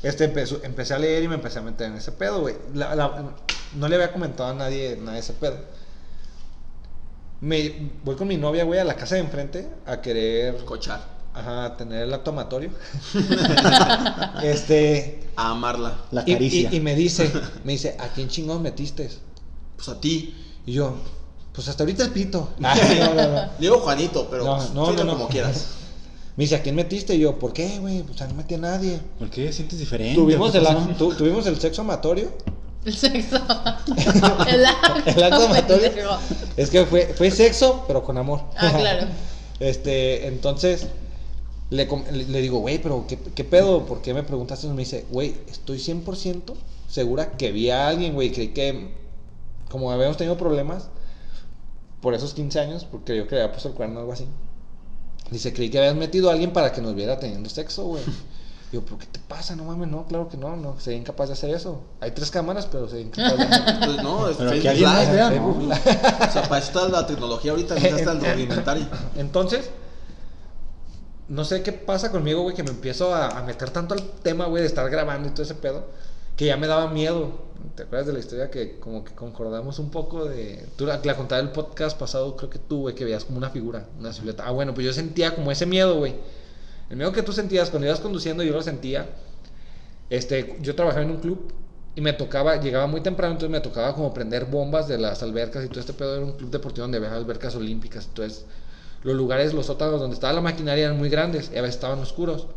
este 0.01 0.23
empezó- 0.25 0.61
empecé 0.63 0.93
a 0.93 0.99
leer 0.99 1.23
y 1.23 1.27
me 1.27 1.35
empecé 1.35 1.59
a 1.59 1.61
meter 1.61 1.87
en 1.87 1.97
ese 1.97 2.13
pedo, 2.13 2.39
güey. 2.41 2.55
No 2.73 3.87
le 3.89 3.95
había 3.95 4.13
comentado 4.13 4.49
a 4.49 4.53
nadie 4.53 4.95
nada 4.97 5.13
de 5.13 5.19
ese 5.19 5.33
pedo. 5.33 5.57
Me 7.41 7.91
voy 8.05 8.15
con 8.15 8.27
mi 8.27 8.37
novia, 8.37 8.63
güey, 8.63 8.79
a 8.79 8.83
la 8.83 8.95
casa 8.95 9.15
de 9.15 9.21
enfrente 9.21 9.67
a 9.85 9.99
querer, 9.99 10.63
Cochar. 10.63 11.01
ajá, 11.33 11.75
tener 11.75 12.03
el 12.03 12.13
acto 12.13 12.29
amatorio. 12.31 12.69
este, 14.43 15.27
A 15.35 15.51
amarla. 15.51 15.95
La 16.11 16.23
y, 16.25 16.33
caricia. 16.33 16.69
y- 16.71 16.75
y 16.77 16.79
me 16.79 16.95
dice, 16.95 17.31
me 17.63 17.73
dice, 17.73 17.95
¿a 17.99 18.07
quién 18.09 18.27
chingón 18.29 18.61
metiste? 18.61 19.09
Pues 19.75 19.89
a 19.89 19.99
ti. 19.99 20.35
Y 20.65 20.73
yo, 20.73 20.95
pues 21.53 21.67
hasta 21.67 21.83
ahorita 21.83 22.03
el 22.03 22.11
pito. 22.11 22.49
Ah, 22.63 22.75
no, 22.99 23.13
no, 23.13 23.27
no. 23.29 23.49
Digo 23.59 23.79
Juanito, 23.79 24.27
pero 24.29 24.43
No, 24.45 24.57
no, 24.73 24.91
dilo 24.91 25.03
no, 25.03 25.11
no. 25.11 25.17
como 25.17 25.27
quieras. 25.29 25.65
Me 26.37 26.45
dice, 26.45 26.55
¿a 26.55 26.61
quién 26.61 26.75
metiste? 26.75 27.13
Y 27.15 27.19
yo, 27.19 27.37
¿por 27.37 27.51
qué, 27.51 27.77
güey? 27.79 28.03
Pues 28.03 28.19
no 28.21 28.33
metí 28.35 28.55
a 28.55 28.57
nadie. 28.57 28.99
¿Por 29.19 29.29
qué 29.29 29.51
sientes 29.51 29.77
diferente? 29.79 30.15
Tuvimos 30.15 30.51
¿Qué 30.53 30.59
el, 30.59 30.95
tu- 30.95 31.13
tuvimos 31.13 31.45
el 31.45 31.59
sexo 31.59 31.81
amatorio. 31.81 32.29
El 32.85 32.95
sexo. 32.95 33.35
El 34.47 34.65
acto. 34.65 34.93
El 35.05 35.23
acto 35.23 35.45
amatorio. 35.45 35.91
Es 36.55 36.69
que 36.69 36.85
fue, 36.85 37.13
fue 37.17 37.29
sexo, 37.31 37.83
pero 37.85 38.03
con 38.03 38.17
amor. 38.17 38.41
Ah, 38.57 38.73
claro. 38.75 39.07
Este, 39.59 40.25
entonces, 40.27 40.87
le- 41.69 41.85
le 41.85 42.41
digo, 42.41 42.59
güey, 42.59 42.81
pero 42.81 43.05
¿qué, 43.07 43.19
¿qué 43.35 43.43
pedo? 43.43 43.85
¿Por 43.85 44.01
qué 44.01 44.13
me 44.13 44.23
preguntaste? 44.23 44.67
Y 44.67 44.69
me 44.71 44.77
dice, 44.83 45.05
güey, 45.11 45.35
estoy 45.51 45.77
100% 45.79 46.53
segura 46.89 47.33
que 47.33 47.51
vi 47.51 47.69
a 47.69 47.89
alguien, 47.89 48.13
güey. 48.13 48.31
Creí 48.31 48.47
que, 48.47 48.93
como 49.69 49.91
habíamos 49.91 50.15
tenido 50.17 50.37
problemas 50.37 50.85
por 52.01 52.13
esos 52.13 52.33
15 52.33 52.59
años, 52.59 52.85
porque 52.89 53.15
yo 53.15 53.27
que 53.27 53.35
le 53.35 53.41
había 53.41 53.51
puesto 53.51 53.69
el 53.69 53.75
cuerno 53.75 53.97
o 53.97 53.99
algo 54.01 54.13
así. 54.13 54.27
Dice, 55.29 55.53
creí 55.53 55.69
que 55.69 55.77
habías 55.79 55.95
metido 55.95 56.29
a 56.29 56.33
alguien 56.33 56.51
para 56.51 56.73
que 56.73 56.81
nos 56.81 56.93
viera 56.95 57.19
teniendo 57.19 57.49
sexo, 57.49 57.85
güey. 57.85 58.03
Digo, 58.71 58.83
¿pero 58.85 58.97
qué 58.99 59.05
te 59.05 59.19
pasa? 59.19 59.53
No 59.55 59.65
mames, 59.65 59.89
no, 59.89 60.05
claro 60.05 60.29
que 60.29 60.37
no, 60.37 60.55
no, 60.55 60.79
sería 60.79 60.97
incapaz 60.97 61.27
de 61.27 61.33
hacer 61.33 61.53
eso. 61.53 61.81
Hay 61.99 62.11
tres 62.11 62.31
cámaras, 62.31 62.67
pero 62.67 62.87
sería 62.87 63.05
incapaz 63.05 63.37
de 63.37 63.43
hacer 63.43 63.79
Pues 63.85 64.03
no, 64.03 64.29
es 64.29 64.37
Pero 64.37 64.51
que 64.51 64.61
Facebook 64.61 64.69
alguien 64.69 64.89
más 64.89 65.03
Live. 65.03 65.13
vea, 65.13 65.29
¿no? 65.29 65.31
Facebook 65.31 65.61
Live. 65.63 66.27
O 66.29 66.31
sea, 66.31 66.41
para 66.43 66.57
eso 66.57 66.67
está 66.67 66.89
la 66.89 67.05
tecnología 67.05 67.51
ahorita, 67.51 67.75
no 67.75 67.85
está 67.85 68.11
el 68.13 68.21
rudimentario. 68.21 68.87
Entonces, 69.17 69.69
no 71.27 71.43
sé 71.43 71.63
qué 71.63 71.73
pasa 71.73 72.11
conmigo, 72.11 72.43
güey, 72.43 72.55
que 72.55 72.63
me 72.63 72.69
empiezo 72.69 73.13
a, 73.13 73.37
a 73.39 73.43
meter 73.43 73.69
tanto 73.71 73.93
al 73.93 74.03
tema, 74.23 74.45
güey, 74.45 74.61
de 74.63 74.67
estar 74.67 74.89
grabando 74.89 75.27
y 75.27 75.31
todo 75.31 75.43
ese 75.43 75.55
pedo, 75.55 75.87
que 76.35 76.45
ya 76.45 76.57
me 76.57 76.67
daba 76.67 76.89
miedo. 76.89 77.51
¿Te 77.75 77.83
acuerdas 77.83 78.07
de 78.07 78.13
la 78.13 78.19
historia 78.19 78.49
que 78.49 78.79
como 78.79 79.03
que 79.03 79.13
concordamos 79.13 79.79
un 79.79 79.91
poco 79.91 80.25
de... 80.25 80.65
Tú 80.75 80.85
la, 80.85 80.99
la 81.03 81.15
contabas 81.15 81.45
el 81.45 81.51
podcast 81.51 81.97
pasado, 81.97 82.35
creo 82.35 82.49
que 82.49 82.59
tú, 82.59 82.81
güey, 82.81 82.95
que 82.95 83.05
veías 83.05 83.23
como 83.23 83.37
una 83.37 83.49
figura, 83.49 83.87
una 83.99 84.11
silueta. 84.11 84.45
Ah, 84.45 84.51
bueno, 84.51 84.73
pues 84.73 84.85
yo 84.85 84.93
sentía 84.93 85.35
como 85.35 85.51
ese 85.51 85.65
miedo, 85.65 85.97
güey. 85.97 86.15
El 86.89 86.97
miedo 86.97 87.11
que 87.11 87.23
tú 87.23 87.31
sentías 87.31 87.69
cuando 87.69 87.87
ibas 87.87 87.99
conduciendo, 87.99 88.43
yo 88.43 88.53
lo 88.53 88.61
sentía. 88.61 89.07
Este, 90.09 90.57
yo 90.61 90.75
trabajaba 90.75 91.03
en 91.03 91.11
un 91.11 91.17
club 91.17 91.53
y 91.95 92.01
me 92.01 92.13
tocaba, 92.13 92.57
llegaba 92.59 92.87
muy 92.87 93.01
temprano, 93.01 93.33
entonces 93.33 93.51
me 93.51 93.61
tocaba 93.61 93.93
como 93.95 94.13
prender 94.13 94.45
bombas 94.45 94.87
de 94.87 94.97
las 94.97 95.23
albercas 95.23 95.65
y 95.65 95.67
todo 95.67 95.79
este 95.79 95.93
pedo 95.93 96.15
era 96.15 96.25
un 96.25 96.33
club 96.33 96.49
deportivo 96.49 96.83
donde 96.83 96.97
había 96.97 97.13
albercas 97.13 97.55
olímpicas, 97.55 98.07
entonces 98.07 98.45
los 99.03 99.15
lugares, 99.15 99.53
los 99.53 99.65
sótanos 99.65 99.99
donde 99.99 100.13
estaba 100.13 100.33
la 100.33 100.41
maquinaria 100.41 100.85
eran 100.85 100.97
muy 100.97 101.09
grandes 101.09 101.51
y 101.53 101.57
a 101.57 101.61
veces 101.61 101.75
estaban 101.75 101.99
oscuros 101.99 102.47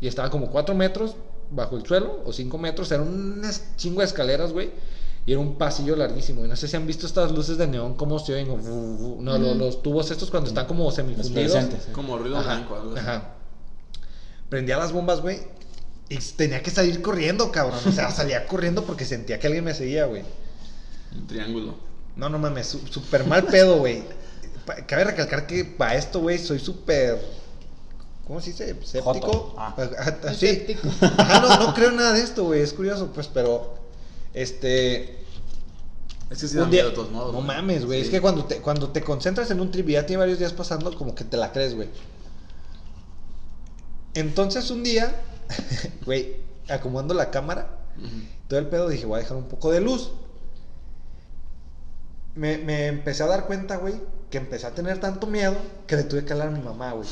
y 0.00 0.06
estaba 0.06 0.30
como 0.30 0.50
4 0.50 0.74
metros 0.74 1.16
bajo 1.50 1.76
el 1.76 1.86
suelo 1.86 2.22
o 2.24 2.32
5 2.32 2.58
metros, 2.58 2.90
eran 2.92 3.08
un 3.08 3.44
es- 3.44 3.64
chingo 3.76 4.00
de 4.00 4.06
escaleras, 4.06 4.52
güey. 4.52 4.70
Y 5.26 5.32
era 5.32 5.40
un 5.40 5.56
pasillo 5.56 5.96
larguísimo. 5.96 6.44
Y 6.44 6.48
no 6.48 6.54
sé 6.56 6.68
si 6.68 6.76
han 6.76 6.86
visto 6.86 7.06
estas 7.06 7.32
luces 7.32 7.56
de 7.56 7.66
neón, 7.66 7.94
cómo 7.94 8.18
se 8.18 8.34
oyen. 8.34 8.46
como 8.48 9.16
No, 9.22 9.38
los 9.54 9.82
tubos 9.82 10.10
estos 10.10 10.30
cuando 10.30 10.48
están 10.48 10.66
como 10.66 10.90
semifundidos. 10.90 11.64
Como 11.92 12.18
ruido 12.18 12.36
Ajá, 12.38 12.56
blanco, 12.56 12.74
algo 12.76 12.90
así. 12.92 13.00
Ajá. 13.00 13.30
Prendía 14.48 14.76
las 14.76 14.92
bombas, 14.92 15.20
güey. 15.22 15.40
Y 16.10 16.18
tenía 16.36 16.62
que 16.62 16.70
salir 16.70 17.00
corriendo, 17.00 17.50
cabrón. 17.50 17.80
O 17.86 17.92
sea, 17.92 18.10
salía 18.10 18.46
corriendo 18.46 18.84
porque 18.84 19.04
sentía 19.06 19.38
que 19.38 19.46
alguien 19.46 19.64
me 19.64 19.72
seguía, 19.74 20.04
güey. 20.06 20.22
Un 21.14 21.26
triángulo. 21.26 21.74
No, 22.16 22.28
no 22.28 22.38
mames, 22.38 22.66
su- 22.68 22.86
súper 22.86 23.24
mal 23.26 23.44
pedo, 23.44 23.78
güey. 23.78 24.02
Cabe 24.86 25.04
recalcar 25.04 25.46
que 25.46 25.64
para 25.64 25.94
esto, 25.96 26.20
güey, 26.20 26.38
soy 26.38 26.58
súper. 26.58 27.20
¿Cómo 28.26 28.40
se 28.40 28.50
dice? 28.50 28.74
¿Séptico? 28.84 29.54
Ah. 29.58 29.74
Sí. 30.38 30.76
Ajá, 31.18 31.40
no, 31.40 31.66
no 31.66 31.74
creo 31.74 31.90
nada 31.92 32.12
de 32.14 32.20
esto, 32.22 32.44
güey. 32.44 32.60
Es 32.60 32.72
curioso, 32.72 33.10
pues, 33.12 33.26
pero. 33.28 33.74
Este. 34.32 35.20
Es 36.30 36.40
que 36.40 36.48
sí 36.48 36.56
da 36.56 36.64
un 36.64 36.70
día- 36.70 36.82
miedo 36.82 36.90
de 36.90 36.94
todos 36.96 37.10
modos. 37.12 37.32
No 37.32 37.42
güey. 37.42 37.46
mames, 37.46 37.84
güey. 37.84 38.00
Sí. 38.00 38.06
Es 38.06 38.10
que 38.10 38.20
cuando 38.20 38.44
te, 38.46 38.56
cuando 38.62 38.88
te 38.90 39.02
concentras 39.02 39.50
en 39.50 39.60
un 39.60 39.70
trip 39.70 39.88
y 39.90 39.92
ya 39.92 40.06
tiene 40.06 40.20
varios 40.20 40.38
días 40.38 40.52
pasando, 40.52 40.96
como 40.96 41.14
que 41.14 41.24
te 41.24 41.36
la 41.36 41.52
crees, 41.52 41.74
güey. 41.74 41.88
Entonces 44.14 44.70
un 44.70 44.82
día, 44.82 45.14
güey, 46.06 46.36
acomodando 46.68 47.14
la 47.14 47.30
cámara, 47.30 47.78
todo 48.48 48.58
el 48.58 48.66
pedo, 48.68 48.88
dije, 48.88 49.06
voy 49.06 49.18
a 49.18 49.22
dejar 49.22 49.36
un 49.36 49.48
poco 49.48 49.70
de 49.70 49.80
luz. 49.80 50.12
Me, 52.34 52.58
me 52.58 52.86
empecé 52.88 53.22
a 53.22 53.26
dar 53.26 53.46
cuenta, 53.46 53.76
güey, 53.76 53.94
que 54.30 54.38
empecé 54.38 54.66
a 54.66 54.70
tener 54.72 54.98
tanto 54.98 55.26
miedo 55.26 55.54
que 55.86 55.96
le 55.96 56.02
tuve 56.04 56.24
que 56.24 56.32
hablar 56.32 56.48
a 56.48 56.50
mi 56.50 56.60
mamá, 56.60 56.92
güey. 56.92 57.06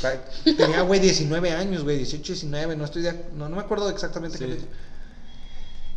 Tenía, 0.57 0.83
güey, 0.83 0.99
19 1.01 1.53
años, 1.53 1.85
güey, 1.85 1.99
18, 1.99 2.33
19, 2.33 2.77
no 2.77 2.85
estoy 2.85 3.03
de 3.03 3.13
no, 3.37 3.49
no 3.49 3.57
me 3.57 3.63
acuerdo 3.63 3.89
exactamente 3.89 4.39
Sí. 4.39 4.45
qué 4.45 4.51
le 4.51 4.61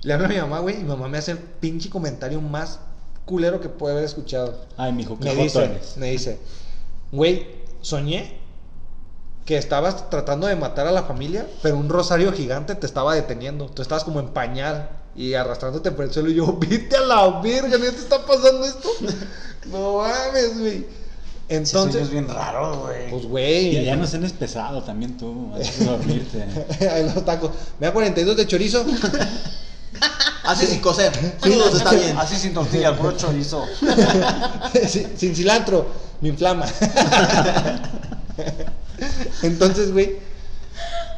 Le 0.04 0.14
hablo 0.14 0.26
a 0.28 0.30
mi 0.30 0.38
mamá, 0.38 0.60
güey, 0.60 0.76
y 0.76 0.84
mi 0.84 0.90
mamá 0.90 1.08
me 1.08 1.18
hace 1.18 1.32
el 1.32 1.40
pinche 1.40 1.90
comentario 1.90 2.40
más 2.42 2.80
culero 3.26 3.60
que 3.60 3.70
puede 3.70 3.94
haber 3.94 4.06
escuchado. 4.06 4.60
Ay, 4.78 4.94
mijo, 4.94 5.18
qué 5.18 5.34
Me 5.34 5.36
dice, 5.44 5.64
eres. 5.66 5.98
me 5.98 6.12
dice, 6.12 6.40
güey, 7.12 7.48
soñé 7.82 8.38
que 9.46 9.58
estabas 9.58 10.10
tratando 10.12 10.46
de 10.48 10.56
matar 10.56 10.86
a 10.88 10.92
la 10.92 11.04
familia, 11.04 11.48
pero 11.64 11.78
un 11.78 11.90
rosario 11.90 12.32
gigante 12.34 12.76
te 12.76 12.86
estaba 12.86 13.16
deteniendo. 13.16 13.68
Tú 13.70 13.82
estabas 13.82 14.04
como 14.04 14.20
en 14.20 14.30
pañal 14.30 14.90
y 15.16 15.34
arrastrándote 15.34 15.92
por 15.92 16.06
el 16.06 16.14
suelo. 16.14 16.30
Y 16.30 16.36
yo, 16.36 16.54
vete 16.60 16.98
a 16.98 17.02
la 17.02 17.42
verga, 17.42 17.78
¿no 17.78 17.84
te 17.86 17.90
está 17.90 18.26
pasando 18.26 18.66
esto? 18.66 18.90
no 19.72 19.98
mames, 20.00 20.60
güey. 20.60 20.86
Entonces, 21.48 22.04
es 22.04 22.10
bien 22.10 22.28
raro, 22.28 22.82
güey. 22.82 23.12
pues, 23.12 23.26
güey. 23.26 23.74
Ya, 23.74 23.82
ya 23.84 23.96
no 23.96 24.08
cenes 24.08 24.34
pesado 24.34 24.82
también 24.82 25.16
tú, 25.16 25.52
antes 25.54 25.80
de 25.80 25.86
dormirte. 25.86 26.44
Ahí 26.90 27.04
los 27.04 27.24
tacos. 27.24 27.52
Me 27.80 27.86
da 27.86 27.94
42 27.94 28.36
de 28.36 28.48
chorizo. 28.48 28.84
Así 30.44 30.66
sin 30.66 30.80
coser. 30.80 31.12
Crudos 31.40 31.76
está 31.76 31.92
bien. 31.92 32.18
Así 32.18 32.36
sin 32.36 32.54
tortilla, 32.54 32.90
el 32.90 32.96
puro 32.96 33.12
chorizo. 33.16 33.64
sin, 34.88 35.18
sin 35.18 35.36
cilantro, 35.36 35.86
me 36.20 36.30
inflama. 36.30 36.66
Entonces, 39.44 39.92
güey, 39.92 40.18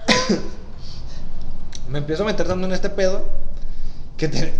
me 1.88 2.00
empiezo 2.00 2.24
a 2.24 2.26
meter 2.26 2.48
dando 2.48 2.68
en 2.68 2.74
este 2.74 2.90
pedo 2.90 3.47
que 4.18 4.28
te... 4.28 4.52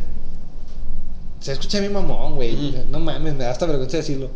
Se 1.40 1.52
escucha 1.52 1.80
mi 1.82 1.90
mamón, 1.90 2.36
güey. 2.36 2.86
No 2.90 3.00
mames, 3.00 3.34
me 3.36 3.44
da 3.44 3.52
hasta 3.52 3.66
vergüenza 3.66 3.98
decirlo. 3.98 4.30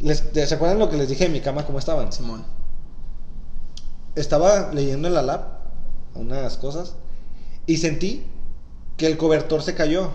Les- 0.00 0.24
¿Se 0.32 0.54
acuerdan 0.54 0.78
lo 0.78 0.88
que 0.90 0.96
les 0.96 1.08
dije 1.08 1.24
de 1.24 1.30
mi 1.30 1.40
cama? 1.40 1.64
¿Cómo 1.66 1.78
estaban? 1.78 2.12
Simón. 2.12 2.44
Estaba 4.16 4.72
leyendo 4.72 5.08
en 5.08 5.14
la 5.14 5.22
lab 5.22 5.44
unas 6.14 6.56
cosas 6.56 6.94
y 7.66 7.76
sentí 7.76 8.24
que 8.96 9.06
el 9.06 9.16
cobertor 9.16 9.62
se 9.62 9.74
cayó. 9.74 10.10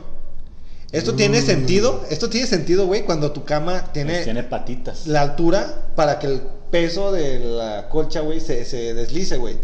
Esto 0.91 1.15
tiene 1.15 1.41
sentido, 1.41 2.03
esto 2.09 2.29
tiene 2.29 2.47
sentido, 2.47 2.85
güey, 2.85 3.05
cuando 3.05 3.31
tu 3.31 3.43
cama 3.43 3.91
tiene, 3.91 4.23
Tiene 4.23 4.43
patitas. 4.43 5.07
la 5.07 5.21
altura 5.21 5.87
para 5.95 6.19
que 6.19 6.27
el 6.27 6.41
peso 6.71 7.11
de 7.11 7.39
la 7.39 7.89
colcha, 7.89 8.21
güey, 8.21 8.39
se, 8.39 8.63
se 8.65 8.93
deslice, 8.93 9.37
güey. 9.37 9.57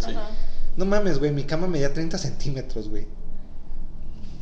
No 0.76 0.86
mames, 0.86 1.20
güey, 1.20 1.32
mi 1.32 1.44
cama 1.44 1.68
medía 1.68 1.94
30 1.94 2.18
centímetros, 2.18 2.90
güey. 2.90 3.06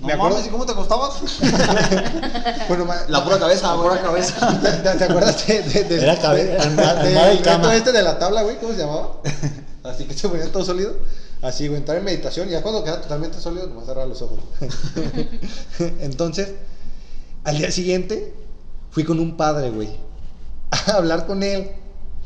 No 0.02 0.08
Me 0.08 0.14
acuerdo- 0.14 0.36
mames, 0.36 0.48
¿y 0.48 0.50
cómo 0.50 0.66
te 0.66 0.72
acostabas? 0.72 1.14
Bueno, 2.70 2.86
La 3.10 3.24
pura 3.24 3.38
cabeza, 3.40 3.76
La 3.76 3.82
pura 3.82 4.02
cabeza. 4.02 4.60
¿Te, 4.62 4.72
te- 4.72 4.98
te 4.98 5.04
acuerdas 5.04 5.46
de, 5.48 5.62
de, 5.64 5.84
de- 5.84 6.02
Era 6.04 6.18
cabe- 6.20 6.44
de- 6.46 7.42
cama. 7.42 7.76
este 7.76 7.92
de 7.92 8.02
la 8.04 8.18
tabla, 8.20 8.44
güey? 8.44 8.58
¿Cómo 8.60 8.74
se 8.74 8.80
llamaba? 8.80 9.18
Así 9.84 10.06
que 10.06 10.14
se 10.14 10.30
ponía 10.30 10.52
todo 10.52 10.64
sólido. 10.64 10.94
Así, 11.42 11.68
güey, 11.68 11.80
entrar 11.80 11.98
en 11.98 12.04
meditación 12.04 12.48
y 12.50 12.52
ya 12.52 12.62
cuando 12.62 12.84
queda 12.84 13.02
totalmente 13.02 13.40
sólido, 13.40 13.68
nomás 13.68 13.86
cerrar 13.86 14.08
los 14.08 14.22
ojos. 14.22 14.40
Entonces, 16.00 16.50
al 17.44 17.58
día 17.58 17.72
siguiente, 17.72 18.34
fui 18.92 19.04
con 19.04 19.20
un 19.20 19.38
padre, 19.38 19.70
güey, 19.70 19.90
a 20.72 20.92
hablar 20.98 21.26
con 21.26 21.44
él. 21.44 21.72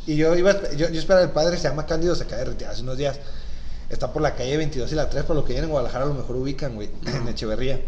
Y 0.06 0.16
yo 0.16 0.36
iba, 0.36 0.52
a- 0.52 0.72
yo, 0.76 0.90
yo 0.90 1.00
esperaba, 1.00 1.24
el 1.24 1.32
padre 1.32 1.58
se 1.58 1.64
llama 1.70 1.86
Cándido, 1.86 2.16
se 2.16 2.24
acaba 2.24 2.40
de 2.40 2.46
retirar 2.46 2.74
hace 2.74 2.82
unos 2.82 2.98
días. 2.98 3.18
Está 3.94 4.12
por 4.12 4.22
la 4.22 4.36
calle 4.36 4.58
22 4.58 4.92
y 4.92 4.96
la 4.96 5.10
3, 5.10 5.24
por 5.24 5.36
lo 5.36 5.44
que 5.44 5.50
vienen 5.54 5.66
en 5.66 5.72
Guadalajara 5.72 6.06
a 6.06 6.08
lo 6.08 6.14
mejor 6.16 6.36
ubican, 6.36 6.76
güey, 6.76 6.90
en 7.06 7.28
Echeverría. 7.28 7.80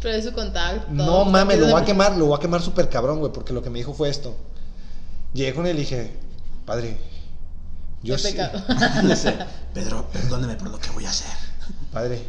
Pero 0.00 0.16
es 0.16 0.24
su 0.24 0.32
contacto. 0.32 0.86
No 0.90 1.24
mames, 1.24 1.58
lo 1.58 1.66
voy 1.68 1.80
a 1.80 1.84
quemar, 1.84 2.16
lo 2.16 2.26
voy 2.26 2.36
a 2.36 2.40
quemar 2.40 2.62
súper 2.62 2.88
cabrón, 2.88 3.18
güey, 3.20 3.32
porque 3.32 3.52
lo 3.52 3.62
que 3.62 3.70
me 3.70 3.78
dijo 3.78 3.92
fue 3.94 4.08
esto. 4.08 4.36
Llegué 5.34 5.54
con 5.54 5.66
él 5.66 5.76
y 5.76 5.80
dije, 5.80 6.12
padre, 6.64 6.96
yo 8.02 8.16
sí. 8.18 8.36
Dice, 9.04 9.36
Pedro, 9.74 10.06
perdóneme 10.12 10.54
por 10.56 10.70
lo 10.70 10.78
que 10.78 10.90
voy 10.90 11.06
a 11.06 11.10
hacer. 11.10 11.30
padre. 11.92 12.22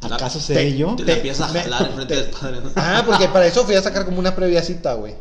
¿Acaso 0.00 0.38
Te- 0.38 0.54
sé 0.54 0.76
yo? 0.76 0.94
Te 0.96 1.04
Te- 1.04 1.12
empiezas 1.14 1.54
a 1.54 1.60
jalar 1.62 1.86
enfrente 1.88 2.14
del 2.16 2.30
padre, 2.30 2.60
¿no? 2.60 2.70
Ah, 2.76 3.02
porque 3.04 3.28
para 3.28 3.46
eso 3.46 3.64
fui 3.64 3.74
a 3.74 3.82
sacar 3.82 4.04
como 4.04 4.18
una 4.18 4.34
previa 4.36 4.62
cita, 4.62 4.94
güey. 4.94 5.14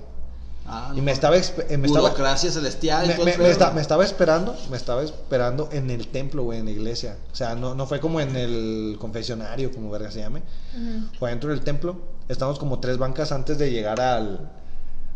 Ah, 0.69 0.91
Y 0.93 0.97
no. 0.97 1.03
me 1.03 1.13
estaba, 1.13 1.37
eh, 1.37 1.77
me 1.77 1.87
estaba, 1.87 2.37
celestial 2.37 3.07
me, 3.07 3.13
todo 3.13 3.25
me- 3.25 3.37
me 3.37 3.81
estaba 3.81 4.03
esperando, 4.03 4.53
me 4.69 4.75
estaba 4.75 5.01
esperando 5.01 5.69
en 5.71 5.89
el 5.89 6.09
templo, 6.09 6.43
güey, 6.43 6.59
en 6.59 6.65
la 6.65 6.71
iglesia. 6.71 7.15
O 7.31 7.35
sea, 7.35 7.55
no, 7.55 7.73
no 7.73 7.87
fue 7.87 8.01
como 8.01 8.19
en 8.19 8.35
el 8.35 8.97
confesionario, 8.99 9.71
como 9.71 9.89
verga 9.89 10.11
se 10.11 10.19
llame. 10.19 10.41
Fue 11.17 11.29
dentro 11.29 11.51
del 11.51 11.61
templo. 11.61 11.95
Estamos 12.27 12.59
como 12.59 12.79
tres 12.81 12.97
bancas 12.97 13.31
antes 13.31 13.57
de 13.57 13.71
llegar 13.71 14.01
al... 14.01 14.51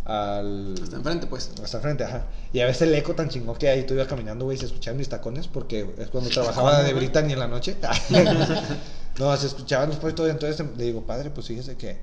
al 0.06 0.74
Está 0.82 0.96
enfrente, 0.96 1.28
pues. 1.28 1.52
Hasta 1.62 1.82
frente, 1.82 2.06
ajá. 2.06 2.28
Y 2.54 2.62
a 2.62 2.66
veces 2.66 2.84
el 2.84 2.96
eco 2.96 3.14
tan 3.14 3.28
chingón 3.28 3.58
que 3.58 3.68
ahí 3.68 3.86
tú 3.86 3.94
ibas 3.94 4.08
caminando, 4.08 4.46
güey, 4.46 4.58
se 4.58 4.68
escuchaban 4.68 4.98
mis 4.98 5.10
tacones 5.10 5.50
porque 5.50 5.94
es 5.98 6.08
cuando 6.08 6.30
trabajaba 6.30 6.82
de 6.82 6.94
Brittany 6.94 7.34
en 7.34 7.40
la 7.40 7.48
noche. 7.50 7.76
no, 9.20 9.36
se 9.36 9.48
escuchaban 9.48 9.90
después 9.90 10.16
todo. 10.16 10.28
Entonces 10.30 10.66
le 10.78 10.86
digo, 10.86 11.02
padre, 11.02 11.30
pues 11.30 11.48
fíjese 11.48 11.76
que 11.76 11.98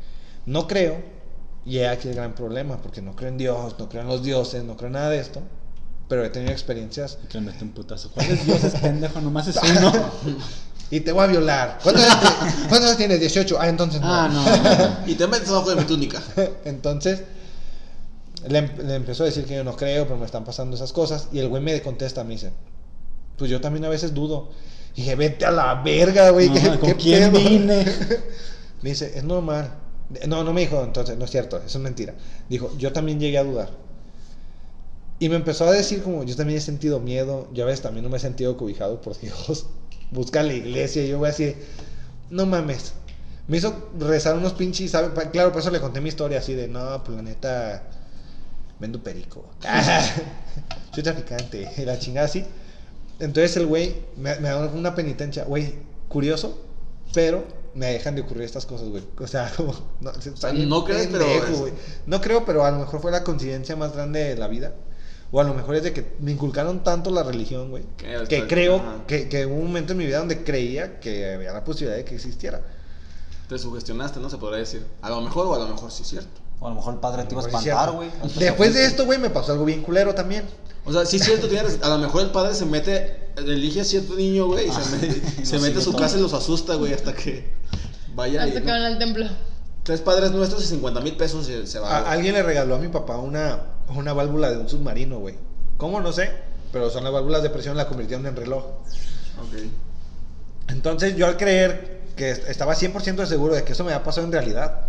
no 0.45 0.67
creo. 0.67 1.17
Y 1.69 1.79
he 1.81 1.87
aquí 1.89 2.09
el 2.09 2.15
gran 2.15 2.35
problema, 2.35 2.79
porque 2.81 3.03
no 3.03 3.15
creo 3.15 3.29
en 3.29 3.37
Dios, 3.37 3.75
no 3.79 3.89
creo 3.91 4.01
en 4.03 4.09
los 4.09 4.23
dioses, 4.23 4.65
no 4.65 4.77
creo 4.77 4.87
en 4.87 4.95
nada 4.95 5.11
de 5.11 5.19
esto. 5.21 5.43
Pero 6.09 6.25
he 6.25 6.31
tenido 6.31 6.51
experiencias 6.53 7.19
Que 7.29 7.39
mete 7.39 7.63
un 7.63 7.73
putazo. 7.73 8.11
¿Cuál 8.11 8.31
es 8.31 8.47
Dios? 8.47 8.65
Es 8.65 8.75
pendejo, 8.81 9.21
nomás 9.21 9.49
es 9.49 9.57
uno. 9.63 9.93
y 10.91 11.01
te 11.01 11.13
voy 11.13 11.25
a 11.25 11.27
violar. 11.27 11.79
¿Cuántos 11.83 12.03
años, 12.83 12.97
tienes? 12.97 13.21
18. 13.21 13.59
Ah, 13.61 13.69
entonces 13.69 14.01
no. 14.01 14.07
Ah, 14.11 14.29
no. 14.29 15.11
Y 15.11 15.15
te 15.17 15.27
metes 15.27 15.51
abajo 15.51 15.69
de 15.69 15.77
mi 15.77 15.85
túnica. 15.85 16.23
Entonces, 16.65 17.25
le, 18.49 18.59
em- 18.61 18.71
le 18.87 18.95
empezó 18.95 19.25
a 19.25 19.27
decir 19.27 19.45
que 19.45 19.57
yo 19.57 19.65
no 19.65 19.77
creo, 19.77 20.05
pero 20.05 20.17
me 20.17 20.25
están 20.25 20.45
pasando 20.45 20.75
esas 20.77 20.95
cosas. 20.95 21.29
Y 21.33 21.39
el 21.41 21.49
güey 21.49 21.63
me 21.63 21.83
contesta, 21.83 22.25
me 22.25 22.31
dice, 22.33 22.53
pues 23.37 23.51
yo 23.51 23.61
también 23.61 23.85
a 23.85 23.91
veces 23.91 24.15
dudo. 24.15 24.49
Y 24.95 25.03
dije, 25.03 25.15
vete 25.17 25.45
a 25.45 25.51
la 25.51 25.75
verga, 25.83 26.31
güey. 26.31 26.51
¿qué- 26.51 26.79
¿con 26.79 26.81
qué 26.81 26.97
quién 26.97 27.33
pedo?" 27.33 27.45
vine? 27.47 27.85
Me 28.81 28.89
dice, 28.91 29.13
es 29.15 29.25
normal. 29.25 29.71
No, 30.27 30.43
no 30.43 30.53
me 30.53 30.63
dijo, 30.63 30.83
entonces, 30.83 31.19
no 31.19 31.25
es 31.27 31.31
cierto, 31.31 31.59
eso 31.59 31.79
es 31.79 31.85
mentira. 31.85 32.15
Dijo, 32.49 32.73
yo 32.79 32.93
también 32.93 33.21
llegué 33.21 33.39
a 33.39 33.45
dudar. 33.45 33.71
Y 35.19 35.29
me 35.29 35.37
empezó 35.37 35.65
a 35.67 35.73
decir 35.73 36.03
como, 36.03 36.23
yo 36.25 36.37
también 36.37 36.59
he 36.59 36.63
sentido 36.63 37.01
miedo, 37.01 37.49
ya 37.53 37.65
ves, 37.65 37.83
también 37.83 38.05
no 38.05 38.11
me 38.11 38.19
he 38.19 38.21
sentido 38.21 38.57
cobijado 38.57 39.01
por 39.01 39.19
Dios. 39.21 39.67
Busca 40.11 40.43
la 40.43 40.55
iglesia 40.55 41.05
y 41.05 41.09
yo 41.09 41.19
voy 41.19 41.29
así, 41.29 41.55
no 42.31 42.47
mames. 42.47 42.95
Me 43.49 43.57
hizo 43.57 43.91
rezar 43.99 44.37
unos 44.37 44.53
pinches, 44.55 44.91
¿sabe? 44.91 45.09
Claro, 45.31 45.53
por 45.53 45.61
eso 45.61 45.71
le 45.71 45.81
conté 45.81 46.01
mi 46.01 46.09
historia 46.09 46.39
así 46.39 46.55
de, 46.55 46.69
no, 46.69 47.03
pues 47.03 47.17
la 47.17 47.23
neta, 47.23 47.83
vendo 48.79 49.03
perico. 49.03 49.45
Soy 50.95 51.03
traficante, 51.03 51.71
la 51.85 51.99
chingada 51.99 52.27
así. 52.27 52.45
Entonces 53.19 53.57
el 53.57 53.67
güey 53.67 53.97
me, 54.17 54.37
me 54.37 54.49
da 54.49 54.67
una 54.69 54.95
penitencia, 54.95 55.45
güey, 55.45 55.75
curioso, 56.09 56.59
pero 57.15 57.45
me 57.79 57.93
dejan 57.93 58.17
de 58.17 58.23
ocurrir 58.23 58.43
estas 58.43 58.67
cosas, 58.67 58.89
güey. 58.89 59.05
O 59.19 59.27
sea, 59.27 59.51
como, 59.57 59.73
no, 60.01 60.13
crees, 60.85 61.07
pero 61.07 61.25
es-. 61.25 61.73
No 62.07 62.21
creo, 62.21 62.45
pero 62.45 62.65
a 62.65 62.71
lo 62.71 62.81
mejor 62.81 63.01
fue 63.01 63.11
la 63.11 63.23
coincidencia 63.23 63.77
más 63.77 63.93
grande 63.93 64.25
de 64.25 64.37
la 64.37 64.49
vida. 64.49 64.75
O 65.31 65.41
a 65.41 65.45
lo 65.45 65.55
mejor 65.55 65.77
es 65.77 65.83
de 65.83 65.93
que 65.93 66.17
me 66.21 66.33
inculcaron 66.33 66.83
tanto 66.83 67.11
la 67.11 67.23
religión, 67.23 67.71
güey. 67.71 67.85
Que 68.29 68.47
creo 68.47 68.83
que 69.07 69.47
hubo 69.47 69.57
un 69.57 69.67
momento 69.67 69.93
en 69.93 69.99
mi 69.99 70.07
vida 70.07 70.19
donde 70.19 70.43
creía 70.43 71.01
que 71.01 71.35
había 71.35 71.53
la 71.53 71.65
posibilidad 71.65 71.97
de 71.97 72.05
que 72.05 72.15
existiera. 72.15 72.63
Te 73.49 73.59
sugestionaste, 73.59 74.21
¿no? 74.21 74.31
Se 74.31 74.39
podría 74.39 74.61
decir. 74.61 74.85
A 75.03 75.11
lo 75.11 75.21
mejor 75.21 75.47
o 75.47 75.55
a 75.55 75.59
lo 75.59 75.69
mejor 75.69 75.91
sí 75.91 76.03
es 76.03 76.09
cierto. 76.09 76.41
O 76.61 76.67
a 76.67 76.71
lo 76.71 76.77
mejor 76.77 76.95
el 76.95 77.01
padre 77.01 77.25
te 77.25 77.35
iba 77.35 77.43
a 77.43 77.47
espantar, 77.47 77.93
güey. 77.93 78.11
Después 78.37 78.75
de 78.75 78.85
esto, 78.85 79.05
güey, 79.05 79.19
me 79.19 79.31
pasó 79.31 79.53
algo 79.53 79.65
bien 79.65 79.83
culero 79.83 80.15
también. 80.15 80.45
O 80.85 80.93
sea, 80.93 81.05
sí 81.07 81.17
es 81.17 81.25
cierto, 81.25 81.49
tienes, 81.49 81.79
a 81.83 81.89
lo 81.91 81.99
mejor 81.99 82.23
el 82.23 82.31
padre 82.31 82.55
se 82.55 82.65
mete, 82.65 83.29
elige 83.37 83.81
a 83.83 83.85
cierto 83.85 84.15
niño, 84.15 84.47
güey, 84.47 84.67
y 84.69 84.71
se, 84.73 84.81
Ah, 84.81 84.85
se 85.45 85.59
mete 85.59 85.79
a 85.79 85.83
su 85.83 85.91
todo. 85.93 86.01
casa 86.01 86.17
y 86.19 86.21
los 86.23 86.33
asusta, 86.33 86.75
güey, 86.77 86.93
hasta 86.95 87.13
que 87.13 87.53
vaya 88.15 88.45
y, 88.47 88.49
Hasta 88.49 88.63
que 88.63 88.71
van 88.71 88.83
al 88.83 88.99
templo. 88.99 89.27
Tres 89.83 90.01
padres 90.01 90.31
nuestros 90.33 90.65
y 90.65 90.67
50 90.67 91.01
mil 91.01 91.17
pesos 91.17 91.49
y 91.49 91.67
se 91.67 91.79
va. 91.79 91.91
A- 91.99 92.11
alguien 92.13 92.35
le 92.35 92.43
regaló 92.43 92.75
a 92.75 92.79
mi 92.79 92.89
papá 92.89 93.19
una, 93.19 93.61
una 93.95 94.13
válvula 94.13 94.51
de 94.51 94.59
un 94.59 94.69
submarino, 94.69 95.19
güey. 95.19 95.37
¿Cómo? 95.77 96.01
No 96.01 96.13
sé. 96.13 96.31
Pero 96.73 96.91
son 96.91 97.05
las 97.05 97.13
válvulas 97.13 97.43
de 97.43 97.51
presión, 97.51 97.77
la 97.77 97.87
convirtieron 97.87 98.27
en 98.27 98.37
reloj. 98.37 98.65
Ok. 98.65 99.55
Entonces 100.69 101.17
yo 101.17 101.27
al 101.27 101.37
creer 101.37 102.01
que 102.17 102.31
est- 102.31 102.49
estaba 102.49 102.75
100% 102.75 103.27
seguro 103.27 103.55
de 103.55 103.65
que 103.65 103.73
eso 103.73 103.85
me 103.85 103.93
había 103.93 104.05
pasado 104.05 104.27
en 104.27 104.33
realidad, 104.33 104.89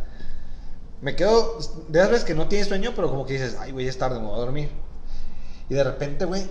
me 1.02 1.16
quedo 1.16 1.58
de 1.88 2.00
esas 2.00 2.12
veces 2.12 2.26
que 2.26 2.36
no 2.36 2.48
tienes 2.48 2.68
sueño, 2.68 2.92
pero 2.96 3.10
como 3.10 3.26
que 3.26 3.34
dices, 3.34 3.58
ay, 3.60 3.72
güey, 3.72 3.88
es 3.88 3.98
tarde, 3.98 4.20
me 4.20 4.26
voy 4.26 4.36
a 4.36 4.40
dormir. 4.40 4.70
Y 5.70 5.74
de 5.74 5.84
repente, 5.84 6.26
güey, 6.26 6.44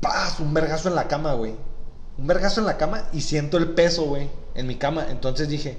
¡paz! 0.00 0.40
Un 0.40 0.52
vergazo 0.52 0.88
en 0.88 0.94
la 0.94 1.08
cama, 1.08 1.34
güey. 1.34 1.54
Un 2.18 2.26
vergazo 2.26 2.60
en 2.60 2.66
la 2.66 2.76
cama 2.76 3.08
y 3.12 3.20
siento 3.20 3.58
el 3.58 3.70
peso, 3.70 4.04
güey, 4.04 4.28
en 4.54 4.66
mi 4.66 4.76
cama. 4.76 5.06
Entonces 5.10 5.48
dije, 5.48 5.78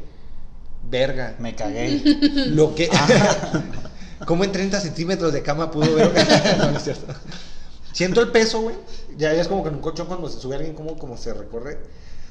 verga. 0.89 1.36
Me 1.39 1.55
cagué. 1.55 2.01
Lo 2.47 2.76
que. 2.76 2.89
¿Cómo 4.26 4.43
en 4.43 4.51
30 4.51 4.80
centímetros 4.80 5.34
de 5.34 5.41
cama 5.41 5.70
pudo 5.72 5.93
ver? 5.93 6.12
no, 6.58 6.72
no 6.72 6.78
es 6.78 6.84
cierto. 6.84 7.14
Siento 7.91 8.22
el 8.22 8.30
peso, 8.30 8.62
güey. 8.62 8.76
Ya 9.18 9.34
es 9.34 9.47
como 9.47 9.64
que 9.64 9.70
en 9.70 9.76
un 9.76 9.82
colchón 9.82 10.08
cuando 10.08 10.30
se 10.30 10.39
sube 10.39 10.55
alguien, 10.55 10.76
como, 10.76 10.97
como 10.97 11.18
se 11.18 11.34
recorre. 11.34 11.80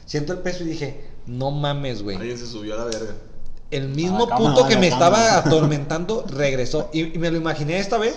Siento 0.04 0.32
el 0.32 0.38
peso 0.38 0.62
y 0.62 0.66
dije, 0.68 1.04
no 1.26 1.50
mames, 1.50 2.02
güey. 2.02 2.16
Alguien 2.16 2.38
se 2.38 2.46
subió 2.46 2.74
a 2.74 2.78
la 2.78 2.84
verga. 2.84 3.14
El 3.70 3.88
mismo 3.88 4.24
A 4.24 4.28
la 4.30 4.36
cama, 4.36 4.54
puto 4.54 4.68
que 4.68 4.76
me 4.76 4.88
estaba 4.88 5.38
atormentando 5.38 6.24
regresó. 6.30 6.88
Y, 6.92 7.14
y 7.14 7.18
me 7.18 7.30
lo 7.30 7.36
imaginé 7.36 7.78
esta 7.78 7.98
vez. 7.98 8.16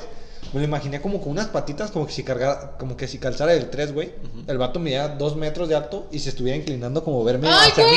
Me 0.53 0.59
lo 0.61 0.65
imaginé 0.65 0.99
como 1.01 1.19
con 1.21 1.31
unas 1.31 1.47
patitas, 1.47 1.91
como 1.91 2.07
que 2.07 2.13
si 2.13 2.23
cargara, 2.23 2.75
como 2.79 2.97
que 2.97 3.07
si 3.07 3.19
calzara 3.19 3.53
el 3.53 3.69
3, 3.69 3.93
güey. 3.93 4.13
El 4.47 4.57
vato 4.57 4.79
medía 4.79 5.07
2 5.09 5.35
metros 5.35 5.69
de 5.69 5.75
alto 5.75 6.07
y 6.11 6.19
se 6.19 6.29
estuviera 6.29 6.57
inclinando 6.57 7.03
como 7.03 7.23
verme 7.23 7.47
¡Ay, 7.47 7.69
hacia 7.71 7.85
mí. 7.85 7.91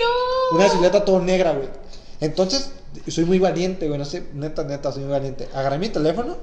¡No! 0.00 0.56
Una 0.58 0.68
silueta 0.68 1.04
todo 1.04 1.20
negra, 1.20 1.52
güey. 1.52 1.68
Entonces, 2.20 2.72
soy 3.08 3.24
muy 3.24 3.38
valiente, 3.38 3.86
güey. 3.88 3.98
No 3.98 4.04
sé, 4.04 4.24
neta, 4.34 4.64
neta, 4.64 4.92
soy 4.92 5.02
muy 5.04 5.12
valiente. 5.12 5.48
Agarré 5.54 5.78
mi 5.78 5.88
teléfono, 5.88 6.36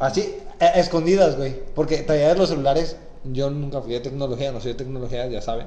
así, 0.00 0.36
a- 0.60 0.64
a 0.64 0.80
escondidas, 0.80 1.36
güey. 1.36 1.54
Porque 1.74 1.98
traía 1.98 2.34
los 2.34 2.48
celulares. 2.48 2.96
Yo 3.24 3.50
nunca 3.50 3.80
fui 3.82 3.92
de 3.92 4.00
tecnología, 4.00 4.52
no 4.52 4.60
soy 4.60 4.72
de 4.72 4.78
tecnología, 4.78 5.26
ya 5.26 5.40
saben. 5.42 5.66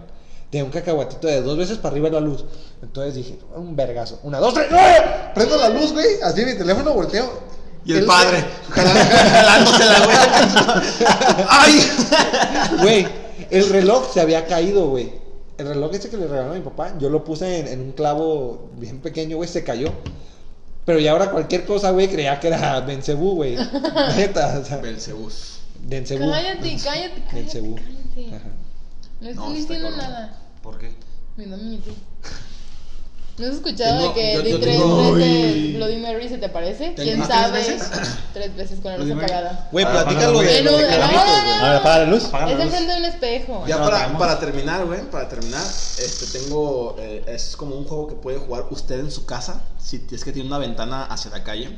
Tenía 0.49 0.63
un 0.63 0.71
cacahuatito 0.71 1.27
de 1.27 1.41
dos 1.41 1.57
veces 1.57 1.77
para 1.77 1.93
arriba 1.93 2.09
la 2.09 2.21
luz. 2.21 2.45
Entonces 2.81 3.15
dije, 3.15 3.37
un 3.55 3.75
vergazo. 3.75 4.19
Una, 4.23 4.39
dos, 4.39 4.53
tres. 4.53 4.67
¡ay! 4.71 5.31
Prendo 5.35 5.57
la 5.57 5.69
luz, 5.69 5.91
güey. 5.91 6.21
Así 6.23 6.45
mi 6.45 6.53
teléfono 6.55 6.93
volteo. 6.93 7.47
Y 7.85 7.93
el 7.93 8.05
padre, 8.05 8.43
jalándosela, 8.69 10.05
güey. 10.05 10.17
¡Ay! 11.49 11.89
Güey, 12.81 13.07
el 13.49 13.69
reloj 13.69 14.11
se 14.13 14.19
había 14.19 14.45
caído, 14.45 14.89
güey. 14.89 15.13
El 15.57 15.67
reloj 15.69 15.93
ese 15.93 16.09
que 16.09 16.17
le 16.17 16.27
regaló 16.27 16.51
a 16.51 16.55
mi 16.55 16.61
papá, 16.61 16.93
yo 16.99 17.09
lo 17.09 17.23
puse 17.23 17.59
en, 17.59 17.67
en 17.67 17.81
un 17.81 17.91
clavo 17.93 18.69
bien 18.77 18.99
pequeño, 18.99 19.37
güey, 19.37 19.47
se 19.47 19.63
cayó. 19.63 19.93
Pero 20.83 20.99
ya 20.99 21.11
ahora 21.11 21.31
cualquier 21.31 21.65
cosa, 21.65 21.91
güey, 21.91 22.07
creía 22.07 22.39
que 22.39 22.47
era 22.47 22.79
Bencebú, 22.81 23.35
güey. 23.35 23.57
Neta, 24.15 24.59
o 24.61 24.65
sea, 24.65 24.77
Belcebús. 24.77 25.59
Bencebú. 25.81 26.29
Cállate, 26.29 26.77
cállate, 26.83 26.83
cállate. 26.83 27.35
Bencebú. 27.35 27.75
cállate. 27.75 28.35
Ajá. 28.35 28.56
No 29.19 29.29
estoy 29.29 29.53
diciendo 29.55 29.89
nada. 29.91 30.37
¿Por 30.61 30.77
qué? 30.77 30.95
Mira, 31.37 31.55
amiguito. 31.55 31.91
¿No 33.37 33.45
has 33.45 33.53
escuchado 33.53 33.99
Tengo- 33.99 34.13
de 34.15 34.19
que 34.19 34.33
yo- 34.33 34.41
di 34.41 34.49
yo 34.51 34.59
tres 34.59 34.77
tengo- 34.77 35.13
veces 35.13 35.75
Bloody 35.75 35.97
Mary 35.97 36.27
se 36.29 36.37
te 36.39 36.49
parece? 36.49 36.89
Tengo- 36.89 37.03
¿Quién 37.03 37.21
¿Ah, 37.21 37.27
sabe? 37.27 37.61
tres 37.61 37.79
veces? 37.79 38.07
Tres 38.33 38.55
veces 38.55 38.79
con 38.79 38.91
la 38.91 38.97
Bloody 38.97 39.11
luz 39.11 39.21
Mary. 39.21 39.31
apagada. 39.31 39.69
Güey, 39.71 39.85
Ah, 39.85 39.91
platícalo 39.91 40.39
de, 40.39 40.57
En 40.57 40.65
lo 40.65 40.71
un- 40.75 40.81
de 40.81 40.87
Carlitos, 40.87 41.23
güey. 41.43 41.59
A 41.59 41.63
ver, 41.63 41.75
apaga 41.75 41.97
la 41.99 42.05
luz. 42.05 42.23
Es 42.23 42.59
enfrente 42.59 42.91
de 42.93 42.97
un 42.97 43.05
espejo. 43.05 43.63
Ya 43.67 43.77
para, 43.77 44.17
para 44.17 44.39
terminar, 44.39 44.85
güey, 44.85 45.01
para 45.11 45.29
terminar, 45.29 45.61
este 45.63 46.39
tengo, 46.39 46.95
eh, 46.97 47.23
es 47.27 47.55
como 47.55 47.75
un 47.75 47.85
juego 47.85 48.07
que 48.07 48.15
puede 48.15 48.39
jugar 48.39 48.65
usted 48.71 48.99
en 48.99 49.11
su 49.11 49.25
casa, 49.27 49.61
si 49.79 50.03
es 50.11 50.23
que 50.23 50.31
tiene 50.31 50.47
una 50.47 50.57
ventana 50.57 51.03
hacia 51.03 51.29
la 51.29 51.43
calle. 51.43 51.77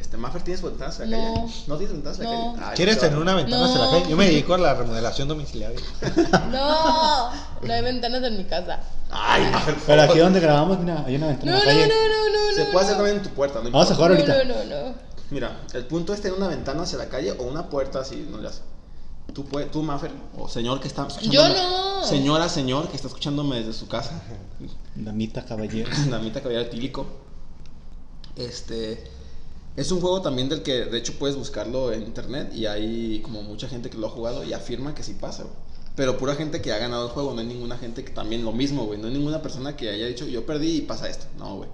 Este, 0.00 0.16
Maffer, 0.16 0.42
¿tienes 0.42 0.62
ventanas 0.62 1.00
en 1.00 1.10
la 1.10 1.16
No. 1.18 1.34
calle? 1.34 1.54
¿No 1.66 1.76
tienes 1.76 1.92
ventanas 1.94 2.18
en 2.18 2.24
la 2.24 2.30
No. 2.30 2.52
calle? 2.54 2.64
Ay, 2.68 2.76
¿Quieres 2.76 2.98
tener 2.98 3.18
una 3.18 3.34
ventana 3.34 3.64
hacia 3.64 3.78
la 3.78 3.84
No. 3.86 3.90
calle? 3.92 4.10
Yo 4.10 4.16
me 4.16 4.26
dedico 4.26 4.54
a 4.54 4.58
la 4.58 4.74
remodelación 4.74 5.28
domiciliaria. 5.28 5.78
No, 6.50 7.30
no 7.62 7.72
hay 7.72 7.82
ventanas 7.82 8.22
en 8.22 8.36
mi 8.36 8.44
casa. 8.44 8.80
Ay, 9.10 9.44
Maffer, 9.50 9.74
por 9.74 9.84
Pero 9.86 10.02
aquí 10.02 10.08
favor. 10.08 10.24
donde 10.24 10.40
grabamos, 10.40 10.78
mira, 10.80 11.04
hay 11.06 11.16
una 11.16 11.28
ventana 11.28 11.52
No, 11.52 11.58
en 11.58 11.64
no, 11.64 11.66
la 11.66 11.72
no, 11.74 11.80
calle. 11.80 11.94
no, 11.94 12.48
no. 12.48 12.54
Se 12.56 12.64
no, 12.64 12.70
puede 12.72 12.84
hacer 12.84 12.96
no. 12.96 13.02
también 13.02 13.16
en 13.18 13.22
tu 13.22 13.30
puerta, 13.30 13.60
¿no? 13.62 13.70
Vamos 13.70 13.90
a 13.90 13.94
jugar 13.94 14.10
ahorita. 14.12 14.44
No, 14.44 14.54
no, 14.54 14.64
no. 14.64 14.94
Mira, 15.30 15.60
el 15.74 15.84
punto 15.86 16.12
es 16.14 16.20
tener 16.20 16.36
una 16.36 16.48
ventana 16.48 16.82
hacia 16.82 16.98
la 16.98 17.08
calle 17.08 17.32
o 17.32 17.42
una 17.44 17.68
puerta 17.68 18.00
así, 18.00 18.26
no 18.30 18.38
le 18.38 18.48
hace. 18.48 18.60
Tú, 19.34 19.44
puedes, 19.44 19.70
tú 19.70 19.82
Maffer, 19.82 20.12
o 20.38 20.48
señor 20.48 20.80
que 20.80 20.86
está. 20.88 21.08
Yo 21.22 21.48
no. 21.48 22.04
Señora, 22.04 22.48
señor 22.48 22.88
que 22.88 22.96
está 22.96 23.08
escuchándome 23.08 23.56
desde 23.56 23.72
su 23.72 23.88
casa. 23.88 24.22
Damita, 24.94 25.44
caballero. 25.44 25.90
Damita 26.10 26.40
caballero 26.40 26.62
etílico. 26.64 27.06
Este. 28.36 29.10
Es 29.76 29.92
un 29.92 30.00
juego 30.00 30.22
también 30.22 30.48
del 30.48 30.62
que, 30.62 30.86
de 30.86 30.98
hecho, 30.98 31.14
puedes 31.18 31.36
buscarlo 31.36 31.92
en 31.92 32.02
internet 32.02 32.52
y 32.54 32.66
hay 32.66 33.20
como 33.20 33.42
mucha 33.42 33.68
gente 33.68 33.90
que 33.90 33.98
lo 33.98 34.06
ha 34.06 34.10
jugado 34.10 34.42
y 34.42 34.52
afirma 34.52 34.94
que 34.94 35.02
sí 35.02 35.14
pasa, 35.14 35.42
güey. 35.42 35.54
Pero 35.94 36.18
pura 36.18 36.34
gente 36.34 36.60
que 36.60 36.72
ha 36.72 36.78
ganado 36.78 37.06
el 37.06 37.10
juego, 37.10 37.32
no 37.34 37.40
hay 37.40 37.46
ninguna 37.46 37.76
gente 37.78 38.04
que 38.04 38.10
también 38.12 38.44
lo 38.44 38.52
mismo, 38.52 38.84
güey. 38.86 38.98
No 38.98 39.08
hay 39.08 39.14
ninguna 39.14 39.40
persona 39.42 39.76
que 39.76 39.88
haya 39.90 40.06
dicho, 40.06 40.26
yo 40.26 40.44
perdí 40.44 40.76
y 40.78 40.80
pasa 40.82 41.08
esto. 41.08 41.26
No, 41.38 41.56
güey. 41.56 41.68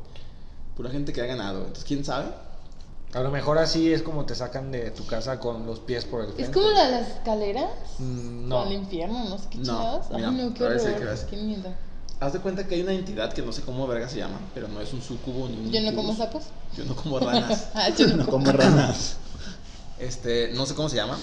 Pura 0.77 0.91
gente 0.91 1.13
que 1.13 1.21
ha 1.21 1.27
ganado, 1.27 1.55
güey. 1.55 1.67
Entonces, 1.67 1.85
¿quién 1.85 2.05
sabe? 2.05 2.27
A 3.15 3.21
lo 3.21 3.31
mejor 3.31 3.59
así 3.59 3.93
es 3.93 4.03
como 4.03 4.25
te 4.25 4.35
sacan 4.35 4.71
de 4.73 4.91
tu 4.91 5.05
casa 5.07 5.39
con 5.39 5.67
los 5.67 5.81
pies 5.81 6.05
por 6.05 6.21
el 6.23 6.29
frente. 6.33 6.45
Es 6.45 6.51
como 6.51 6.71
la 6.71 6.87
de 6.87 6.91
las 6.93 7.09
escaleras. 7.11 7.71
Mm, 7.99 8.49
No. 8.49 8.59
No. 8.59 8.63
Al 8.63 8.73
infierno, 8.73 9.25
no 9.29 9.39
sé 9.39 9.49
qué 9.51 9.59
No, 9.59 9.65
chingados. 9.65 10.07
Ay, 10.11 10.17
mira, 10.17 10.31
no, 10.31 10.55
qué 10.55 10.65
parece 10.65 10.95
horror. 10.95 11.19
Qué 11.29 11.37
miedo. 11.37 11.71
Haz 12.23 12.33
de 12.35 12.39
cuenta 12.39 12.67
que 12.69 12.77
hay 12.77 12.83
una 12.83 12.93
entidad 12.93 13.33
que 13.33 13.43
no 13.43 13.53
sé 13.53 13.63
cómo 13.63 13.87
verga 13.89 14.09
se 14.09 14.19
llama, 14.19 14.39
pero 14.55 14.69
no 14.69 14.81
es 14.81 14.93
un 14.93 15.03
sucubo 15.03 15.49
ni 15.49 15.57
un 15.57 15.73
Yo 15.73 15.81
no 15.81 15.97
como 15.97 16.15
sapos. 16.17 16.45
Yo 16.77 16.85
no 16.85 16.95
como 16.95 17.19
ranas. 17.19 17.69
Ah, 17.75 17.89
yo 17.91 18.07
no 18.07 18.17
No 18.19 18.27
como. 18.27 18.53
ranas. 18.53 19.17
Este, 19.99 20.53
no 20.55 20.65
sé 20.67 20.75
cómo 20.75 20.89
se 20.89 20.97
llama, 20.97 21.19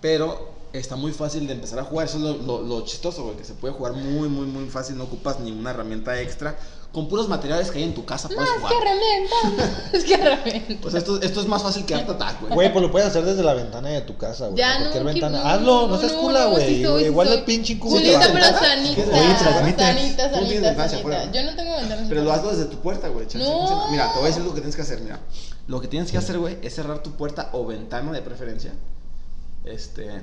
pero 0.00 0.52
está 0.72 0.96
muy 0.96 1.12
fácil 1.12 1.46
de 1.46 1.54
empezar 1.54 1.78
a 1.78 1.84
jugar. 1.84 2.06
Eso 2.06 2.18
es 2.18 2.22
lo, 2.22 2.36
lo- 2.36 2.62
lo 2.62 2.84
chistoso, 2.84 3.24
güey, 3.24 3.36
que 3.36 3.44
se 3.44 3.54
puede 3.54 3.72
jugar 3.74 3.94
muy, 3.94 4.28
muy, 4.28 4.46
muy 4.46 4.68
fácil. 4.68 4.96
No 4.98 5.04
ocupas 5.04 5.40
ninguna 5.40 5.70
herramienta 5.70 6.20
extra. 6.20 6.58
Con 6.92 7.06
puros 7.06 7.28
materiales 7.28 7.70
que 7.70 7.78
hay 7.78 7.84
en 7.84 7.94
tu 7.94 8.04
casa 8.06 8.28
No, 8.30 8.36
puedes 8.36 8.50
es 8.50 8.56
jugar. 8.60 8.72
que 8.72 8.78
herramienta. 8.78 9.90
Es 9.92 10.04
que. 10.04 10.78
Pues 10.82 10.94
esto, 10.94 11.20
esto 11.20 11.40
es 11.42 11.46
más 11.46 11.62
fácil 11.62 11.84
que 11.84 11.94
Art 11.94 12.08
Attack, 12.08 12.40
güey. 12.40 12.54
Güey, 12.54 12.72
pues 12.72 12.82
lo 12.82 12.90
puedes 12.90 13.08
hacer 13.08 13.24
desde 13.24 13.42
la 13.42 13.52
ventana 13.52 13.90
de 13.90 14.00
tu 14.00 14.16
casa, 14.16 14.46
güey. 14.46 14.56
Ya, 14.58 14.78
cualquier 14.78 15.02
no, 15.04 15.10
ventana. 15.10 15.38
no, 15.42 15.48
Hazlo, 15.48 15.80
no, 15.82 15.88
no, 15.88 16.00
seas 16.00 16.12
no, 16.12 16.20
cula, 16.20 16.44
no, 16.44 16.50
güey. 16.52 16.66
sí 16.66 17.04
Igual 17.06 17.28
el 17.28 17.44
pinche 17.44 17.74
te 17.74 17.80
Julita, 17.80 18.18
va 18.18 18.24
a 18.24 18.28
pero 18.32 18.44
ventana? 18.44 18.68
sanita. 18.68 19.02
Oye. 19.02 19.12
Sanita, 19.12 20.30
sanita, 20.30 20.88
sanita. 20.88 21.32
Yo 21.32 21.42
no 21.44 21.56
tengo 21.56 21.76
ventanas. 21.76 22.06
Pero 22.08 22.22
lo 22.24 22.32
haces 22.32 22.50
desde 22.58 22.64
tu 22.70 22.78
puerta, 22.78 23.08
güey. 23.08 23.26
No. 23.34 23.88
Mira, 23.90 24.10
te 24.12 24.18
voy 24.18 24.24
a 24.24 24.28
decir 24.28 24.42
lo 24.42 24.50
que 24.54 24.60
tienes 24.60 24.74
que 24.76 24.82
hacer, 24.82 25.00
mira. 25.00 25.20
Lo 25.66 25.80
que 25.82 25.88
tienes 25.88 26.10
que 26.10 26.16
hacer, 26.16 26.38
güey, 26.38 26.58
es 26.62 26.74
cerrar 26.74 27.02
tu 27.02 27.12
puerta 27.12 27.50
o 27.52 27.66
ventana 27.66 28.12
de 28.12 28.22
preferencia. 28.22 28.72
Este, 29.64 30.22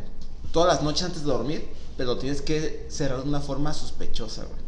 todas 0.51 0.73
las 0.73 0.83
noches 0.83 1.03
antes 1.03 1.21
de 1.23 1.27
dormir, 1.31 1.69
pero 1.97 2.17
tienes 2.17 2.41
que 2.41 2.87
cerrar 2.89 3.21
de 3.21 3.29
una 3.29 3.39
forma 3.41 3.71
sospechosa, 3.73 4.43
güey. 4.45 4.64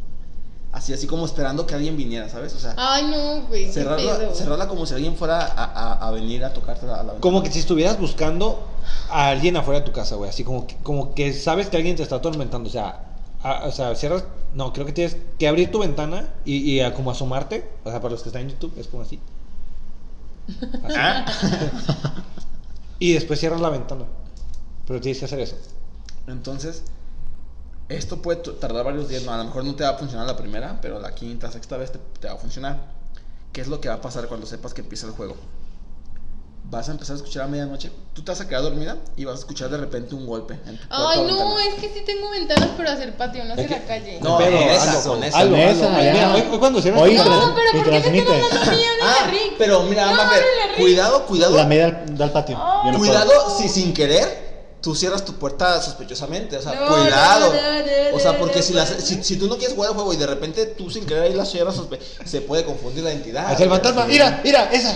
Así, 0.77 0.93
así 0.93 1.07
como 1.07 1.25
esperando 1.25 1.65
que 1.65 1.73
alguien 1.75 1.97
viniera, 1.97 2.29
¿sabes? 2.29 2.53
O 2.53 2.59
sea, 2.59 2.73
Ay, 2.77 3.05
no, 3.07 3.47
güey. 3.47 3.71
cerrarla, 3.71 4.33
cerrarla 4.33 4.67
como 4.67 4.85
si 4.85 4.93
alguien 4.93 5.15
fuera 5.15 5.39
a, 5.45 5.63
a- 5.65 6.07
a 6.07 6.11
venir 6.11 6.43
a 6.45 6.53
tocarte 6.53 6.85
la, 6.85 6.93
la 6.97 6.97
ventana. 7.13 7.19
Como 7.21 7.41
que 7.43 7.51
si 7.51 7.59
estuvieras 7.59 7.99
buscando 7.99 8.67
a 9.09 9.29
alguien 9.29 9.57
afuera 9.57 9.79
de 9.79 9.85
tu 9.85 9.91
casa, 9.91 10.15
güey. 10.15 10.29
Así 10.29 10.43
como 10.43 10.67
que, 10.67 10.75
como 10.83 11.15
que 11.15 11.33
sabes 11.33 11.67
que 11.69 11.77
alguien 11.77 11.95
te 11.95 12.03
está 12.03 12.17
atormentando. 12.17 12.69
O 12.69 12.71
sea, 12.71 13.01
a- 13.43 13.65
o 13.65 13.71
sea, 13.71 13.95
cierras. 13.95 14.23
No, 14.53 14.71
creo 14.73 14.85
que 14.85 14.93
tienes 14.93 15.17
que 15.39 15.47
abrir 15.47 15.71
tu 15.71 15.79
ventana 15.79 16.29
y, 16.45 16.57
y 16.57 16.79
a 16.81 16.93
como 16.93 17.11
asomarte. 17.11 17.69
O 17.83 17.89
sea, 17.89 17.99
para 17.99 18.11
los 18.13 18.21
que 18.23 18.29
están 18.29 18.43
en 18.43 18.49
YouTube, 18.49 18.73
es 18.77 18.87
como 18.87 19.03
así. 19.03 19.19
Así. 20.83 20.95
Ah. 20.97 21.25
Y 22.99 23.13
después 23.13 23.39
cierras 23.39 23.61
la 23.61 23.69
ventana. 23.69 24.05
Pero 24.87 24.99
tienes 25.01 25.19
que 25.19 25.25
hacer 25.25 25.39
eso. 25.39 25.55
Entonces, 26.27 26.83
esto 27.89 28.21
puede 28.21 28.41
tardar 28.53 28.83
varios 28.85 29.07
días. 29.09 29.23
No, 29.23 29.31
a 29.33 29.37
lo 29.37 29.45
mejor 29.45 29.63
no 29.63 29.75
te 29.75 29.83
va 29.83 29.91
a 29.91 29.97
funcionar 29.97 30.27
la 30.27 30.35
primera, 30.37 30.79
pero 30.81 30.99
la 30.99 31.13
quinta, 31.15 31.51
sexta 31.51 31.77
vez 31.77 31.91
te, 31.91 31.99
te 32.19 32.27
va 32.27 32.33
a 32.33 32.37
funcionar. 32.37 32.77
¿Qué 33.53 33.61
es 33.61 33.67
lo 33.67 33.79
que 33.81 33.89
va 33.89 33.95
a 33.95 34.01
pasar 34.01 34.27
cuando 34.27 34.45
sepas 34.45 34.73
que 34.73 34.81
empieza 34.81 35.07
el 35.07 35.13
juego? 35.13 35.35
Vas 36.69 36.89
a 36.89 36.91
empezar 36.91 37.13
a 37.13 37.17
escuchar 37.17 37.43
a 37.43 37.47
medianoche. 37.47 37.89
Tú 38.13 38.23
te 38.23 38.31
vas 38.31 38.41
a 38.41 38.47
quedar 38.47 38.61
dormida 38.61 38.97
y 39.15 39.23
vas 39.23 39.37
a 39.37 39.39
escuchar 39.39 39.69
de 39.69 39.77
repente 39.77 40.13
un 40.15 40.27
golpe 40.27 40.55
en 40.65 40.77
Ay, 40.89 41.21
no, 41.21 41.27
ventana. 41.27 41.65
es 41.65 41.75
que 41.75 41.93
sí 41.93 42.01
tengo 42.05 42.29
ventanas, 42.29 42.71
pero 42.75 42.89
hacia 42.91 43.05
el 43.05 43.13
patio, 43.13 43.45
no 43.45 43.53
hacia 43.53 43.69
la 43.69 43.85
calle. 43.85 44.19
No, 44.21 44.37
Pero, 44.37 44.57
con 44.57 44.67
esa, 44.67 44.91
hazlo, 44.91 45.11
con 45.13 45.23
esa. 45.23 45.37
hazlo, 45.39 45.51
Con 45.51 45.59
hazlo. 45.61 45.83
esa, 45.87 45.97
Mira, 45.97 46.13
ya. 46.13 46.35
hoy, 46.35 46.41
hoy 46.51 46.59
cuando 46.59 46.81
cierras 46.81 47.01
Oye, 47.03 47.15
tu 47.17 47.23
pero- 47.23 47.35
No, 47.35 47.55
pero 47.55 47.71
¿por 47.71 47.83
qué 47.89 47.95
a 47.95 47.99
a 47.99 49.09
Ah, 49.09 49.31
pero 49.57 49.83
mira, 49.83 50.11
No, 50.11 50.23
Rick. 50.23 50.77
cuidado, 50.77 51.25
cuidado. 51.25 51.55
La 51.55 51.65
media 51.65 52.03
da 52.11 52.25
al 52.25 52.31
patio. 52.33 52.57
No 52.57 52.97
Cuidado 52.97 53.31
puedo. 53.31 53.57
si 53.57 53.69
sin 53.69 53.93
querer 53.93 54.46
tú 54.87 54.95
cierras 54.95 55.25
tu 55.25 55.33
puerta 55.33 55.81
sospechosamente, 55.81 56.55
o 56.55 56.61
sea, 56.61 56.73
No, 56.73 56.87
cuidado. 56.87 57.53
no, 57.53 57.61
no, 57.61 58.11
no, 58.11 58.15
o 58.15 58.19
sea, 58.21 58.37
porque 58.39 58.63
si, 58.63 58.71
las- 58.71 58.89
no. 58.91 59.01
si, 59.01 59.21
si 59.21 59.35
tú 59.35 59.49
no 59.49 59.57
quieres 59.57 59.75
jugar 59.75 59.89
el 59.89 59.95
juego 59.95 60.13
y 60.13 60.15
de 60.15 60.25
repente 60.25 60.65
tú 60.65 60.89
sin 60.89 61.05
querer 61.05 61.23
ahí 61.23 61.33
la 61.33 61.45
cierras, 61.45 61.75
se 62.25 62.39
puede 62.39 62.63
confundir 62.63 63.03
la 63.03 63.11
entidad. 63.11 63.51
Hacia 63.51 63.65
el 63.65 63.69
fantasma. 63.69 64.05
Mira, 64.05 64.39
mira, 64.45 64.69
esa. 64.71 64.95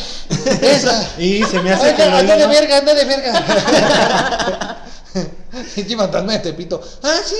Esa. 0.61 1.09
Y 1.19 1.43
se 1.43 1.59
me 1.59 1.73
hace 1.73 1.93
que 1.93 2.03
Anda, 2.03 2.37
de 2.37 2.47
verga, 2.47 2.77
anda 2.77 2.93
de 2.93 3.03
verga. 3.03 4.85
Pinche 5.75 5.97
fantasma 5.97 6.31
de 6.31 6.39
Tepito. 6.39 6.81
Ah, 7.03 7.17
sí. 7.25 7.35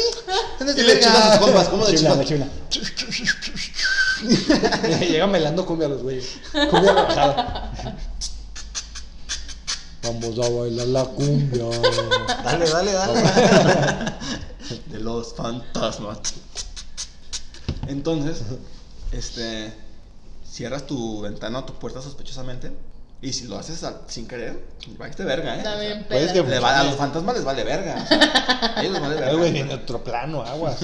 Anda 0.59 0.73
de 0.73 0.81
Y 0.81 0.85
le 0.85 0.95
verga. 0.95 1.39
compas, 1.39 1.69
¿cómo 1.69 1.85
le 1.87 1.95
Chifla, 1.95 2.21
echan? 2.21 2.51
chifla. 2.69 4.99
Llega 4.99 5.27
melando 5.27 5.65
cumbia 5.65 5.87
a 5.87 5.91
los 5.91 6.03
güeyes. 6.03 6.25
Cumbia 6.69 6.91
rebajada. 6.91 7.71
Vamos 10.03 10.37
a 10.39 10.49
bailar 10.49 10.87
la 10.87 11.05
cumbia. 11.05 11.65
Dale, 12.43 12.69
dale, 12.69 12.91
dale. 12.93 14.13
de 14.87 14.99
los 14.99 15.33
fantasmas. 15.35 16.19
Entonces, 17.87 18.41
este, 19.11 19.73
cierras 20.49 20.87
tu 20.87 21.21
ventana 21.21 21.59
o 21.59 21.63
tu 21.65 21.73
puerta 21.75 22.01
sospechosamente. 22.01 22.71
Y 23.21 23.33
si 23.33 23.45
lo 23.47 23.57
haces 23.59 23.83
al- 23.83 24.01
sin 24.07 24.27
querer, 24.27 24.65
va 24.99 25.05
a 25.05 25.09
irte 25.09 25.23
verga, 25.23 25.59
¿eh? 25.59 25.63
También 25.63 25.91
O 25.91 25.95
sea, 25.99 26.07
puedes 26.07 26.31
que- 26.31 26.41
le 26.43 26.59
va- 26.59 26.79
a 26.79 26.83
los 26.83 26.95
fantasmas 26.95 27.35
les 27.35 27.43
vale 27.45 27.63
verga. 27.63 28.01
o 28.03 28.07
sea, 28.07 28.73
a 28.75 28.81
ellos 28.81 28.93
les 28.93 29.01
vale 29.01 29.23
Ay, 29.23 29.35
güey, 29.35 29.51
verga. 29.53 29.73
en 29.75 29.79
otro 29.79 30.03
plano, 30.03 30.41
aguas. 30.41 30.77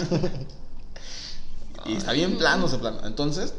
Y 1.86 1.95
está 1.95 2.11
bien 2.11 2.38
plano 2.38 2.68
ese 2.68 2.78
plano. 2.78 2.99
Entonces, 3.07 3.53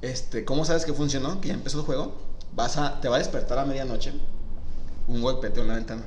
este, 0.00 0.44
¿cómo 0.44 0.64
sabes 0.64 0.84
que 0.84 0.92
funcionó? 0.94 1.40
Que 1.40 1.48
ya 1.48 1.54
empezó 1.54 1.78
el 1.78 1.84
juego. 1.84 2.16
Vas 2.56 2.76
a, 2.76 3.00
te 3.00 3.08
va 3.08 3.16
a 3.16 3.18
despertar 3.20 3.58
a 3.60 3.64
medianoche 3.64 4.12
un 5.08 5.22
golpeteo 5.22 5.62
en 5.62 5.68
la 5.68 5.74
ventana. 5.74 6.02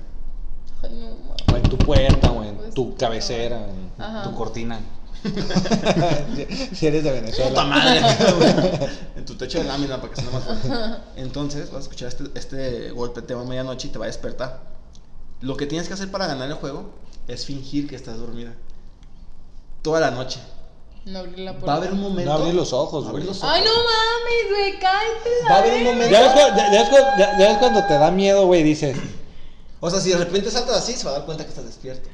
Ay, 0.83 0.89
no, 0.93 1.07
ma. 1.27 1.35
O 1.53 1.57
en 1.57 1.63
tu 1.63 1.77
puerta, 1.77 2.31
o 2.31 2.43
en 2.43 2.55
Pues, 2.55 2.73
tu 2.73 2.95
cabecera. 2.95 3.57
en- 3.67 3.91
Ajá. 4.01 4.23
Tu 4.23 4.35
cortina. 4.35 4.79
si 6.73 6.85
eres 6.87 7.03
de 7.03 7.09
¡Puta 7.09 7.21
Venezuela. 7.21 7.63
madre! 7.63 8.01
en 9.15 9.25
tu 9.25 9.35
techo 9.35 9.57
de 9.57 9.63
lámina 9.65 9.99
para 9.99 10.13
que 10.13 10.21
suene 10.21 10.31
más 10.31 10.43
fuerte. 10.43 10.69
Entonces 11.15 11.71
vas 11.71 11.79
a 11.79 11.83
escuchar 11.83 12.09
este, 12.09 12.25
este 12.35 12.91
golpeteo 12.91 13.39
a 13.39 13.45
medianoche 13.45 13.87
y 13.87 13.91
te 13.91 13.97
va 13.97 14.05
a 14.05 14.07
despertar. 14.07 14.61
Lo 15.41 15.57
que 15.57 15.65
tienes 15.65 15.87
que 15.87 15.95
hacer 15.95 16.11
para 16.11 16.27
ganar 16.27 16.47
el 16.47 16.53
juego 16.55 16.91
es 17.27 17.45
fingir 17.45 17.87
que 17.87 17.95
estás 17.95 18.17
dormida. 18.19 18.53
Toda 19.81 19.99
la 19.99 20.11
noche. 20.11 20.39
No 21.05 21.19
abrí 21.19 21.43
la 21.43 21.51
puerta. 21.51 21.67
Va 21.67 21.73
a 21.73 21.77
haber 21.77 21.91
un 21.93 22.01
momento. 22.01 22.31
No 22.31 22.37
abrir 22.37 22.53
los 22.55 22.73
ojos, 22.73 23.07
güey. 23.09 23.23
Ay, 23.23 23.61
no 23.63 23.71
mames, 23.71 24.49
güey, 24.49 24.79
cállate. 24.79 25.29
la 25.43 25.49
Va 25.49 25.55
a 25.55 25.59
haber 25.59 25.73
un 25.75 25.83
momento. 25.83 26.11
Ya 26.11 26.21
ves, 26.21 26.31
cu- 26.31 26.57
ya- 26.57 26.71
ya 26.71 26.79
ves 26.81 26.89
cu- 26.89 27.19
ya- 27.19 27.39
ya 27.39 27.47
ves 27.49 27.57
cuando 27.59 27.83
te 27.85 27.93
da 27.93 28.11
miedo, 28.11 28.45
güey, 28.47 28.63
dices. 28.63 28.97
O 29.79 29.89
sea, 29.91 29.99
si 30.01 30.09
de 30.09 30.17
repente 30.17 30.49
saltas 30.49 30.77
así, 30.77 30.93
se 30.93 31.05
va 31.05 31.11
a 31.11 31.13
dar 31.17 31.25
cuenta 31.25 31.43
que 31.43 31.49
estás 31.49 31.65
despierto. 31.65 32.09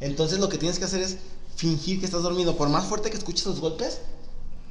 Entonces 0.00 0.38
lo 0.38 0.48
que 0.48 0.58
tienes 0.58 0.78
que 0.78 0.84
hacer 0.84 1.00
es 1.02 1.16
fingir 1.56 1.98
que 1.98 2.06
estás 2.06 2.22
dormido. 2.22 2.56
Por 2.56 2.68
más 2.68 2.84
fuerte 2.86 3.10
que 3.10 3.16
escuches 3.16 3.44
los 3.46 3.58
golpes, 3.60 4.00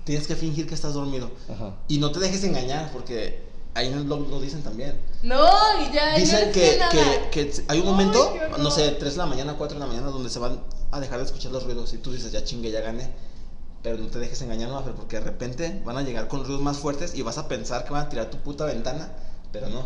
tienes 0.05 0.27
que 0.27 0.35
fingir 0.37 0.65
que 0.67 0.73
estás 0.75 0.93
dormido. 0.93 1.29
Ajá. 1.53 1.75
Y 1.89 1.97
no 1.97 2.11
te 2.13 2.19
dejes 2.21 2.45
engañar, 2.45 2.89
porque 2.93 3.41
ahí 3.73 3.87
en 3.87 3.95
el 3.97 4.03
blog 4.05 4.29
lo 4.29 4.39
dicen 4.39 4.61
también. 4.63 4.97
No, 5.23 5.45
y 5.81 5.93
ya. 5.93 6.15
Dicen 6.15 6.47
no 6.47 6.53
que, 6.53 6.71
sé 6.71 6.77
nada. 6.79 6.91
que, 6.91 7.29
que 7.31 7.51
hay 7.67 7.79
un 7.79 7.85
Ay, 7.87 7.91
momento, 7.91 8.31
qué 8.33 8.45
horror. 8.45 8.59
no 8.59 8.71
sé, 8.71 8.91
3 8.91 9.11
de 9.13 9.17
la 9.17 9.25
mañana, 9.25 9.55
4 9.57 9.75
de 9.77 9.81
la 9.81 9.87
mañana, 9.87 10.07
donde 10.09 10.29
se 10.29 10.39
van 10.39 10.61
a 10.91 10.99
dejar 11.01 11.17
de 11.19 11.25
escuchar 11.25 11.51
los 11.51 11.63
ruidos. 11.65 11.93
Y 11.93 11.97
tú 11.97 12.13
dices, 12.13 12.31
ya 12.31 12.45
chingue, 12.45 12.71
ya 12.71 12.79
gané. 12.79 13.09
Pero 13.87 13.99
no 14.03 14.07
te 14.09 14.19
dejes 14.19 14.41
engañar, 14.41 14.69
Mafer, 14.69 14.91
porque 14.95 15.17
de 15.17 15.23
repente 15.23 15.81
van 15.85 15.95
a 15.95 16.01
llegar 16.01 16.27
con 16.27 16.43
ruidos 16.43 16.61
más 16.61 16.77
fuertes 16.77 17.15
y 17.15 17.21
vas 17.21 17.37
a 17.37 17.47
pensar 17.47 17.85
que 17.85 17.91
van 17.93 18.05
a 18.05 18.09
tirar 18.09 18.29
tu 18.29 18.35
puta 18.39 18.65
ventana. 18.65 19.13
Pero 19.53 19.69
no, 19.69 19.85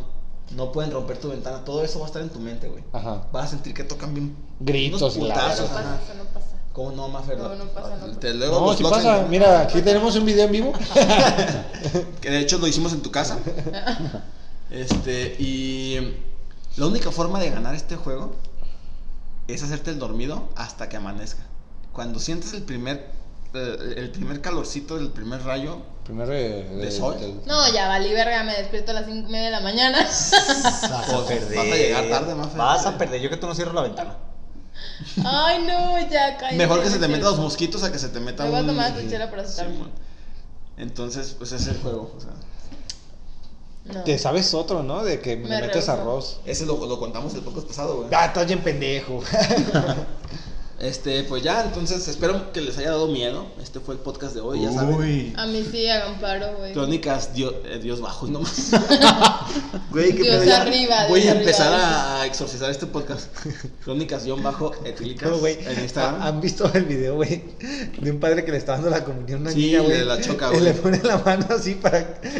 no 0.56 0.72
pueden 0.72 0.90
romper 0.90 1.20
tu 1.20 1.30
ventana. 1.30 1.64
Todo 1.64 1.84
eso 1.84 2.00
va 2.00 2.06
a 2.06 2.08
estar 2.08 2.20
en 2.24 2.30
tu 2.32 2.40
mente, 2.40 2.68
güey. 2.68 2.84
Ajá. 2.94 3.28
Vas 3.32 3.46
a 3.46 3.48
sentir 3.50 3.76
que 3.76 3.84
tocan 3.84 4.16
bien. 4.16 4.36
Gritos 4.60 5.16
putazos, 5.16 5.20
No 5.20 5.68
pasa, 5.68 5.80
ajá. 5.82 6.00
eso 6.04 6.14
no 6.16 6.24
pasa. 6.34 6.48
¿Cómo 6.74 6.92
no, 6.94 7.10
Mafer? 7.10 7.38
No, 7.38 7.54
no 7.56 7.66
pasa, 7.66 7.96
no 7.98 8.18
Te 8.18 8.34
No, 8.34 8.74
si 8.74 8.82
pasa. 8.84 9.22
en- 9.22 9.30
Mira, 9.30 9.62
aquí 9.62 9.84
tenemos 9.84 10.16
un 10.16 10.26
video 10.26 10.46
en 10.46 10.52
vivo. 10.52 10.74
Que 12.22 12.32
de 12.32 12.40
hecho 12.40 12.58
lo 12.58 12.66
hicimos 12.66 12.94
en 12.94 13.02
tu 13.04 13.12
casa. 13.12 13.38
Este, 14.72 15.36
y 15.38 16.16
la 16.78 16.88
única 16.88 17.12
forma 17.12 17.40
de 17.40 17.52
ganar 17.52 17.76
este 17.76 17.98
juego 17.98 18.34
es 19.48 19.62
hacerte 19.62 19.92
el 19.92 20.00
dormido 20.00 20.48
hasta 20.56 20.88
que 20.90 20.96
amanezca. 20.98 21.44
Cuando 21.92 22.20
sientes 22.20 22.54
el 22.54 22.64
primer 22.64 23.12
eh, 23.54 23.94
el 23.98 24.12
primer 24.12 24.42
calorcito 24.42 24.96
del 24.98 25.10
primer 25.10 25.44
rayo. 25.44 25.78
Primero 26.04 26.32
de, 26.32 26.64
¿De 26.64 26.92
sol? 26.92 27.18
No, 27.46 27.72
ya 27.74 27.88
valí 27.88 28.12
verga, 28.12 28.44
me 28.44 28.54
despierto 28.54 28.92
a 28.92 28.96
las 28.96 29.06
5 29.06 29.28
y 29.30 29.32
media 29.32 29.46
de 29.46 29.52
la 29.52 29.60
mañana. 29.62 30.00
Vas 30.04 30.34
a 30.84 30.88
Vas 30.90 31.22
perder. 31.28 31.60
a 31.60 31.64
llegar 31.76 32.10
tarde, 32.10 32.36
Mafer. 32.36 32.58
Vas 32.58 32.86
a 32.86 32.98
perder. 32.98 33.22
Yo 33.22 33.30
que 33.30 33.38
tú 33.38 33.48
no 33.48 33.54
cierro 33.56 33.74
la 33.74 33.82
ventana. 33.84 34.18
Ay, 35.24 35.64
no, 35.66 36.00
ya 36.10 36.38
cállate. 36.38 36.56
Mejor 36.58 36.82
que 36.84 36.90
se 36.90 36.98
te 37.00 37.08
metan 37.08 37.24
los 37.32 37.40
mosquitos 37.40 37.84
a 37.84 37.92
que 37.92 38.00
se 38.00 38.10
te 38.10 38.20
meta 38.20 38.44
Me 38.46 38.50
voy 38.52 38.60
a 38.60 38.66
tomar 38.66 38.94
chela 39.10 39.30
para 39.30 39.44
Sí, 39.44 39.48
asustarme. 39.50 39.78
mon. 39.78 39.92
Entonces, 40.78 41.36
pues 41.38 41.52
ese 41.52 41.70
es 41.70 41.76
el 41.76 41.82
juego. 41.84 42.14
O 42.18 42.20
sea, 42.20 42.32
No. 43.94 44.04
Te 44.04 44.18
sabes 44.18 44.54
otro, 44.54 44.84
¿no? 44.84 45.04
De 45.04 45.20
que 45.20 45.36
Me 45.38 45.50
le 45.50 45.62
metes 45.62 45.88
arroz. 45.90 46.40
ese 46.46 46.66
lo, 46.66 46.84
lo 46.86 47.00
contamos 47.00 47.34
el 47.36 47.42
podcast 47.42 47.68
pasado, 47.68 47.98
güey. 47.98 48.10
Ah, 48.14 48.26
estás 48.26 48.48
bien 48.48 48.60
pendejo. 48.62 49.22
Este, 50.82 51.24
pues 51.26 51.44
ya, 51.44 51.64
entonces 51.64 52.08
espero 52.08 52.52
que 52.52 52.60
les 52.60 52.76
haya 52.80 52.90
dado 52.90 53.08
miedo. 53.08 53.46
Este 53.62 53.80
fue 53.80 53.94
el 53.94 54.00
podcast 54.02 54.34
de 54.34 54.42
hoy, 54.42 54.64
ya 54.64 54.72
saben. 54.72 54.96
Uy. 54.96 55.32
A 55.38 55.46
mí 55.46 55.64
sí, 55.72 55.88
hagan 55.88 56.20
paro, 56.20 56.58
güey. 56.58 56.74
Crónicas 56.74 57.36
Dios, 57.36 57.54
eh, 57.66 57.78
Dios 57.80 58.02
bajo, 58.02 58.26
no 58.26 58.40
más. 58.40 58.72
Güey, 59.92 60.16
qué 60.16 60.24
Dios 60.24 60.48
arriba, 60.48 61.08
Voy 61.08 61.22
Dios 61.22 61.36
a 61.36 61.40
empezar 61.40 61.72
arriba. 61.74 62.22
a 62.22 62.26
exorcizar 62.26 62.72
este 62.72 62.88
podcast. 62.88 63.28
Crónicas 63.84 64.24
guion 64.26 64.42
bajo 64.42 64.72
etílicas 64.86 65.30
No, 65.30 65.38
güey. 65.38 65.58
en 65.64 65.82
Instagram. 65.84 66.22
¿Han 66.22 66.42
visto 66.42 66.72
el 66.74 66.86
video, 66.86 67.16
güey? 67.16 67.44
De 68.00 68.10
un 68.12 68.20
padre 68.20 68.44
que 68.44 68.52
le 68.52 68.58
está 68.58 68.74
dando 68.74 68.90
la 68.90 69.04
comunión 69.04 69.40
a 69.40 69.42
una 69.42 69.52
Sí, 69.52 69.58
niña, 69.68 69.82
güey. 69.82 69.98
le 70.00 70.06
la 70.06 70.20
choca, 70.22 70.48
Y 70.48 70.52
güey. 70.52 70.62
le 70.64 70.74
pone 70.74 71.00
la 71.04 71.18
mano 71.20 71.46
así 71.52 71.76
para 71.76 72.00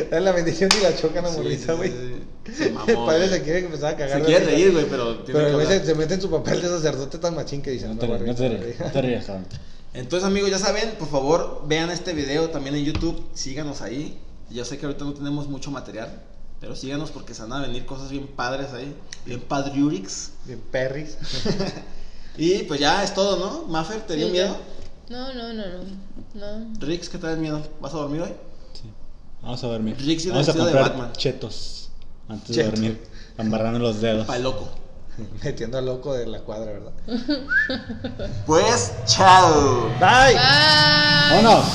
darle 0.10 0.22
la 0.22 0.32
bendición 0.32 0.70
y 0.80 0.84
la 0.84 0.96
choca 0.96 1.20
a 1.20 1.24
la 1.24 1.30
Sí, 1.30 1.38
morrita, 1.38 1.74
sí, 1.74 1.78
güey. 1.78 1.90
sí, 1.92 1.96
sí. 1.98 2.24
Se 2.46 2.70
mamó, 2.72 2.88
El 2.88 2.96
padre 2.96 3.30
se 3.30 3.42
quiere 3.44 3.60
empezar 3.60 3.94
a 3.94 3.98
cagar. 3.98 4.20
Se 4.20 4.26
quiere 4.26 4.46
reír, 4.46 4.72
güey, 4.72 4.86
pero 4.90 5.20
tiene 5.20 5.40
Pero 5.40 5.58
que 5.60 5.80
se, 5.86 5.96
mete 5.96 6.16
en 6.16 6.22
su 6.22 6.30
papel 6.30 6.62
de 6.62 6.68
sacerdote 6.68 7.18
tan 7.18 7.36
machín 7.36 7.62
que 7.62 7.72
dice: 7.72 7.88
No 7.88 7.94
No, 7.94 8.00
te 8.00 8.08
no 8.08 8.36
te 8.36 8.50
rías, 8.50 8.80
no 8.80 8.92
te 8.92 9.02
rías. 9.02 9.28
Entonces, 9.94 10.26
amigos, 10.26 10.50
ya 10.50 10.58
saben, 10.58 10.92
por 10.98 11.10
favor, 11.10 11.64
vean 11.68 11.92
este 11.92 12.14
video 12.14 12.50
también 12.50 12.76
en 12.76 12.86
YouTube. 12.86 13.22
Síganos 13.34 13.82
ahí. 13.82 14.18
Yo 14.50 14.66
sé 14.66 14.78
que 14.78 14.86
ahorita 14.86 15.06
no 15.06 15.14
tenemos 15.14 15.48
mucho 15.48 15.70
material, 15.72 16.10
pero 16.60 16.76
síganos 16.76 17.12
porque 17.12 17.34
se 17.34 17.42
van 17.44 17.54
a 17.54 17.62
venir 17.62 17.86
cosas 17.86 18.10
bien 18.10 18.28
padres 18.28 18.74
ahí. 18.74 18.96
Bien 19.26 19.40
padriurix. 19.42 20.32
Bien 20.46 20.62
perris. 20.72 21.18
Y 22.38 22.64
pues 22.64 22.80
ya 22.80 23.04
es 23.04 23.14
todo, 23.14 23.38
¿no? 23.38 23.68
Maffer, 23.68 24.02
¿te 24.02 24.16
dio 24.16 24.28
Sí, 24.28 24.32
miedo? 24.32 24.56
No, 25.10 25.34
no, 25.34 25.54
no, 25.54 25.64
no. 25.66 26.60
No. 26.60 26.80
Rix, 26.80 27.10
¿qué 27.10 27.18
te 27.18 27.28
da 27.28 27.36
miedo? 27.36 27.62
¿Vas 27.82 27.94
a 27.94 27.98
dormir 27.98 28.22
hoy? 28.22 28.30
Sí. 28.74 28.90
Vamos 29.42 29.62
a 29.64 29.68
dormir. 29.68 29.98
Rix 30.00 30.24
viene 30.24 30.40
Vamos 30.40 30.56
a 30.56 30.66
de 30.66 30.74
Batman. 30.74 31.12
chetos 31.14 31.81
antes 32.32 32.56
Cheto. 32.56 32.72
de 32.72 32.76
dormir. 32.76 33.04
Embarrando 33.38 33.80
los 33.80 34.02
dedos. 34.02 34.26
Pa' 34.28 34.38
loco. 34.40 34.70
Metiendo 35.44 35.78
al 35.78 35.86
loco 35.86 36.14
de 36.14 36.26
la 36.28 36.40
cuadra, 36.40 36.72
¿verdad? 36.72 36.94
Pues, 38.46 38.94
chao. 39.06 39.90
Bye. 40.00 40.34
Bye. 40.34 40.40
¡Vámonos! 41.32 41.66